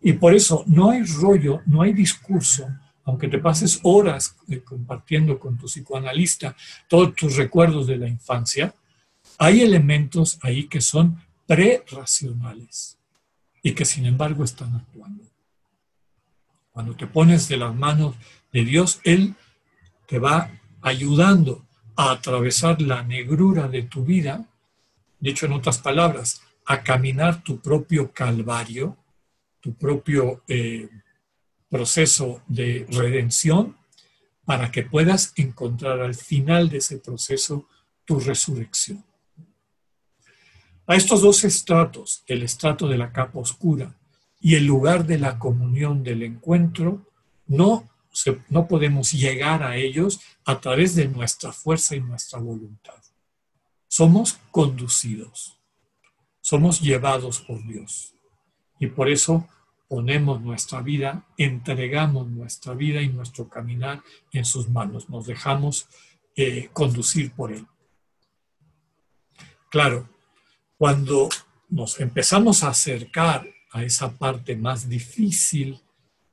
Y 0.00 0.14
por 0.14 0.32
eso 0.32 0.64
no 0.66 0.92
hay 0.92 1.02
rollo, 1.02 1.60
no 1.66 1.82
hay 1.82 1.92
discurso, 1.92 2.66
aunque 3.04 3.28
te 3.28 3.36
pases 3.36 3.80
horas 3.82 4.34
eh, 4.48 4.62
compartiendo 4.62 5.38
con 5.38 5.58
tu 5.58 5.66
psicoanalista 5.66 6.56
todos 6.88 7.14
tus 7.14 7.36
recuerdos 7.36 7.86
de 7.86 7.98
la 7.98 8.08
infancia, 8.08 8.74
hay 9.36 9.60
elementos 9.60 10.38
ahí 10.40 10.68
que 10.68 10.80
son 10.80 11.20
preracionales 11.46 12.96
y 13.62 13.74
que 13.74 13.84
sin 13.84 14.06
embargo 14.06 14.42
están 14.42 14.74
actuando. 14.74 15.22
Cuando 16.72 16.96
te 16.96 17.06
pones 17.06 17.46
de 17.46 17.58
las 17.58 17.74
manos 17.74 18.16
de 18.54 18.64
Dios, 18.64 19.00
Él 19.04 19.34
te 20.06 20.18
va 20.18 20.50
ayudando 20.80 21.66
a 21.94 22.12
atravesar 22.12 22.80
la 22.80 23.02
negrura 23.02 23.68
de 23.68 23.82
tu 23.82 24.02
vida, 24.02 24.48
dicho 25.20 25.44
en 25.44 25.52
otras 25.52 25.76
palabras, 25.76 26.40
a 26.64 26.82
caminar 26.82 27.42
tu 27.44 27.60
propio 27.60 28.10
calvario 28.12 28.96
tu 29.64 29.72
propio 29.72 30.42
eh, 30.46 30.90
proceso 31.70 32.42
de 32.46 32.86
redención 32.90 33.78
para 34.44 34.70
que 34.70 34.82
puedas 34.82 35.32
encontrar 35.36 36.00
al 36.00 36.14
final 36.14 36.68
de 36.68 36.76
ese 36.76 36.98
proceso 36.98 37.66
tu 38.04 38.20
resurrección. 38.20 39.02
A 40.86 40.96
estos 40.96 41.22
dos 41.22 41.44
estratos, 41.44 42.24
el 42.26 42.42
estrato 42.42 42.86
de 42.86 42.98
la 42.98 43.10
capa 43.10 43.38
oscura 43.38 43.96
y 44.38 44.54
el 44.54 44.66
lugar 44.66 45.06
de 45.06 45.18
la 45.18 45.38
comunión 45.38 46.02
del 46.04 46.24
encuentro, 46.24 47.10
no, 47.46 47.88
no 48.48 48.68
podemos 48.68 49.12
llegar 49.12 49.62
a 49.62 49.76
ellos 49.76 50.20
a 50.44 50.60
través 50.60 50.94
de 50.94 51.08
nuestra 51.08 51.52
fuerza 51.52 51.96
y 51.96 52.00
nuestra 52.00 52.38
voluntad. 52.38 53.02
Somos 53.88 54.38
conducidos, 54.50 55.58
somos 56.40 56.80
llevados 56.80 57.40
por 57.40 57.64
Dios. 57.66 58.14
Y 58.78 58.88
por 58.88 59.08
eso 59.08 59.48
ponemos 59.88 60.40
nuestra 60.40 60.80
vida, 60.80 61.26
entregamos 61.36 62.28
nuestra 62.28 62.74
vida 62.74 63.00
y 63.02 63.08
nuestro 63.08 63.48
caminar 63.48 64.02
en 64.32 64.44
sus 64.44 64.68
manos, 64.68 65.08
nos 65.08 65.26
dejamos 65.26 65.86
eh, 66.36 66.68
conducir 66.72 67.32
por 67.32 67.52
Él. 67.52 67.66
Claro, 69.70 70.08
cuando 70.76 71.28
nos 71.68 72.00
empezamos 72.00 72.62
a 72.62 72.68
acercar 72.68 73.46
a 73.72 73.82
esa 73.82 74.16
parte 74.16 74.56
más 74.56 74.88
difícil 74.88 75.83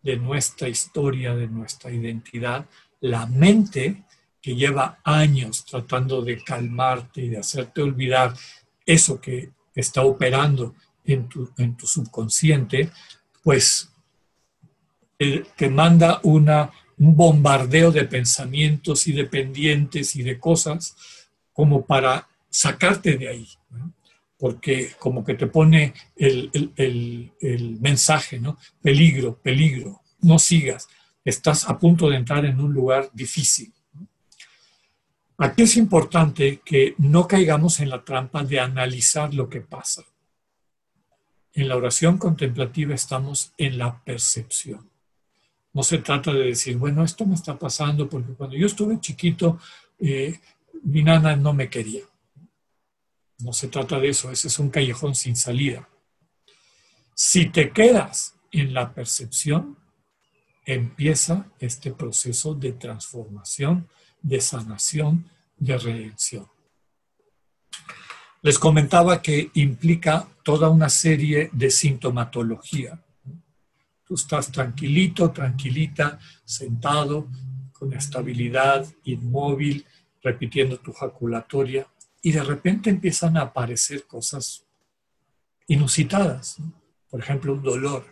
de 0.01 0.17
nuestra 0.17 0.67
historia, 0.67 1.35
de 1.35 1.47
nuestra 1.47 1.91
identidad, 1.91 2.65
la 3.01 3.25
mente 3.25 4.03
que 4.41 4.55
lleva 4.55 4.99
años 5.03 5.65
tratando 5.65 6.21
de 6.21 6.43
calmarte 6.43 7.21
y 7.21 7.29
de 7.29 7.37
hacerte 7.39 7.81
olvidar 7.81 8.33
eso 8.85 9.21
que 9.21 9.51
está 9.75 10.01
operando 10.01 10.75
en 11.05 11.29
tu, 11.29 11.51
en 11.57 11.77
tu 11.77 11.85
subconsciente, 11.85 12.89
pues 13.43 13.89
que 15.55 15.69
manda 15.69 16.19
una, 16.23 16.71
un 16.97 17.15
bombardeo 17.15 17.91
de 17.91 18.05
pensamientos 18.05 19.07
y 19.07 19.11
de 19.11 19.25
pendientes 19.25 20.15
y 20.15 20.23
de 20.23 20.39
cosas 20.39 20.95
como 21.53 21.85
para 21.85 22.27
sacarte 22.49 23.17
de 23.17 23.29
ahí, 23.29 23.47
porque 24.41 24.93
como 24.97 25.23
que 25.23 25.35
te 25.35 25.45
pone 25.45 25.93
el, 26.15 27.77
mensaje, 27.79 28.39
¿no? 28.39 28.57
Peligro, 28.81 29.37
peligro, 29.37 30.01
no 30.21 30.39
sigas, 30.39 30.87
estás 31.23 31.69
a 31.69 31.77
punto 31.77 32.09
de 32.09 32.15
entrar 32.15 32.43
en 32.45 32.59
un 32.59 32.73
lugar 32.73 33.11
difícil. 33.13 33.71
Aquí 35.37 35.61
es 35.61 35.77
importante 35.77 36.59
que 36.65 36.95
no 36.97 37.27
caigamos 37.27 37.81
en 37.81 37.89
la 37.89 38.03
trampa 38.03 38.43
de 38.43 38.59
analizar 38.59 39.31
lo 39.31 39.47
que 39.47 39.61
pasa. 39.61 40.03
En 41.53 41.67
la 41.67 41.77
oración 41.77 42.17
contemplativa 42.17 42.95
estamos 42.95 43.53
en 43.59 43.77
la 43.77 44.03
percepción. 44.03 44.89
No 45.71 45.83
se 45.83 45.99
trata 45.99 46.33
de 46.33 46.45
decir, 46.45 46.77
bueno, 46.77 47.03
esto 47.03 47.27
me 47.27 47.35
está 47.35 47.59
pasando 47.59 48.09
porque 48.09 48.33
cuando 48.33 48.57
yo 48.57 48.65
estuve 48.65 48.99
chiquito, 48.99 49.59
eh, 49.99 50.39
mi 50.81 51.03
nana 51.03 51.35
no 51.35 51.53
me 51.53 51.69
quería. 51.69 52.10
No 53.41 53.53
se 53.53 53.67
trata 53.67 53.99
de 53.99 54.09
eso, 54.09 54.31
ese 54.31 54.47
es 54.47 54.59
un 54.59 54.69
callejón 54.69 55.15
sin 55.15 55.35
salida. 55.35 55.89
Si 57.15 57.49
te 57.49 57.71
quedas 57.71 58.35
en 58.51 58.73
la 58.73 58.93
percepción, 58.93 59.77
empieza 60.65 61.47
este 61.59 61.91
proceso 61.91 62.53
de 62.53 62.73
transformación, 62.73 63.87
de 64.21 64.41
sanación, 64.41 65.29
de 65.57 65.77
redención. 65.77 66.47
Les 68.43 68.57
comentaba 68.57 69.21
que 69.21 69.51
implica 69.53 70.27
toda 70.43 70.69
una 70.69 70.89
serie 70.89 71.49
de 71.53 71.69
sintomatología. 71.69 73.03
Tú 74.05 74.15
estás 74.15 74.51
tranquilito, 74.51 75.31
tranquilita, 75.31 76.19
sentado, 76.43 77.27
con 77.71 77.93
estabilidad, 77.93 78.85
inmóvil, 79.03 79.85
repitiendo 80.23 80.77
tu 80.77 80.91
jaculatoria, 80.93 81.87
y 82.21 82.31
de 82.31 82.43
repente 82.43 82.89
empiezan 82.89 83.37
a 83.37 83.41
aparecer 83.41 84.05
cosas 84.05 84.65
inusitadas. 85.67 86.57
Por 87.09 87.19
ejemplo, 87.19 87.53
un 87.53 87.63
dolor. 87.63 88.05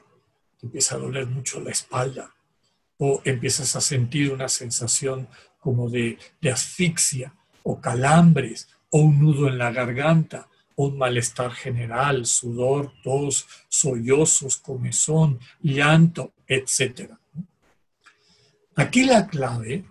Te 0.60 0.66
empieza 0.66 0.96
a 0.96 1.00
doler 1.00 1.26
mucho 1.28 1.62
la 1.62 1.72
espalda, 1.72 2.34
o 2.98 3.22
empiezas 3.24 3.76
a 3.76 3.82
sentir 3.82 4.34
una 4.34 4.50
sensación 4.50 5.30
como 5.60 5.90
de, 5.90 6.18
de 6.42 6.52
asfixia, 6.52 7.34
o 7.64 7.80
calambres, 7.80 8.68
o 8.90 9.00
un 9.00 9.20
nudo 9.20 9.48
en 9.48 9.58
la 9.58 9.72
garganta, 9.72 10.50
un 10.76 10.98
malestar 10.98 11.52
general, 11.52 12.26
sudor, 12.26 12.94
tos, 13.04 13.48
sollozos, 13.68 14.58
comezón, 14.58 15.40
llanto, 15.62 16.34
etc. 16.48 17.12
Aquí 18.76 19.04
la 19.04 19.28
clave 19.28 19.86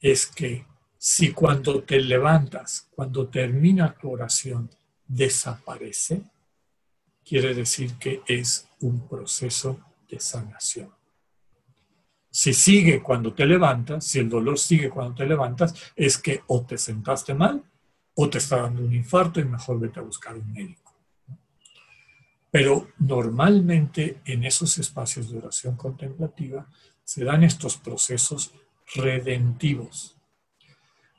es 0.00 0.26
que 0.26 0.66
si 1.04 1.32
cuando 1.32 1.82
te 1.82 2.00
levantas, 2.00 2.86
cuando 2.94 3.26
termina 3.26 3.92
tu 3.92 4.12
oración, 4.12 4.70
desaparece, 5.04 6.22
quiere 7.24 7.54
decir 7.54 7.94
que 7.94 8.22
es 8.24 8.68
un 8.82 9.08
proceso 9.08 9.80
de 10.08 10.20
sanación. 10.20 10.94
Si 12.30 12.54
sigue 12.54 13.02
cuando 13.02 13.34
te 13.34 13.46
levantas, 13.46 14.04
si 14.06 14.20
el 14.20 14.28
dolor 14.28 14.60
sigue 14.60 14.90
cuando 14.90 15.16
te 15.16 15.26
levantas, 15.26 15.74
es 15.96 16.18
que 16.18 16.44
o 16.46 16.64
te 16.64 16.78
sentaste 16.78 17.34
mal 17.34 17.64
o 18.14 18.30
te 18.30 18.38
está 18.38 18.58
dando 18.58 18.84
un 18.84 18.94
infarto 18.94 19.40
y 19.40 19.44
mejor 19.44 19.80
vete 19.80 19.98
a 19.98 20.04
buscar 20.04 20.36
un 20.36 20.52
médico. 20.52 20.94
Pero 22.48 22.90
normalmente 23.00 24.20
en 24.24 24.44
esos 24.44 24.78
espacios 24.78 25.32
de 25.32 25.38
oración 25.38 25.74
contemplativa 25.74 26.64
se 27.02 27.24
dan 27.24 27.42
estos 27.42 27.76
procesos 27.76 28.52
redentivos. 28.94 30.11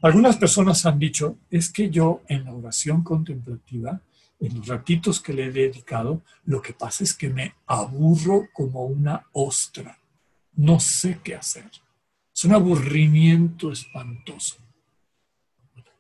Algunas 0.04 0.36
personas 0.36 0.86
han 0.86 1.00
dicho, 1.00 1.38
es 1.50 1.72
que 1.72 1.90
yo 1.90 2.24
en 2.28 2.44
la 2.44 2.54
oración 2.54 3.04
contemplativa, 3.04 4.02
en 4.38 4.58
los 4.58 4.68
ratitos 4.68 5.22
que 5.22 5.32
le 5.32 5.46
he 5.46 5.52
dedicado, 5.52 6.24
lo 6.44 6.62
que 6.62 6.74
pasa 6.74 7.06
es 7.06 7.14
que 7.14 7.30
me 7.30 7.56
aburro 7.68 8.50
como 8.52 8.84
una 8.84 9.26
ostra. 9.32 9.98
No 10.56 10.82
sé 10.82 11.22
qué 11.24 11.36
hacer. 11.36 11.72
Es 12.36 12.44
un 12.44 12.52
aburrimiento 12.52 13.72
espantoso. 13.72 14.58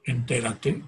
Entérate 0.03 0.83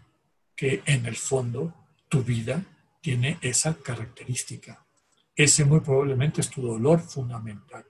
que 0.54 0.84
en 0.86 1.06
el 1.06 1.16
fondo 1.16 1.74
tu 2.10 2.22
vida 2.22 2.66
tiene 3.00 3.38
esa 3.42 3.76
característica. 3.76 4.86
Ese 5.34 5.64
muy 5.64 5.80
probablemente 5.80 6.42
es 6.42 6.50
tu 6.50 6.62
dolor 6.62 7.00
fundamental. 7.00 7.86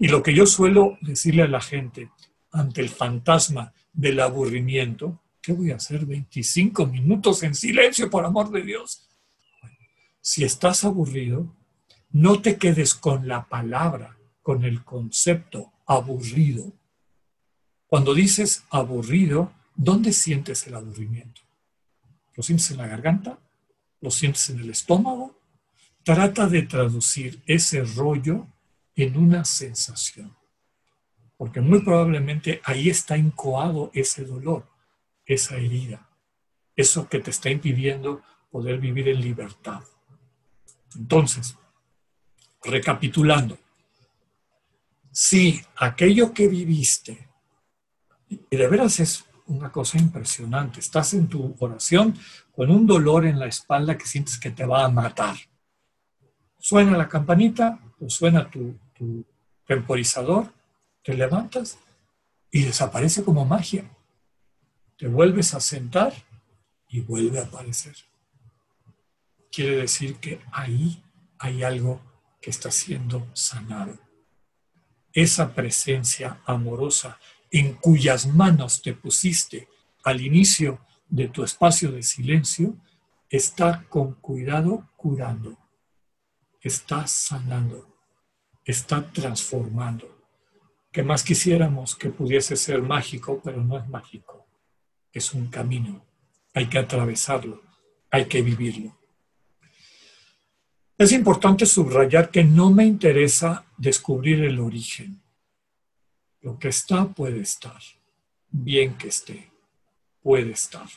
Y 0.00 0.08
lo 0.08 0.24
que 0.24 0.34
yo 0.34 0.44
suelo 0.44 0.98
decirle 1.02 1.44
a 1.44 1.48
la 1.48 1.60
gente 1.60 2.10
ante 2.50 2.80
el 2.80 2.88
fantasma 2.88 3.72
del 3.92 4.20
aburrimiento, 4.20 5.20
¿qué 5.40 5.52
voy 5.52 5.70
a 5.70 5.76
hacer 5.76 6.06
25 6.06 6.86
minutos 6.86 7.42
en 7.42 7.54
silencio, 7.54 8.10
por 8.10 8.24
amor 8.24 8.50
de 8.50 8.62
Dios? 8.62 9.08
Si 10.20 10.44
estás 10.44 10.84
aburrido, 10.84 11.54
no 12.10 12.42
te 12.42 12.56
quedes 12.56 12.94
con 12.94 13.28
la 13.28 13.48
palabra, 13.48 14.16
con 14.42 14.64
el 14.64 14.84
concepto 14.84 15.72
aburrido. 15.86 16.72
Cuando 17.86 18.14
dices 18.14 18.64
aburrido, 18.70 19.52
¿dónde 19.74 20.12
sientes 20.12 20.66
el 20.66 20.74
aburrimiento? 20.74 21.40
¿Lo 22.36 22.42
sientes 22.42 22.70
en 22.70 22.78
la 22.78 22.86
garganta? 22.86 23.38
¿Lo 24.00 24.10
sientes 24.10 24.48
en 24.50 24.60
el 24.60 24.70
estómago? 24.70 25.38
Trata 26.02 26.46
de 26.46 26.62
traducir 26.62 27.42
ese 27.46 27.84
rollo 27.84 28.46
en 28.94 29.16
una 29.16 29.44
sensación. 29.44 30.39
Porque 31.40 31.62
muy 31.62 31.80
probablemente 31.80 32.60
ahí 32.64 32.90
está 32.90 33.16
incoado 33.16 33.90
ese 33.94 34.26
dolor, 34.26 34.68
esa 35.24 35.56
herida, 35.56 36.06
eso 36.76 37.08
que 37.08 37.18
te 37.18 37.30
está 37.30 37.48
impidiendo 37.48 38.20
poder 38.50 38.78
vivir 38.78 39.08
en 39.08 39.22
libertad. 39.22 39.80
Entonces, 40.94 41.56
recapitulando, 42.62 43.56
si 45.10 45.62
aquello 45.76 46.34
que 46.34 46.46
viviste, 46.46 47.30
y 48.28 48.54
de 48.54 48.68
veras 48.68 49.00
es 49.00 49.24
una 49.46 49.72
cosa 49.72 49.96
impresionante, 49.96 50.80
estás 50.80 51.14
en 51.14 51.26
tu 51.26 51.56
oración 51.58 52.18
con 52.52 52.70
un 52.70 52.86
dolor 52.86 53.24
en 53.24 53.38
la 53.38 53.46
espalda 53.46 53.96
que 53.96 54.04
sientes 54.04 54.38
que 54.38 54.50
te 54.50 54.66
va 54.66 54.84
a 54.84 54.90
matar. 54.90 55.36
Suena 56.58 56.98
la 56.98 57.08
campanita 57.08 57.80
o 57.98 58.10
suena 58.10 58.50
tu, 58.50 58.78
tu 58.92 59.24
temporizador, 59.64 60.59
te 61.02 61.14
levantas 61.14 61.78
y 62.50 62.62
desaparece 62.62 63.24
como 63.24 63.44
magia. 63.44 63.84
Te 64.96 65.08
vuelves 65.08 65.54
a 65.54 65.60
sentar 65.60 66.12
y 66.88 67.00
vuelve 67.00 67.38
a 67.38 67.44
aparecer. 67.44 67.96
Quiere 69.50 69.76
decir 69.76 70.16
que 70.16 70.40
ahí 70.52 71.02
hay 71.38 71.62
algo 71.62 72.00
que 72.40 72.50
está 72.50 72.70
siendo 72.70 73.26
sanado. 73.32 73.98
Esa 75.12 75.54
presencia 75.54 76.40
amorosa 76.44 77.18
en 77.50 77.74
cuyas 77.74 78.26
manos 78.26 78.82
te 78.82 78.94
pusiste 78.94 79.68
al 80.04 80.20
inicio 80.20 80.80
de 81.08 81.28
tu 81.28 81.42
espacio 81.42 81.90
de 81.90 82.02
silencio, 82.02 82.76
está 83.28 83.84
con 83.88 84.14
cuidado 84.14 84.88
curando, 84.96 85.58
está 86.62 87.06
sanando 87.06 87.90
está 88.64 89.02
transformando. 89.12 90.19
Que 90.90 91.02
más 91.02 91.22
quisiéramos 91.22 91.94
que 91.94 92.10
pudiese 92.10 92.56
ser 92.56 92.82
mágico, 92.82 93.40
pero 93.44 93.62
no 93.62 93.78
es 93.78 93.88
mágico. 93.88 94.46
Es 95.12 95.32
un 95.34 95.48
camino. 95.48 96.04
Hay 96.54 96.66
que 96.66 96.78
atravesarlo, 96.78 97.62
hay 98.10 98.26
que 98.26 98.42
vivirlo. 98.42 98.96
Es 100.98 101.12
importante 101.12 101.64
subrayar 101.64 102.30
que 102.30 102.44
no 102.44 102.70
me 102.70 102.84
interesa 102.84 103.64
descubrir 103.78 104.44
el 104.44 104.60
origen. 104.60 105.22
Lo 106.42 106.58
que 106.58 106.68
está 106.68 107.08
puede 107.08 107.40
estar. 107.40 107.80
Bien 108.50 108.94
que 108.98 109.08
esté, 109.08 109.50
puede 110.22 110.50
estar. 110.50 110.88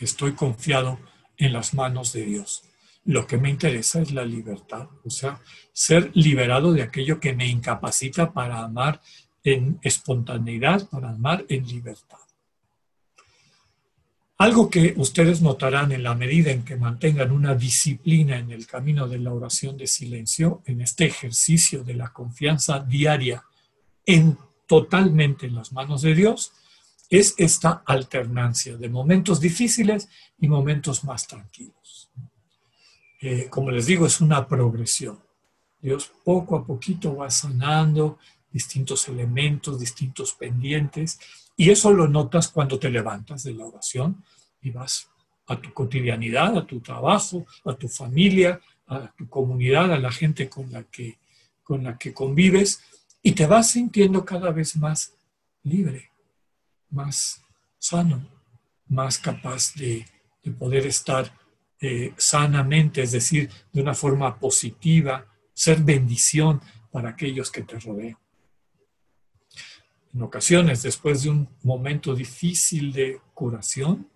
Estoy 0.00 0.32
confiado 0.32 0.98
en 1.36 1.52
las 1.52 1.74
manos 1.74 2.12
de 2.12 2.24
Dios. 2.24 2.65
Lo 3.06 3.26
que 3.26 3.38
me 3.38 3.50
interesa 3.50 4.00
es 4.00 4.12
la 4.12 4.24
libertad, 4.24 4.88
o 5.04 5.10
sea, 5.10 5.40
ser 5.72 6.10
liberado 6.14 6.72
de 6.72 6.82
aquello 6.82 7.20
que 7.20 7.34
me 7.34 7.46
incapacita 7.46 8.32
para 8.32 8.58
amar 8.58 9.00
en 9.44 9.78
espontaneidad, 9.82 10.88
para 10.88 11.10
amar 11.10 11.44
en 11.48 11.66
libertad. 11.66 12.18
Algo 14.38 14.68
que 14.68 14.92
ustedes 14.96 15.40
notarán 15.40 15.92
en 15.92 16.02
la 16.02 16.14
medida 16.14 16.50
en 16.50 16.64
que 16.64 16.76
mantengan 16.76 17.30
una 17.30 17.54
disciplina 17.54 18.38
en 18.38 18.50
el 18.50 18.66
camino 18.66 19.08
de 19.08 19.18
la 19.18 19.32
oración 19.32 19.78
de 19.78 19.86
silencio, 19.86 20.62
en 20.66 20.80
este 20.80 21.06
ejercicio 21.06 21.84
de 21.84 21.94
la 21.94 22.12
confianza 22.12 22.80
diaria 22.80 23.44
en 24.04 24.36
totalmente 24.66 25.46
en 25.46 25.54
las 25.54 25.72
manos 25.72 26.02
de 26.02 26.14
Dios, 26.14 26.52
es 27.08 27.34
esta 27.38 27.82
alternancia 27.86 28.76
de 28.76 28.88
momentos 28.88 29.40
difíciles 29.40 30.08
y 30.40 30.48
momentos 30.48 31.04
más 31.04 31.26
tranquilos. 31.26 32.10
Eh, 33.20 33.48
como 33.48 33.70
les 33.70 33.86
digo, 33.86 34.06
es 34.06 34.20
una 34.20 34.46
progresión. 34.46 35.18
Dios 35.80 36.10
poco 36.24 36.56
a 36.56 36.66
poquito 36.66 37.16
va 37.16 37.30
sanando 37.30 38.18
distintos 38.50 39.08
elementos, 39.08 39.78
distintos 39.78 40.32
pendientes, 40.32 41.18
y 41.56 41.70
eso 41.70 41.90
lo 41.92 42.08
notas 42.08 42.48
cuando 42.48 42.78
te 42.78 42.90
levantas 42.90 43.42
de 43.44 43.54
la 43.54 43.66
oración 43.66 44.24
y 44.60 44.70
vas 44.70 45.08
a 45.46 45.60
tu 45.60 45.72
cotidianidad, 45.72 46.56
a 46.56 46.66
tu 46.66 46.80
trabajo, 46.80 47.46
a 47.64 47.74
tu 47.74 47.88
familia, 47.88 48.60
a 48.86 49.12
tu 49.12 49.28
comunidad, 49.28 49.92
a 49.92 49.98
la 49.98 50.10
gente 50.10 50.48
con 50.48 50.70
la 50.72 50.82
que, 50.84 51.18
con 51.62 51.84
la 51.84 51.96
que 51.96 52.12
convives, 52.12 52.82
y 53.22 53.32
te 53.32 53.46
vas 53.46 53.70
sintiendo 53.70 54.24
cada 54.24 54.50
vez 54.50 54.76
más 54.76 55.14
libre, 55.62 56.10
más 56.90 57.42
sano, 57.78 58.26
más 58.88 59.18
capaz 59.18 59.74
de, 59.74 60.06
de 60.42 60.50
poder 60.52 60.86
estar 60.86 61.32
eh, 61.80 62.14
sanamente, 62.16 63.02
es 63.02 63.12
decir, 63.12 63.50
de 63.72 63.82
una 63.82 63.94
forma 63.94 64.38
positiva, 64.38 65.26
ser 65.52 65.80
bendición 65.82 66.60
para 66.90 67.10
aquellos 67.10 67.50
que 67.50 67.62
te 67.62 67.78
rodean. 67.78 68.16
En 70.14 70.22
ocasiones, 70.22 70.82
después 70.82 71.22
de 71.22 71.30
un 71.30 71.48
momento 71.62 72.14
difícil 72.14 72.92
de 72.92 73.20
curación, 73.34 74.08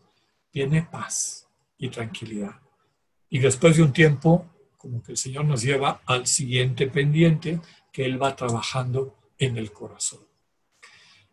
viene 0.53 0.83
paz 0.83 1.47
y 1.77 1.91
tranquilidad. 1.91 2.59
Y 3.29 3.39
después 3.39 3.77
de 3.77 3.83
un 3.83 3.93
tiempo, 3.93 4.47
como 4.79 5.03
que 5.03 5.13
el 5.13 5.19
Señor 5.19 5.45
nos 5.45 5.61
lleva 5.63 6.01
al 6.07 6.27
siguiente 6.27 6.87
pendiente 6.87 7.61
que 7.93 8.07
Él 8.07 8.23
va 8.23 8.35
trabajando 8.35 9.15
en 9.39 9.59
el 9.59 9.73
corazón. 9.73 10.21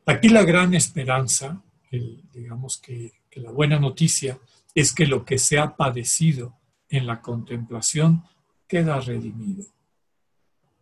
Aquí 0.05 0.27
la 0.27 0.43
gran 0.43 0.73
esperanza, 0.73 1.63
digamos 1.89 2.77
que 2.77 3.13
la 3.35 3.51
buena 3.51 3.79
noticia, 3.79 4.39
es 4.77 4.93
que 4.93 5.07
lo 5.07 5.25
que 5.25 5.39
se 5.39 5.57
ha 5.57 5.75
padecido 5.75 6.55
en 6.87 7.07
la 7.07 7.19
contemplación 7.19 8.25
queda 8.67 9.01
redimido. 9.01 9.65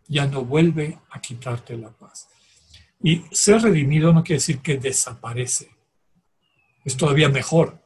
Ya 0.09 0.27
no 0.27 0.43
vuelve 0.43 0.99
a 1.09 1.21
quitarte 1.21 1.77
la 1.77 1.91
paz. 1.91 2.27
Y 3.01 3.23
ser 3.31 3.61
redimido 3.61 4.11
no 4.11 4.21
quiere 4.21 4.39
decir 4.39 4.59
que 4.59 4.77
desaparece. 4.77 5.69
Es 6.83 6.97
todavía 6.97 7.29
mejor. 7.29 7.81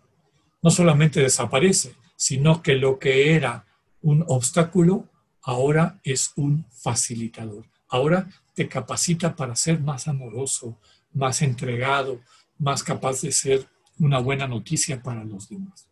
No 0.63 0.71
solamente 0.71 1.19
desaparece, 1.19 1.95
sino 2.15 2.63
que 2.63 2.73
lo 2.73 2.97
que 2.97 3.35
era 3.35 3.67
un 4.01 4.25
obstáculo 4.27 5.07
ahora 5.43 5.99
es 6.03 6.33
un 6.35 6.65
facilitador. 6.71 7.67
Ahora 7.87 8.27
te 8.55 8.67
capacita 8.67 9.35
para 9.35 9.55
ser 9.55 9.79
más 9.79 10.07
amoroso, 10.07 10.79
más 11.13 11.43
entregado, 11.43 12.19
más 12.57 12.81
capaz 12.81 13.21
de 13.21 13.31
ser 13.31 13.69
una 13.99 14.17
buena 14.17 14.47
noticia 14.47 15.03
para 15.03 15.23
los 15.23 15.47
demás. 15.49 15.88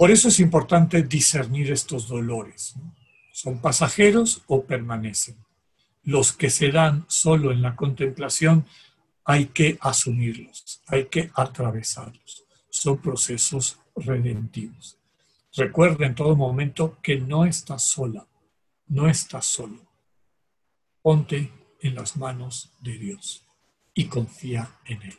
Por 0.00 0.10
eso 0.10 0.28
es 0.28 0.40
importante 0.40 1.02
discernir 1.02 1.70
estos 1.70 2.08
dolores. 2.08 2.74
¿Son 3.32 3.60
pasajeros 3.60 4.42
o 4.46 4.64
permanecen? 4.64 5.36
los 6.04 6.32
que 6.32 6.50
se 6.50 6.70
dan 6.70 7.04
solo 7.08 7.52
en 7.52 7.62
la 7.62 7.76
contemplación, 7.76 8.66
hay 9.24 9.46
que 9.46 9.78
asumirlos, 9.80 10.82
hay 10.86 11.06
que 11.06 11.30
atravesarlos. 11.34 12.44
Son 12.70 12.98
procesos 12.98 13.78
redentivos. 13.94 14.98
Recuerda 15.54 16.06
en 16.06 16.14
todo 16.14 16.36
momento 16.36 16.98
que 17.02 17.18
no 17.18 17.44
estás 17.44 17.84
sola, 17.84 18.26
no 18.86 19.08
estás 19.08 19.44
solo. 19.44 19.86
Ponte 21.02 21.52
en 21.80 21.94
las 21.94 22.16
manos 22.16 22.72
de 22.80 22.96
Dios 22.96 23.44
y 23.94 24.06
confía 24.06 24.78
en 24.86 25.02
Él. 25.02 25.18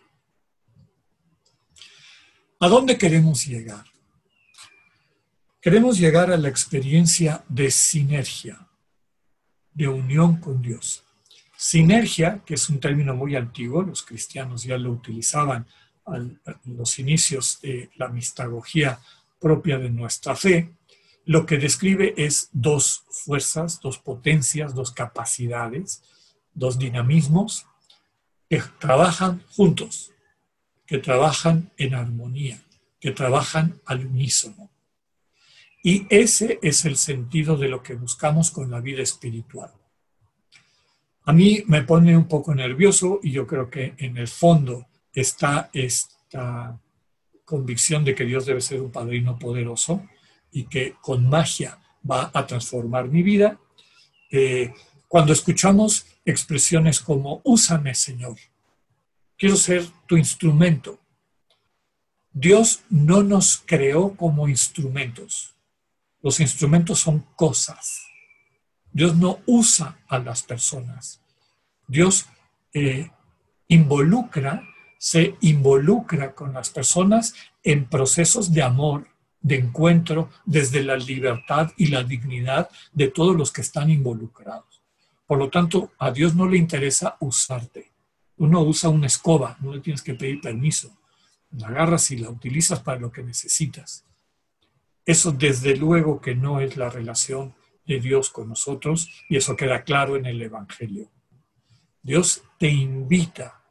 ¿A 2.59 2.67
dónde 2.67 2.97
queremos 2.97 3.45
llegar? 3.45 3.90
Queremos 5.61 5.99
llegar 5.99 6.31
a 6.31 6.37
la 6.37 6.49
experiencia 6.49 7.43
de 7.47 7.69
sinergia, 7.69 8.67
de 9.71 9.87
unión 9.87 10.37
con 10.37 10.59
Dios. 10.59 11.03
Sinergia, 11.55 12.41
que 12.43 12.55
es 12.55 12.67
un 12.67 12.79
término 12.79 13.13
muy 13.15 13.35
antiguo, 13.35 13.83
los 13.83 14.01
cristianos 14.01 14.63
ya 14.63 14.75
lo 14.79 14.91
utilizaban 14.91 15.67
en 16.07 16.41
los 16.65 16.97
inicios 16.97 17.59
de 17.61 17.91
la 17.97 18.07
mistagogía 18.07 18.99
propia 19.39 19.77
de 19.77 19.91
nuestra 19.91 20.35
fe, 20.35 20.73
lo 21.25 21.45
que 21.45 21.59
describe 21.59 22.15
es 22.17 22.49
dos 22.51 23.03
fuerzas, 23.11 23.79
dos 23.81 23.99
potencias, 23.99 24.73
dos 24.73 24.91
capacidades, 24.91 26.01
dos 26.55 26.79
dinamismos 26.79 27.67
que 28.49 28.63
trabajan 28.79 29.43
juntos, 29.55 30.11
que 30.87 30.97
trabajan 30.97 31.71
en 31.77 31.93
armonía, 31.93 32.59
que 32.99 33.11
trabajan 33.11 33.79
al 33.85 34.07
unísono. 34.07 34.70
Y 35.83 36.05
ese 36.09 36.59
es 36.61 36.85
el 36.85 36.95
sentido 36.95 37.57
de 37.57 37.67
lo 37.67 37.81
que 37.81 37.95
buscamos 37.95 38.51
con 38.51 38.69
la 38.69 38.79
vida 38.79 39.01
espiritual. 39.01 39.71
A 41.23 41.33
mí 41.33 41.63
me 41.67 41.83
pone 41.83 42.15
un 42.15 42.27
poco 42.27 42.53
nervioso 42.53 43.19
y 43.23 43.31
yo 43.31 43.47
creo 43.47 43.69
que 43.69 43.93
en 43.97 44.17
el 44.17 44.27
fondo 44.27 44.87
está 45.13 45.69
esta 45.73 46.79
convicción 47.45 48.03
de 48.03 48.15
que 48.15 48.25
Dios 48.25 48.45
debe 48.45 48.61
ser 48.61 48.81
un 48.81 48.91
padrino 48.91 49.37
poderoso 49.37 50.07
y 50.51 50.65
que 50.65 50.95
con 51.01 51.27
magia 51.29 51.79
va 52.09 52.31
a 52.33 52.45
transformar 52.45 53.07
mi 53.07 53.23
vida. 53.23 53.59
Eh, 54.31 54.73
cuando 55.07 55.33
escuchamos 55.33 56.05
expresiones 56.25 56.99
como, 56.99 57.41
úsame 57.43 57.93
Señor, 57.93 58.37
quiero 59.37 59.55
ser 59.55 59.85
tu 60.07 60.17
instrumento. 60.17 60.99
Dios 62.31 62.83
no 62.89 63.23
nos 63.23 63.61
creó 63.65 64.15
como 64.15 64.47
instrumentos. 64.47 65.50
Los 66.21 66.39
instrumentos 66.39 66.99
son 66.99 67.25
cosas. 67.35 68.05
Dios 68.91 69.15
no 69.15 69.39
usa 69.45 69.99
a 70.07 70.19
las 70.19 70.43
personas. 70.43 71.21
Dios 71.87 72.25
eh, 72.73 73.09
involucra, 73.67 74.63
se 74.97 75.35
involucra 75.41 76.33
con 76.35 76.53
las 76.53 76.69
personas 76.69 77.33
en 77.63 77.85
procesos 77.85 78.51
de 78.51 78.61
amor, 78.61 79.07
de 79.41 79.55
encuentro, 79.55 80.29
desde 80.45 80.83
la 80.83 80.97
libertad 80.97 81.71
y 81.77 81.87
la 81.87 82.03
dignidad 82.03 82.69
de 82.91 83.07
todos 83.07 83.35
los 83.35 83.51
que 83.51 83.61
están 83.61 83.89
involucrados. 83.89 84.81
Por 85.25 85.39
lo 85.39 85.49
tanto, 85.49 85.91
a 85.97 86.11
Dios 86.11 86.35
no 86.35 86.47
le 86.47 86.57
interesa 86.57 87.15
usarte. 87.21 87.91
Uno 88.37 88.61
usa 88.61 88.89
una 88.89 89.07
escoba, 89.07 89.57
no 89.61 89.73
le 89.73 89.79
tienes 89.79 90.01
que 90.01 90.13
pedir 90.13 90.41
permiso. 90.41 90.97
La 91.51 91.67
agarras 91.67 92.11
y 92.11 92.17
la 92.17 92.29
utilizas 92.29 92.81
para 92.81 92.99
lo 92.99 93.11
que 93.11 93.23
necesitas. 93.23 94.03
Eso 95.11 95.33
desde 95.33 95.75
luego 95.75 96.21
que 96.21 96.35
no 96.35 96.61
es 96.61 96.77
la 96.77 96.89
relación 96.89 97.53
de 97.85 97.99
Dios 97.99 98.29
con 98.29 98.47
nosotros 98.47 99.09
y 99.27 99.35
eso 99.35 99.57
queda 99.57 99.83
claro 99.83 100.15
en 100.15 100.25
el 100.25 100.41
Evangelio. 100.41 101.11
Dios 102.01 102.43
te 102.57 102.69
invita, 102.69 103.61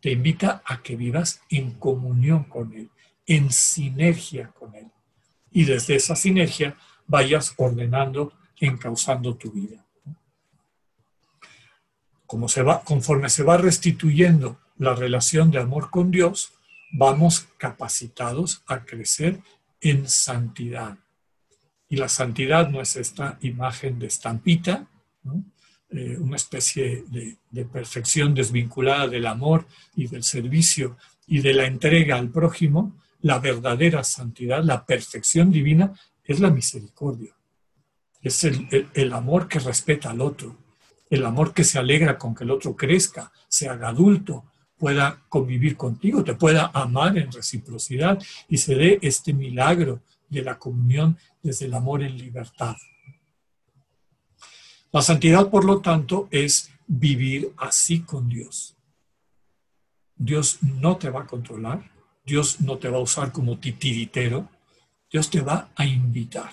te 0.00 0.12
invita 0.12 0.62
a 0.64 0.82
que 0.84 0.94
vivas 0.94 1.40
en 1.50 1.72
comunión 1.80 2.44
con 2.44 2.72
Él, 2.74 2.90
en 3.26 3.50
sinergia 3.50 4.52
con 4.56 4.72
Él. 4.76 4.86
Y 5.50 5.64
desde 5.64 5.96
esa 5.96 6.14
sinergia 6.14 6.76
vayas 7.08 7.54
ordenando, 7.56 8.32
encauzando 8.60 9.34
tu 9.34 9.50
vida. 9.50 9.84
Como 12.24 12.48
se 12.48 12.62
va, 12.62 12.84
conforme 12.84 13.30
se 13.30 13.42
va 13.42 13.56
restituyendo 13.56 14.60
la 14.78 14.94
relación 14.94 15.50
de 15.50 15.58
amor 15.58 15.90
con 15.90 16.12
Dios, 16.12 16.52
vamos 16.92 17.48
capacitados 17.58 18.62
a 18.68 18.84
crecer 18.84 19.40
en 19.84 20.08
santidad. 20.08 20.98
Y 21.88 21.96
la 21.96 22.08
santidad 22.08 22.70
no 22.70 22.80
es 22.80 22.96
esta 22.96 23.38
imagen 23.42 23.98
de 23.98 24.06
estampita, 24.06 24.88
eh, 25.90 26.16
una 26.18 26.36
especie 26.36 27.04
de, 27.08 27.64
perfección 27.66 28.34
desvinculada 28.34 29.06
del 29.06 29.26
amor 29.26 29.66
y 29.94 30.08
del 30.08 30.24
servicio 30.24 30.96
y 31.26 31.40
de 31.40 31.52
la 31.52 31.66
entrega 31.66 32.16
al 32.16 32.30
prójimo. 32.30 32.98
La 33.20 33.38
verdadera 33.38 34.02
santidad, 34.02 34.64
la 34.64 34.84
perfección 34.84 35.52
divina, 35.52 35.92
es 36.24 36.40
la 36.40 36.50
misericordia. 36.50 37.34
Es 38.22 38.42
el, 38.44 38.88
el 38.94 39.12
amor 39.12 39.46
que 39.48 39.58
respeta 39.58 40.10
al 40.10 40.22
otro, 40.22 40.56
el 41.10 41.24
amor 41.26 41.52
que 41.52 41.64
se 41.64 41.78
alegra 41.78 42.16
con 42.16 42.34
que 42.34 42.44
el 42.44 42.50
otro 42.50 42.74
crezca, 42.74 43.30
se 43.48 43.68
haga 43.68 43.88
adulto, 43.88 44.46
pueda 44.78 45.22
convivir 45.28 45.76
contigo, 45.76 46.24
te 46.24 46.34
pueda 46.34 46.70
amar 46.74 47.16
en 47.16 47.30
reciprocidad 47.32 48.22
y 48.48 48.58
se 48.58 48.74
dé 48.74 48.98
este 49.02 49.32
milagro 49.32 50.02
de 50.28 50.42
la 50.42 50.58
comunión 50.58 51.16
desde 51.42 51.66
el 51.66 51.74
amor 51.74 52.02
en 52.02 52.18
libertad. 52.18 52.76
La 54.92 55.02
santidad, 55.02 55.48
por 55.50 55.64
lo 55.64 55.80
tanto, 55.80 56.28
es 56.30 56.70
vivir 56.86 57.52
así 57.56 58.00
con 58.00 58.28
Dios. 58.28 58.76
Dios 60.16 60.58
no 60.62 60.96
te 60.96 61.10
va 61.10 61.22
a 61.22 61.26
controlar, 61.26 61.90
Dios 62.24 62.60
no 62.60 62.78
te 62.78 62.88
va 62.88 62.98
a 62.98 63.02
usar 63.02 63.32
como 63.32 63.58
titiritero, 63.58 64.48
Dios 65.10 65.30
te 65.30 65.40
va 65.40 65.70
a 65.76 65.84
invitar. 65.84 66.50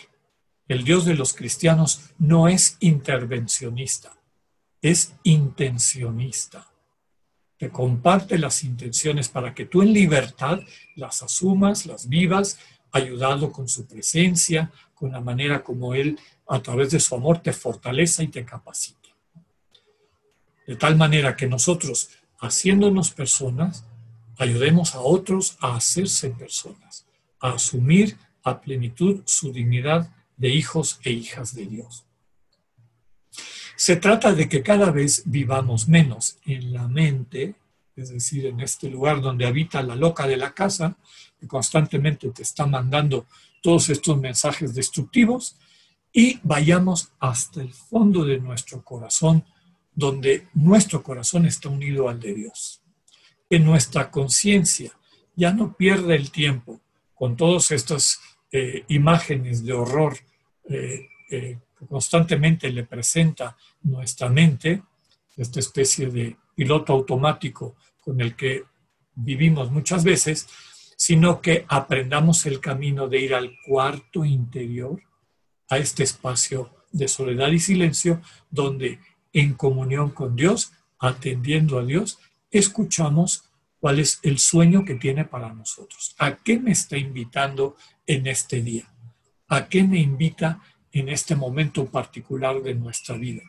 El 0.68 0.84
Dios 0.84 1.06
de 1.06 1.16
los 1.16 1.34
cristianos 1.34 2.12
no 2.18 2.48
es 2.48 2.78
intervencionista, 2.80 4.14
es 4.82 5.14
intencionista 5.24 6.71
te 7.62 7.70
comparte 7.70 8.40
las 8.40 8.64
intenciones 8.64 9.30
para 9.30 9.54
que 9.54 9.66
tú 9.66 9.84
en 9.84 9.94
libertad 9.94 10.62
las 10.96 11.22
asumas, 11.22 11.86
las 11.86 12.10
vivas, 12.10 12.58
ayudado 12.92 13.52
con 13.52 13.68
su 13.68 13.86
presencia, 13.86 14.72
con 14.96 15.12
la 15.12 15.22
manera 15.22 15.64
como 15.64 15.94
Él 15.94 16.18
a 16.48 16.60
través 16.60 16.90
de 16.90 17.00
su 17.00 17.14
amor 17.14 17.38
te 17.38 17.54
fortaleza 17.54 18.24
y 18.24 18.30
te 18.30 18.44
capacita. 18.44 19.10
De 20.66 20.76
tal 20.76 20.96
manera 20.96 21.36
que 21.36 21.46
nosotros, 21.46 22.10
haciéndonos 22.40 23.12
personas, 23.12 23.86
ayudemos 24.40 24.96
a 24.96 25.02
otros 25.02 25.56
a 25.60 25.76
hacerse 25.76 26.32
personas, 26.32 27.06
a 27.40 27.52
asumir 27.52 28.18
a 28.42 28.60
plenitud 28.60 29.22
su 29.26 29.54
dignidad 29.54 30.10
de 30.36 30.50
hijos 30.50 31.00
e 31.04 31.12
hijas 31.12 31.54
de 31.54 31.68
Dios. 31.68 32.06
Se 33.84 33.96
trata 33.96 34.32
de 34.32 34.48
que 34.48 34.62
cada 34.62 34.92
vez 34.92 35.24
vivamos 35.26 35.88
menos 35.88 36.38
en 36.46 36.72
la 36.72 36.88
mente, 36.88 37.56
es 37.96 38.12
decir, 38.12 38.46
en 38.46 38.60
este 38.60 38.92
lugar 38.92 39.22
donde 39.22 39.48
habita 39.48 39.82
la 39.82 39.96
loca 39.96 40.28
de 40.28 40.38
la 40.38 40.54
casa, 40.54 40.96
que 41.40 41.48
constantemente 41.48 42.30
te 42.30 42.44
está 42.44 42.68
mandando 42.68 43.26
todos 43.60 43.90
estos 43.90 44.20
mensajes 44.20 44.76
destructivos, 44.76 45.58
y 46.14 46.40
vayamos 46.44 47.12
hasta 47.20 47.60
el 47.60 47.74
fondo 47.74 48.24
de 48.24 48.40
nuestro 48.40 48.84
corazón, 48.84 49.46
donde 49.96 50.48
nuestro 50.54 51.02
corazón 51.02 51.48
está 51.48 51.68
unido 51.70 52.08
al 52.08 52.20
de 52.20 52.36
Dios. 52.36 52.84
Que 53.50 53.58
nuestra 53.58 54.12
conciencia 54.12 54.92
ya 55.36 55.54
no 55.54 55.76
pierda 55.76 56.14
el 56.14 56.30
tiempo 56.30 56.80
con 57.16 57.36
todas 57.36 57.72
estas 57.72 58.22
eh, 58.52 58.86
imágenes 58.90 59.66
de 59.66 59.74
horror 59.74 60.20
eh, 60.70 61.08
eh, 61.32 61.58
constantemente 61.88 62.70
le 62.70 62.84
presenta 62.84 63.58
nuestra 63.84 64.30
mente, 64.30 64.84
esta 65.38 65.60
especie 65.60 66.08
de 66.08 66.38
piloto 66.56 66.94
automático 66.94 67.76
con 68.00 68.22
el 68.22 68.36
que 68.36 68.64
vivimos 69.16 69.72
muchas 69.72 70.04
veces, 70.04 70.48
sino 70.98 71.42
que 71.42 71.66
aprendamos 71.68 72.46
el 72.46 72.60
camino 72.60 73.08
de 73.08 73.20
ir 73.20 73.34
al 73.34 73.52
cuarto 73.66 74.24
interior, 74.24 75.02
a 75.70 75.78
este 75.78 76.04
espacio 76.04 76.76
de 76.92 77.08
soledad 77.08 77.50
y 77.50 77.60
silencio, 77.60 78.22
donde 78.50 79.00
en 79.34 79.54
comunión 79.54 80.12
con 80.12 80.36
Dios, 80.36 80.74
atendiendo 81.00 81.80
a 81.80 81.86
Dios, 81.86 82.20
escuchamos 82.52 83.46
cuál 83.80 84.00
es 84.00 84.20
el 84.24 84.38
sueño 84.38 84.86
que 84.86 84.96
tiene 84.96 85.26
para 85.26 85.54
nosotros. 85.54 86.14
¿A 86.20 86.36
qué 86.36 86.60
me 86.60 86.72
está 86.72 86.98
invitando 86.98 87.76
en 88.06 88.28
este 88.28 88.62
día? 88.62 88.94
¿A 89.48 89.68
qué 89.68 89.84
me 89.84 90.00
invita 90.00 90.62
en 90.92 91.10
este 91.10 91.36
momento 91.36 91.86
particular 91.86 92.62
de 92.62 92.76
nuestra 92.76 93.16
vida. 93.16 93.44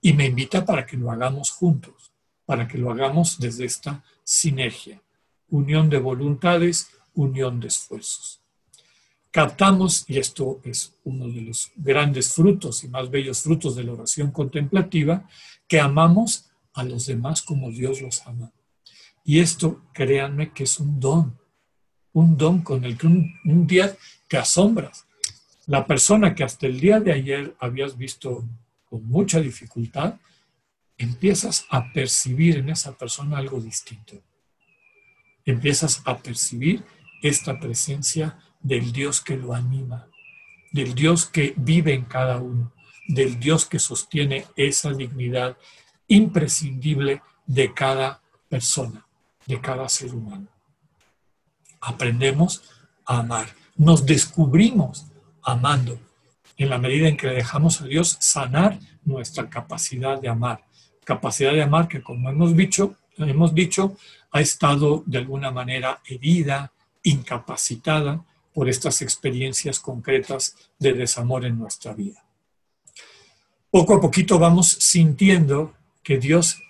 Y 0.00 0.12
me 0.12 0.26
invita 0.26 0.64
para 0.64 0.86
que 0.86 0.96
lo 0.96 1.10
hagamos 1.10 1.50
juntos, 1.50 2.12
para 2.46 2.66
que 2.66 2.78
lo 2.78 2.90
hagamos 2.90 3.38
desde 3.38 3.64
esta 3.64 4.02
sinergia, 4.24 5.00
unión 5.48 5.90
de 5.90 5.98
voluntades, 5.98 6.90
unión 7.14 7.60
de 7.60 7.68
esfuerzos. 7.68 8.40
captamos, 9.30 10.04
y 10.08 10.18
esto 10.18 10.60
es 10.64 10.96
uno 11.04 11.28
de 11.28 11.42
los 11.42 11.70
grandes 11.76 12.32
frutos 12.32 12.82
y 12.82 12.88
más 12.88 13.08
bellos 13.10 13.42
frutos 13.42 13.76
de 13.76 13.84
la 13.84 13.92
oración 13.92 14.32
contemplativa, 14.32 15.28
que 15.68 15.78
amamos 15.78 16.50
a 16.72 16.82
los 16.82 17.06
demás 17.06 17.42
como 17.42 17.70
Dios 17.70 18.00
los 18.00 18.26
ama. 18.26 18.52
Y 19.24 19.38
esto, 19.38 19.82
créanme 19.92 20.52
que 20.52 20.64
es 20.64 20.80
un 20.80 20.98
don, 20.98 21.38
un 22.12 22.36
don 22.36 22.62
con 22.62 22.84
el 22.84 22.96
que 22.96 23.06
un, 23.06 23.66
día 23.66 23.96
te 24.26 24.36
asombras. 24.36 25.06
La 25.70 25.86
persona 25.86 26.34
que 26.34 26.42
hasta 26.42 26.66
el 26.66 26.80
día 26.80 26.98
de 26.98 27.12
ayer 27.12 27.54
habías 27.60 27.96
visto 27.96 28.44
con 28.86 29.06
mucha 29.06 29.40
dificultad, 29.40 30.16
empiezas 30.98 31.64
a 31.70 31.92
percibir 31.92 32.56
en 32.56 32.70
esa 32.70 32.98
persona 32.98 33.38
algo 33.38 33.60
distinto. 33.60 34.20
Empiezas 35.44 36.02
a 36.06 36.18
percibir 36.18 36.82
esta 37.22 37.60
presencia 37.60 38.36
del 38.60 38.90
Dios 38.90 39.20
que 39.20 39.36
lo 39.36 39.54
anima, 39.54 40.08
del 40.72 40.92
Dios 40.92 41.26
que 41.26 41.54
vive 41.56 41.94
en 41.94 42.04
cada 42.04 42.38
uno, 42.38 42.72
del 43.06 43.38
Dios 43.38 43.64
que 43.64 43.78
sostiene 43.78 44.46
esa 44.56 44.92
dignidad 44.92 45.56
imprescindible 46.08 47.22
de 47.46 47.72
cada 47.72 48.20
persona, 48.48 49.06
de 49.46 49.60
cada 49.60 49.88
ser 49.88 50.16
humano. 50.16 50.48
Aprendemos 51.80 52.60
a 53.04 53.20
amar, 53.20 53.54
nos 53.76 54.04
descubrimos 54.04 55.06
amando 55.42 55.98
en 56.56 56.68
la 56.68 56.78
medida 56.78 57.08
en 57.08 57.16
que 57.16 57.28
dejamos 57.28 57.80
a 57.80 57.86
Dios 57.86 58.18
sanar 58.20 58.78
nuestra 59.04 59.48
capacidad 59.48 60.20
de 60.20 60.28
amar, 60.28 60.64
capacidad 61.04 61.52
de 61.52 61.62
amar 61.62 61.88
que 61.88 62.02
como 62.02 62.28
hemos 62.28 62.54
dicho, 62.54 62.96
hemos 63.16 63.54
dicho 63.54 63.96
ha 64.30 64.40
estado 64.40 65.02
de 65.06 65.18
alguna 65.18 65.50
manera 65.50 66.00
herida, 66.04 66.72
incapacitada 67.02 68.24
por 68.52 68.68
estas 68.68 69.00
experiencias 69.00 69.80
concretas 69.80 70.54
de 70.78 70.92
desamor 70.92 71.44
en 71.46 71.58
nuestra 71.58 71.94
vida. 71.94 72.22
Poco 73.70 73.94
a 73.94 74.00
poquito 74.00 74.38
vamos 74.38 74.68
sintiendo 74.68 75.74
que 76.02 76.18
Dios 76.18 76.60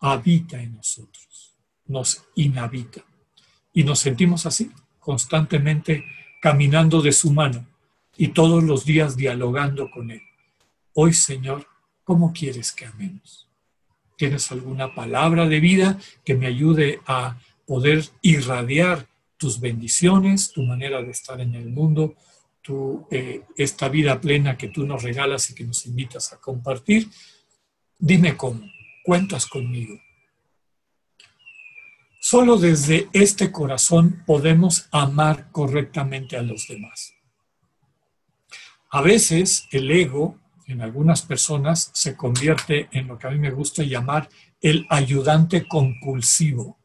habita 0.00 0.60
en 0.60 0.74
nosotros, 0.74 1.54
nos 1.86 2.24
inhabita. 2.34 3.02
Y 3.72 3.84
nos 3.84 4.00
sentimos 4.00 4.46
así, 4.46 4.72
constantemente 4.98 6.04
caminando 6.40 7.00
de 7.00 7.12
su 7.12 7.30
mano 7.30 7.66
y 8.16 8.28
todos 8.28 8.62
los 8.62 8.84
días 8.84 9.16
dialogando 9.16 9.90
con 9.90 10.10
Él. 10.10 10.22
Hoy, 10.94 11.12
Señor, 11.12 11.66
¿cómo 12.04 12.32
quieres 12.32 12.72
que 12.72 12.86
amemos? 12.86 13.48
¿Tienes 14.16 14.50
alguna 14.50 14.94
palabra 14.94 15.46
de 15.46 15.60
vida 15.60 15.98
que 16.24 16.34
me 16.34 16.46
ayude 16.46 17.00
a 17.06 17.38
poder 17.66 18.04
irradiar 18.22 19.06
tus 19.36 19.60
bendiciones, 19.60 20.52
tu 20.52 20.62
manera 20.62 21.02
de 21.02 21.10
estar 21.10 21.40
en 21.40 21.54
el 21.54 21.68
mundo, 21.68 22.14
tu, 22.62 23.06
eh, 23.10 23.42
esta 23.56 23.88
vida 23.88 24.20
plena 24.20 24.56
que 24.56 24.68
tú 24.68 24.86
nos 24.86 25.02
regalas 25.02 25.50
y 25.50 25.54
que 25.54 25.64
nos 25.64 25.84
invitas 25.84 26.32
a 26.32 26.38
compartir. 26.38 27.08
Dime 27.98 28.36
cómo, 28.36 28.62
cuentas 29.04 29.46
conmigo. 29.46 30.00
Solo 32.20 32.56
desde 32.56 33.08
este 33.12 33.52
corazón 33.52 34.24
podemos 34.26 34.88
amar 34.90 35.50
correctamente 35.52 36.36
a 36.36 36.42
los 36.42 36.66
demás. 36.66 37.15
A 38.90 39.00
veces 39.00 39.68
el 39.70 39.90
ego 39.90 40.38
en 40.66 40.80
algunas 40.80 41.22
personas 41.22 41.90
se 41.94 42.16
convierte 42.16 42.88
en 42.92 43.08
lo 43.08 43.18
que 43.18 43.26
a 43.26 43.30
mí 43.30 43.38
me 43.38 43.50
gusta 43.50 43.82
llamar 43.82 44.28
el 44.60 44.86
ayudante 44.90 45.66
compulsivo 45.66 46.78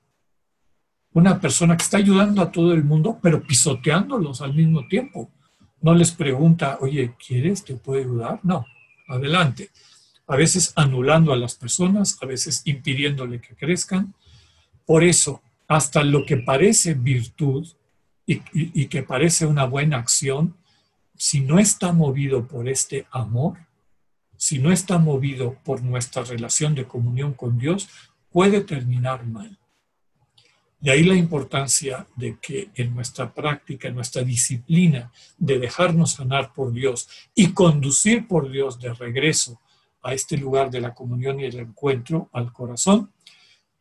una 1.14 1.40
persona 1.40 1.76
que 1.76 1.84
está 1.84 1.98
ayudando 1.98 2.42
a 2.42 2.52
todo 2.52 2.74
el 2.74 2.84
mundo, 2.84 3.20
pero 3.22 3.44
pisoteándolos 3.44 4.42
al 4.42 4.54
mismo 4.54 4.88
tiempo. 4.88 5.30
No 5.82 5.94
les 5.94 6.12
pregunta, 6.12 6.78
oye, 6.80 7.16
¿quieres? 7.26 7.66
¿Te 7.66 7.76
puedo 7.76 8.02
ayudar? 8.02 8.40
No, 8.44 8.66
adelante. 9.08 9.72
A 10.28 10.36
veces 10.36 10.72
anulando 10.76 11.34
a 11.34 11.38
las 11.38 11.56
personas, 11.56 12.18
a 12.22 12.26
veces 12.26 12.62
impidiéndole 12.66 13.42
que 13.42 13.56
crezcan. 13.56 14.14
Por 14.86 15.04
eso, 15.04 15.42
hasta 15.68 16.04
lo 16.04 16.26
que 16.26 16.38
parece 16.38 16.94
virtud 16.94 17.68
y, 18.26 18.42
y 18.54 18.86
que 18.88 19.04
parece 19.04 19.46
una 19.46 19.66
buena 19.66 19.98
acción, 19.98 20.56
si 21.22 21.40
no 21.40 21.60
está 21.60 21.94
movido 21.94 22.48
por 22.48 22.68
este 22.68 23.06
amor, 23.12 23.60
si 24.38 24.58
no 24.58 24.72
está 24.72 24.98
movido 24.98 25.56
por 25.64 25.84
nuestra 25.84 26.24
relación 26.24 26.74
de 26.74 26.88
comunión 26.88 27.34
con 27.34 27.60
Dios, 27.60 27.90
puede 28.32 28.62
terminar 28.62 29.28
mal. 29.28 29.60
De 30.80 30.90
ahí 30.90 31.04
la 31.04 31.14
importancia 31.14 32.08
de 32.16 32.40
que 32.42 32.72
en 32.74 32.96
nuestra 32.96 33.32
práctica, 33.32 33.88
en 33.88 33.94
nuestra 33.94 34.24
disciplina 34.24 35.12
de 35.38 35.60
dejarnos 35.60 36.14
sanar 36.14 36.54
por 36.56 36.74
Dios 36.74 37.08
y 37.36 37.54
conducir 37.54 38.28
por 38.28 38.50
Dios 38.50 38.80
de 38.80 38.92
regreso 38.92 39.62
a 40.02 40.16
este 40.16 40.38
lugar 40.38 40.72
de 40.72 40.82
la 40.82 40.96
comunión 40.96 41.40
y 41.40 41.44
el 41.44 41.60
encuentro 41.60 42.32
al 42.34 42.52
corazón, 42.52 43.12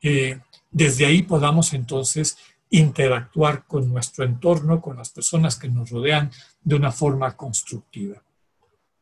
eh, 0.03 0.39
desde 0.71 1.07
ahí 1.07 1.23
podamos 1.23 1.73
entonces 1.73 2.37
interactuar 2.71 3.67
con 3.67 3.89
nuestro 3.91 4.25
entorno, 4.25 4.81
con 4.81 4.97
las 4.97 5.11
personas 5.11 5.57
que 5.57 5.69
nos 5.69 5.91
rodean 5.91 6.31
de 6.63 6.77
una 6.77 6.93
forma 6.93 7.37
constructiva. 7.37 8.23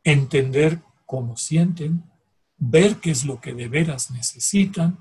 Entender 0.03 0.81
cómo 1.07 1.37
sienten, 1.37 2.03
ver 2.57 2.97
qué 2.97 3.11
es 3.11 3.25
lo 3.25 3.41
que 3.41 3.55
de 3.55 3.69
veras 3.69 4.11
necesitan 4.11 4.99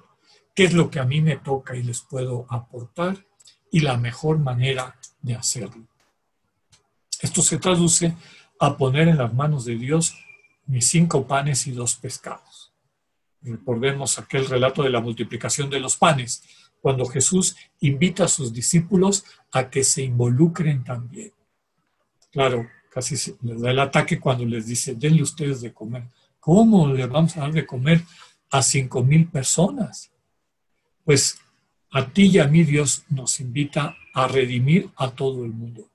qué 0.57 0.63
es 0.63 0.73
lo 0.73 0.89
que 0.89 0.99
a 0.99 1.03
mí 1.03 1.21
me 1.21 1.37
toca 1.37 1.75
y 1.75 1.83
les 1.83 2.01
puedo 2.01 2.47
aportar 2.49 3.15
y 3.71 3.81
la 3.81 3.95
mejor 3.95 4.39
manera 4.39 4.97
de 5.21 5.35
hacerlo. 5.35 5.87
Esto 7.21 7.43
se 7.43 7.59
traduce 7.59 8.15
a 8.59 8.75
poner 8.75 9.07
en 9.07 9.19
las 9.19 9.31
manos 9.35 9.65
de 9.65 9.75
Dios 9.75 10.15
mis 10.65 10.89
cinco 10.89 11.27
panes 11.27 11.67
y 11.67 11.73
dos 11.73 11.93
pescados. 11.93 12.73
Recordemos 13.43 14.17
aquel 14.17 14.47
relato 14.47 14.81
de 14.81 14.89
la 14.89 14.99
multiplicación 14.99 15.69
de 15.69 15.79
los 15.79 15.95
panes, 15.95 16.41
cuando 16.81 17.05
Jesús 17.05 17.55
invita 17.79 18.25
a 18.25 18.27
sus 18.27 18.53
discípulos 18.53 19.25
a 19.51 19.69
que 19.69 19.83
se 19.83 20.03
involucren 20.03 20.83
también. 20.83 21.31
Claro, 22.31 22.67
casi 22.91 23.15
les 23.41 23.61
da 23.61 23.71
el 23.71 23.79
ataque 23.79 24.19
cuando 24.19 24.45
les 24.45 24.67
dice, 24.67 24.95
denle 24.95 25.23
ustedes 25.23 25.61
de 25.61 25.73
comer. 25.73 26.03
¿Cómo 26.39 26.87
le 26.87 27.05
vamos 27.05 27.35
a 27.35 27.41
dar 27.41 27.51
de 27.51 27.65
comer 27.65 28.03
a 28.51 28.61
cinco 28.61 29.03
mil 29.03 29.27
personas? 29.27 30.11
Pues 31.03 31.39
a 31.91 32.07
ti 32.07 32.27
y 32.27 32.39
a 32.39 32.47
mí 32.47 32.63
Dios 32.63 33.03
nos 33.09 33.39
invita 33.39 33.95
a 34.13 34.27
redimir 34.27 34.89
a 34.95 35.11
todo 35.11 35.45
el 35.45 35.51
mundo. 35.51 35.89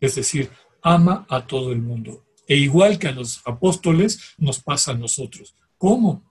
Es 0.00 0.14
decir, 0.14 0.50
ama 0.82 1.26
a 1.28 1.46
todo 1.46 1.72
el 1.72 1.80
mundo. 1.80 2.24
E 2.46 2.56
igual 2.56 2.98
que 2.98 3.08
a 3.08 3.12
los 3.12 3.42
apóstoles, 3.44 4.34
nos 4.38 4.60
pasa 4.60 4.92
a 4.92 4.94
nosotros. 4.94 5.54
¿Cómo? 5.78 6.22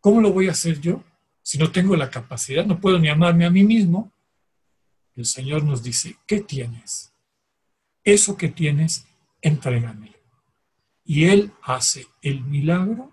¿Cómo 0.00 0.20
lo 0.20 0.32
voy 0.32 0.48
a 0.48 0.52
hacer 0.52 0.80
yo? 0.80 1.04
Si 1.50 1.58
no 1.58 1.72
tengo 1.72 1.96
la 1.96 2.10
capacidad, 2.10 2.64
no 2.64 2.78
puedo 2.78 3.00
ni 3.00 3.08
amarme 3.08 3.44
a 3.44 3.50
mí 3.50 3.64
mismo. 3.64 4.12
El 5.16 5.24
Señor 5.24 5.64
nos 5.64 5.82
dice, 5.82 6.16
¿qué 6.24 6.42
tienes? 6.42 7.12
Eso 8.04 8.36
que 8.36 8.50
tienes, 8.50 9.08
entrégamelo. 9.42 10.16
Y 11.04 11.24
Él 11.24 11.50
hace 11.60 12.06
el 12.22 12.44
milagro 12.44 13.10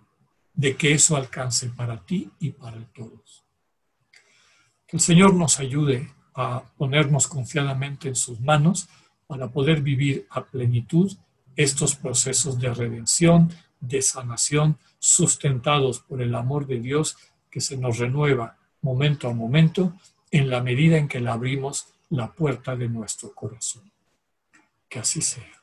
de 0.54 0.78
que 0.78 0.94
eso 0.94 1.16
alcance 1.16 1.70
para 1.70 2.06
ti 2.06 2.30
y 2.38 2.52
para 2.52 2.80
todos. 2.94 3.44
Que 4.86 4.98
el 4.98 5.02
Señor 5.02 5.34
nos 5.34 5.60
ayude 5.60 6.14
a 6.36 6.62
ponernos 6.78 7.26
confiadamente 7.26 8.08
en 8.08 8.16
sus 8.16 8.40
manos 8.40 8.88
para 9.26 9.48
poder 9.48 9.82
vivir 9.82 10.28
a 10.30 10.46
plenitud 10.46 11.12
estos 11.56 11.96
procesos 11.96 12.60
de 12.60 12.72
redención, 12.72 13.52
de 13.80 14.04
sanación, 14.04 14.78
sustentados 15.00 16.02
por 16.02 16.22
el 16.22 16.36
amor 16.36 16.68
de 16.68 16.80
Dios 16.80 17.18
que 17.50 17.62
se 17.62 17.78
nos 17.78 17.98
renueva 17.98 18.58
momento 18.82 19.28
a 19.28 19.34
momento 19.34 19.94
en 20.32 20.50
la 20.50 20.62
medida 20.62 20.98
en 20.98 21.08
que 21.08 21.20
le 21.20 21.30
abrimos 21.30 21.88
la 22.10 22.32
puerta 22.32 22.76
de 22.76 22.90
nuestro 22.90 23.34
corazón. 23.34 23.90
Que 24.90 25.00
así 25.00 25.22
sea. 25.22 25.57